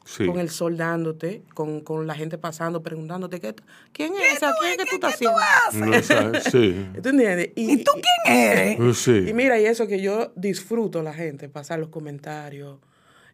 Sí. 0.06 0.26
con 0.26 0.38
el 0.38 0.50
sol 0.50 0.76
dándote, 0.76 1.44
con, 1.54 1.80
con 1.82 2.06
la 2.08 2.14
gente 2.16 2.38
pasando, 2.38 2.84
preguntándote, 2.84 3.40
¿qué, 3.40 3.56
¿quién 3.94 4.14
es 4.16 4.38
esa? 4.38 4.52
¿Quién 4.60 4.72
es 4.72 4.78
que 4.78 4.86
tú 4.90 4.96
estás 4.96 5.14
haciendo? 5.14 5.38
No 5.86 6.04
sabes, 6.04 6.44
sí. 6.46 6.88
¿Tú 7.02 7.10
entiendes? 7.10 7.52
¿Y 7.56 7.84
tú 7.84 7.92
quién 7.94 8.38
eres? 8.38 8.98
Sí. 8.98 9.26
Y 9.28 9.34
mira, 9.34 9.60
y 9.60 9.66
eso 9.66 9.88
que 9.88 10.02
yo 10.02 10.34
disfruto 10.36 11.02
la 11.02 11.14
gente, 11.14 11.48
pasar 11.48 11.80
los 11.80 11.90
comentarios. 11.90 12.80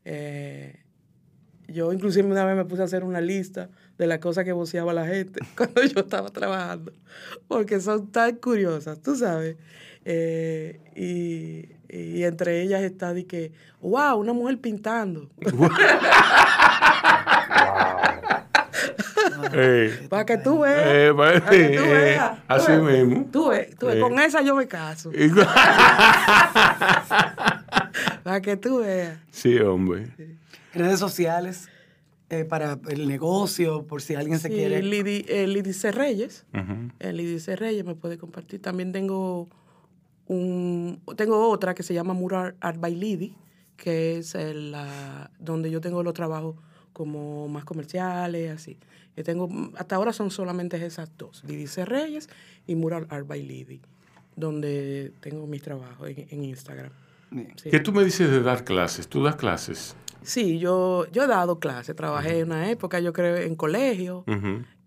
eh, 0.05 0.79
yo 1.71 1.93
inclusive 1.93 2.27
una 2.27 2.45
vez 2.45 2.55
me 2.55 2.65
puse 2.65 2.81
a 2.81 2.85
hacer 2.85 3.03
una 3.03 3.21
lista 3.21 3.69
de 3.97 4.07
las 4.07 4.19
cosas 4.19 4.45
que 4.45 4.51
voceaba 4.51 4.93
la 4.93 5.05
gente 5.05 5.39
cuando 5.57 5.83
yo 5.83 6.01
estaba 6.01 6.29
trabajando, 6.29 6.93
porque 7.47 7.79
son 7.79 8.11
tan 8.11 8.35
curiosas, 8.37 9.01
tú 9.01 9.15
sabes. 9.15 9.57
Eh, 10.05 10.79
y, 10.95 11.78
y 11.89 12.23
entre 12.23 12.61
ellas 12.61 12.81
está 12.83 13.13
de 13.13 13.25
que, 13.25 13.51
wow, 13.81 14.17
una 14.19 14.33
mujer 14.33 14.59
pintando. 14.59 15.29
Eh, 19.51 20.05
Para 20.09 20.25
que 20.25 20.37
tú 20.37 20.59
veas. 20.59 20.83
eh, 20.85 21.11
pa- 21.15 21.33
para 21.39 21.49
que 21.49 21.69
tú 21.77 21.83
eh, 21.83 21.93
veas. 21.93 22.37
Tú 22.37 22.43
así 22.47 22.71
ves, 22.73 23.05
mismo. 23.07 23.25
Tú 23.31 23.49
ves, 23.49 23.75
tú 23.77 23.87
ves, 23.87 23.95
Eh. 23.95 23.99
con 23.99 24.19
esa 24.19 24.41
yo 24.41 24.55
me 24.55 24.67
caso. 24.67 25.11
Para 28.23 28.41
que 28.41 28.57
tú 28.57 28.79
veas. 28.79 29.17
sí, 29.31 29.57
hombre. 29.59 30.07
Redes 30.73 30.99
sociales 30.99 31.67
eh, 32.29 32.45
para 32.45 32.77
el 32.89 33.07
negocio, 33.07 33.87
por 33.87 34.01
si 34.03 34.13
alguien 34.15 34.39
se 34.39 34.49
Sí, 34.49 34.53
quiere. 34.55 34.83
Lidi, 34.83 35.23
Lidice 35.47 35.91
Reyes. 35.91 36.45
Ujú. 36.53 36.91
El 36.99 37.17
Lidice 37.17 37.55
Reyes 37.55 37.83
me 37.85 37.95
puede 37.95 38.17
compartir. 38.19 38.61
También 38.61 38.91
tengo 38.91 39.49
un 40.29 41.01
tengo 41.17 41.49
otra 41.49 41.73
que 41.75 41.83
se 41.83 41.93
llama 41.93 42.13
Mural 42.13 42.55
Art 42.61 42.79
by 42.79 42.95
Lidi, 42.95 43.35
que 43.75 44.17
es 44.19 44.35
el, 44.35 44.71
la- 44.71 45.29
donde 45.39 45.69
yo 45.71 45.81
tengo 45.81 46.01
los 46.03 46.13
trabajos 46.13 46.55
como 46.93 47.47
más 47.47 47.65
comerciales, 47.65 48.51
así. 48.51 48.77
Yo 49.17 49.23
tengo, 49.23 49.49
hasta 49.75 49.95
ahora 49.95 50.13
son 50.13 50.31
solamente 50.31 50.83
esas 50.85 51.11
dos, 51.17 51.43
Lidice 51.45 51.83
Reyes 51.85 52.29
y 52.67 52.75
Mural 52.75 53.05
Art 53.09 53.27
by 53.27 53.41
Lidi, 53.43 53.81
donde 54.35 55.11
tengo 55.19 55.45
mis 55.47 55.61
trabajos 55.61 56.09
en, 56.09 56.27
en 56.29 56.43
Instagram. 56.45 56.91
Sí. 57.57 57.69
¿Qué 57.69 57.79
tú 57.79 57.91
me 57.91 58.03
dices 58.03 58.29
de 58.29 58.41
dar 58.41 58.63
clases? 58.63 59.07
¿Tú 59.07 59.23
das 59.23 59.35
clases? 59.35 59.95
Sí, 60.21 60.59
yo, 60.59 61.05
yo 61.11 61.23
he 61.23 61.27
dado 61.27 61.59
clases, 61.59 61.95
trabajé 61.95 62.39
en 62.39 62.47
una 62.47 62.69
época, 62.69 62.99
yo 62.99 63.13
creo, 63.13 63.37
en 63.37 63.55
colegio, 63.55 64.25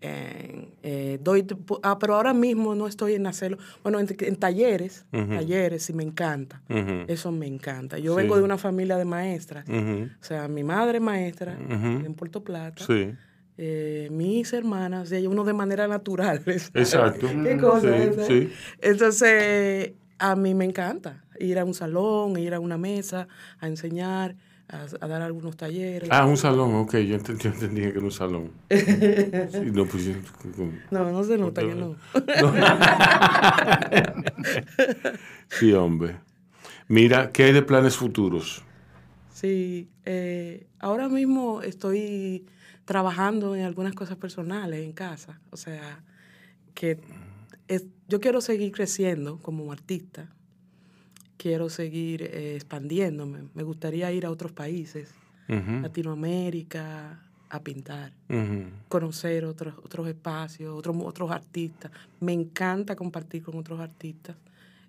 eh, 0.05 1.17
doy, 1.21 1.45
ah, 1.81 1.97
pero 1.97 2.15
ahora 2.15 2.33
mismo 2.33 2.75
no 2.75 2.87
estoy 2.87 3.13
en 3.13 3.25
hacerlo, 3.25 3.57
bueno, 3.83 3.99
en, 3.99 4.07
en 4.19 4.35
talleres, 4.35 5.05
Ujú. 5.13 5.35
talleres, 5.35 5.83
sí 5.83 5.93
me 5.93 6.03
encanta, 6.03 6.61
eso 7.07 7.31
me 7.31 7.47
encanta. 7.47 7.97
Yo 7.97 8.13
Sí. 8.15 8.21
vengo 8.21 8.35
de 8.37 8.43
una 8.43 8.57
familia 8.57 8.97
de 8.97 9.05
maestras, 9.05 9.65
o 9.69 10.23
sea, 10.23 10.47
mi 10.47 10.63
madre 10.63 10.97
es 10.97 11.03
maestra 11.03 11.57
en 12.05 12.13
Puerto 12.15 12.43
Plata, 12.43 12.85
Sí. 12.85 13.13
eh, 13.57 14.09
mis 14.11 14.51
hermanas, 14.51 15.11
y 15.11 15.25
uno 15.27 15.43
de 15.45 15.53
manera 15.53 15.87
natural. 15.87 16.41
Exacto. 16.73 17.27
Qué 17.43 17.57
cosa 17.57 17.87
Sí. 18.27 18.51
Entonces, 18.81 19.93
a 20.19 20.35
mí 20.35 20.53
me 20.53 20.65
encanta 20.65 21.23
ir 21.39 21.59
a 21.59 21.65
un 21.65 21.73
salón, 21.73 22.37
ir 22.37 22.53
a 22.53 22.59
una 22.59 22.77
mesa, 22.77 23.27
a 23.59 23.67
enseñar, 23.67 24.35
a, 24.69 24.85
a 25.01 25.07
dar 25.07 25.21
algunos 25.21 25.55
talleres. 25.57 26.09
Ah, 26.11 26.25
un 26.25 26.37
salón, 26.37 26.73
ok, 26.75 26.95
yo 26.97 27.15
entendí, 27.15 27.43
yo 27.43 27.49
entendía 27.51 27.91
que 27.91 27.97
era 27.97 28.05
un 28.05 28.11
salón. 28.11 28.51
Sí, 28.69 29.71
no, 29.71 29.85
pues, 29.85 30.05
yo- 30.05 30.13
No, 30.91 31.11
no 31.11 31.23
se 31.23 31.37
nota 31.37 31.61
que 31.61 31.75
no. 31.75 31.95
sí, 35.49 35.73
hombre. 35.73 36.17
Mira, 36.87 37.31
¿qué 37.31 37.45
hay 37.45 37.53
de 37.53 37.61
planes 37.61 37.95
futuros? 37.95 38.63
Sí, 39.33 39.89
eh, 40.05 40.67
ahora 40.79 41.09
mismo 41.09 41.61
estoy 41.61 42.45
trabajando 42.85 43.55
en 43.55 43.63
algunas 43.63 43.93
cosas 43.93 44.17
personales 44.17 44.83
en 44.83 44.93
casa. 44.93 45.39
O 45.51 45.57
sea, 45.57 46.03
que 46.73 46.99
es- 47.67 47.85
yo 48.07 48.19
quiero 48.19 48.41
seguir 48.41 48.71
creciendo 48.71 49.37
como 49.39 49.71
artista. 49.71 50.29
Quiero 51.43 51.67
seguir 51.67 52.21
eh, 52.23 52.55
expandiéndome. 52.55 53.49
Me 53.53 53.63
gustaría 53.63 54.09
ir 54.13 54.25
a 54.25 54.31
otros 54.31 54.53
países, 54.53 55.13
Latinoamérica, 55.49 57.21
a 57.49 57.59
pintar. 57.59 58.13
conocer 58.87 59.43
otros 59.43 59.73
otros 59.83 60.07
espacios, 60.07 60.73
otros 60.73 60.95
otros 61.03 61.29
artistas. 61.31 61.91
Me 62.21 62.31
encanta 62.31 62.95
compartir 62.95 63.43
con 63.43 63.57
otros 63.57 63.81
artistas. 63.81 64.37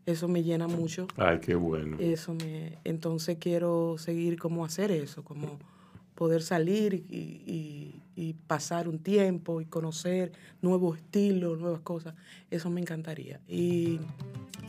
Eso 0.07 0.29
me 0.29 0.45
llena 0.45 0.69
mucho. 0.69 1.09
Ay, 1.17 1.41
qué 1.41 1.57
bueno. 1.57 1.97
Eso 1.99 2.35
me 2.35 2.79
entonces 2.85 3.37
quiero 3.41 3.97
seguir 3.99 4.39
como 4.39 4.65
hacer 4.65 4.93
eso, 4.93 5.25
como 5.25 5.59
poder 6.15 6.43
salir 6.43 6.95
y, 7.11 7.17
y- 7.17 8.01
y 8.17 8.33
pasar 8.47 8.89
un 8.89 9.01
tiempo 9.01 9.61
y 9.61 9.65
conocer 9.65 10.31
nuevos 10.63 10.99
estilos, 10.99 11.59
nuevas 11.59 11.81
cosas. 11.81 12.15
Eso 12.51 12.71
me 12.71 12.81
encantaría. 12.81 13.41
Y, 13.49 13.99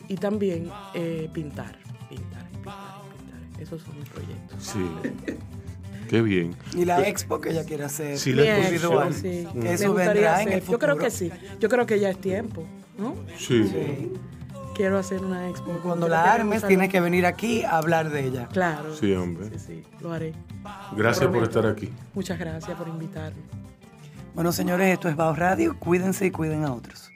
y 0.08 0.16
también 0.16 0.70
eh, 0.96 1.30
pintar, 1.32 1.78
pintar, 2.10 2.50
pintar, 2.50 3.02
pintar. 3.04 3.62
Esos 3.62 3.84
son 3.84 4.00
mis 4.00 4.10
proyectos. 4.10 4.64
Sí. 4.64 4.80
Qué 6.10 6.22
bien. 6.24 6.56
Y 6.76 6.86
la 6.86 7.08
expo 7.08 7.39
que 7.39 7.50
ella 7.52 7.64
quiere 7.66 7.84
hacer. 7.84 8.18
Sí, 8.18 8.34
la 8.34 8.41
Bien, 8.43 8.64
individual. 8.64 9.14
sí. 9.14 9.46
Eso 9.64 9.91
gustaría 9.91 9.93
vendrá 9.93 10.41
en 10.41 10.48
hacer. 10.48 10.54
el 10.54 10.62
futuro. 10.62 10.72
Yo 10.72 10.80
creo 10.80 10.98
que 10.98 11.12
sí. 11.12 11.32
Yo 11.60 11.70
creo 11.70 11.86
que 11.86 12.00
ya 12.00 12.10
es 12.10 12.20
tiempo, 12.20 12.66
¿no? 12.98 13.16
Sí. 13.38 13.64
Sí. 13.68 14.12
Quiero 14.76 14.97
hacer 14.97 15.23
una 15.23 15.49
expo. 15.49 15.71
Cuando 15.82 16.09
la 16.09 16.34
armes, 16.34 16.67
tienes 16.67 16.89
que 16.89 16.99
venir 16.99 17.26
aquí 17.26 17.63
a 17.63 17.78
hablar 17.78 18.09
de 18.09 18.26
ella. 18.26 18.47
Claro. 18.51 18.93
Sí, 18.93 19.13
hombre. 19.13 19.49
Sí, 19.51 19.59
sí, 19.59 19.84
lo 20.01 20.11
haré. 20.11 20.34
Gracias 20.91 21.30
por 21.30 21.43
estar 21.43 21.65
aquí. 21.65 21.93
Muchas 22.13 22.38
gracias 22.38 22.78
por 22.78 22.88
invitarme. 22.88 23.41
Bueno, 24.34 24.51
señores, 24.51 24.91
esto 24.91 25.07
es 25.07 25.15
Bao 25.15 25.34
Radio. 25.34 25.80
Cuídense 25.80 26.26
y 26.26 26.32
cuiden 26.32 26.65
a 26.65 26.73
otros. 26.73 27.09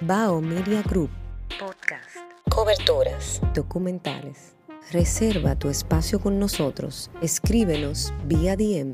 Bao 0.00 0.40
Media 0.40 0.80
Group. 0.80 1.10
Podcast. 1.58 2.16
Coberturas. 2.48 3.42
Documentales. 3.52 4.54
Reserva 4.92 5.56
tu 5.56 5.68
espacio 5.68 6.20
con 6.20 6.38
nosotros. 6.38 7.10
Escríbenos 7.20 8.14
vía 8.24 8.56
DM. 8.56 8.92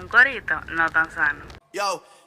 Un 0.00 0.08
corito 0.08 0.54
no 0.74 0.88
tan 0.90 1.08
sano. 1.08 1.44
Yo, 1.72 2.02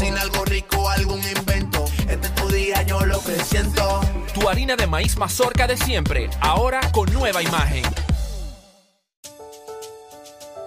Cocina 0.00 0.22
algo 0.22 0.44
rico, 0.46 0.88
algún 0.88 1.20
invento. 1.20 1.84
Este 2.08 2.26
es 2.26 2.34
tu 2.34 2.48
día, 2.48 2.82
yo 2.84 3.04
lo 3.04 3.22
que 3.22 3.38
siento. 3.44 4.00
Tu 4.32 4.48
harina 4.48 4.74
de 4.74 4.86
maíz 4.86 5.18
mazorca 5.18 5.66
de 5.66 5.76
siempre, 5.76 6.30
ahora 6.40 6.80
con 6.90 7.12
nueva 7.12 7.42
imagen. 7.42 7.82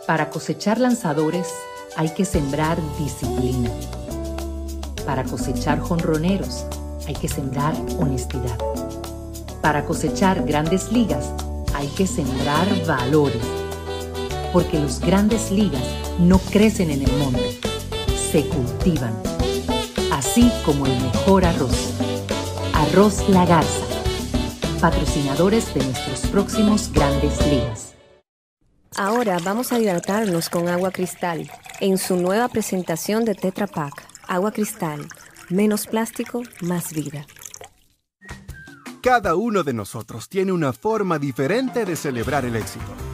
Para 0.05 0.29
cosechar 0.29 0.79
lanzadores 0.79 1.51
hay 1.97 2.09
que 2.09 2.25
sembrar 2.25 2.77
disciplina. 2.99 3.71
Para 5.03 5.23
cosechar 5.23 5.79
jonroneros 5.79 6.67
hay 7.07 7.15
que 7.15 7.27
sembrar 7.27 7.73
honestidad. 7.97 8.59
Para 9.63 9.83
cosechar 9.85 10.43
grandes 10.45 10.91
ligas 10.91 11.33
hay 11.73 11.87
que 11.87 12.05
sembrar 12.05 12.67
valores. 12.85 13.41
Porque 14.53 14.77
los 14.77 14.99
grandes 14.99 15.49
ligas 15.49 15.83
no 16.19 16.37
crecen 16.37 16.91
en 16.91 17.01
el 17.01 17.11
monte, 17.13 17.59
se 18.33 18.47
cultivan. 18.47 19.13
Así 20.11 20.51
como 20.65 20.87
el 20.87 20.99
mejor 20.99 21.45
arroz. 21.45 21.93
Arroz 22.73 23.29
La 23.29 23.45
Garza. 23.45 23.85
Patrocinadores 24.81 25.71
de 25.75 25.83
nuestros 25.83 26.21
próximos 26.31 26.91
grandes 26.91 27.37
ligas. 27.45 27.93
Ahora 28.97 29.37
vamos 29.43 29.71
a 29.71 29.77
hidratarnos 29.77 30.49
con 30.49 30.67
agua 30.67 30.89
cristal 30.89 31.47
en 31.79 31.99
su 31.99 32.17
nueva 32.17 32.47
presentación 32.47 33.23
de 33.23 33.35
Tetra 33.35 33.67
Pak. 33.67 34.03
Agua 34.27 34.51
cristal, 34.51 35.07
menos 35.51 35.85
plástico, 35.85 36.41
más 36.61 36.91
vida. 36.91 37.27
Cada 39.03 39.35
uno 39.35 39.61
de 39.61 39.73
nosotros 39.73 40.27
tiene 40.27 40.51
una 40.51 40.73
forma 40.73 41.19
diferente 41.19 41.85
de 41.85 41.95
celebrar 41.95 42.45
el 42.45 42.55
éxito. 42.55 43.12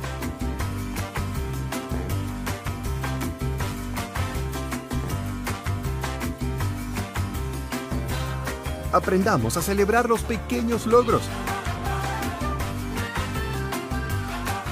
Aprendamos 8.91 9.55
a 9.55 9.61
celebrar 9.61 10.09
los 10.09 10.21
pequeños 10.21 10.85
logros. 10.85 11.21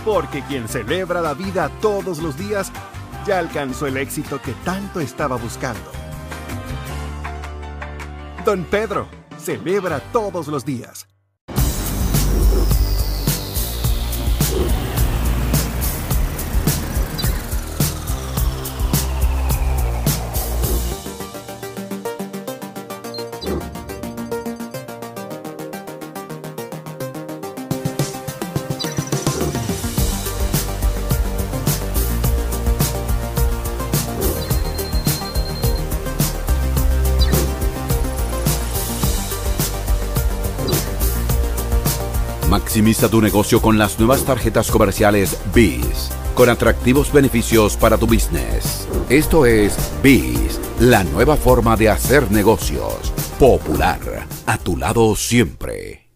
Porque 0.04 0.42
quien 0.44 0.68
celebra 0.68 1.22
la 1.22 1.34
vida 1.34 1.70
todos 1.82 2.20
los 2.20 2.38
días 2.38 2.72
ya 3.26 3.40
alcanzó 3.40 3.88
el 3.88 3.98
éxito 3.98 4.42
que 4.42 4.54
tanto 4.64 5.02
estaba 5.02 5.36
buscando. 5.36 5.92
Don 8.46 8.64
Pedro 8.64 9.08
celebra 9.38 10.00
todos 10.12 10.48
los 10.48 10.64
días. 10.64 11.08
Maximiza 42.88 43.12
tu 43.12 43.22
negocio 43.22 43.62
con 43.62 43.78
las 43.78 44.00
nuevas 44.00 44.24
tarjetas 44.24 44.72
comerciales 44.72 45.38
BIS, 45.54 46.10
con 46.34 46.48
atractivos 46.48 47.12
beneficios 47.12 47.76
para 47.76 47.98
tu 47.98 48.08
business. 48.08 48.88
Esto 49.10 49.46
es 49.46 49.78
BIS, 50.02 50.58
la 50.80 51.04
nueva 51.04 51.36
forma 51.36 51.76
de 51.76 51.90
hacer 51.90 52.32
negocios. 52.32 53.12
Popular, 53.38 54.26
a 54.46 54.58
tu 54.58 54.78
lado 54.78 55.18
siempre. 55.18 56.07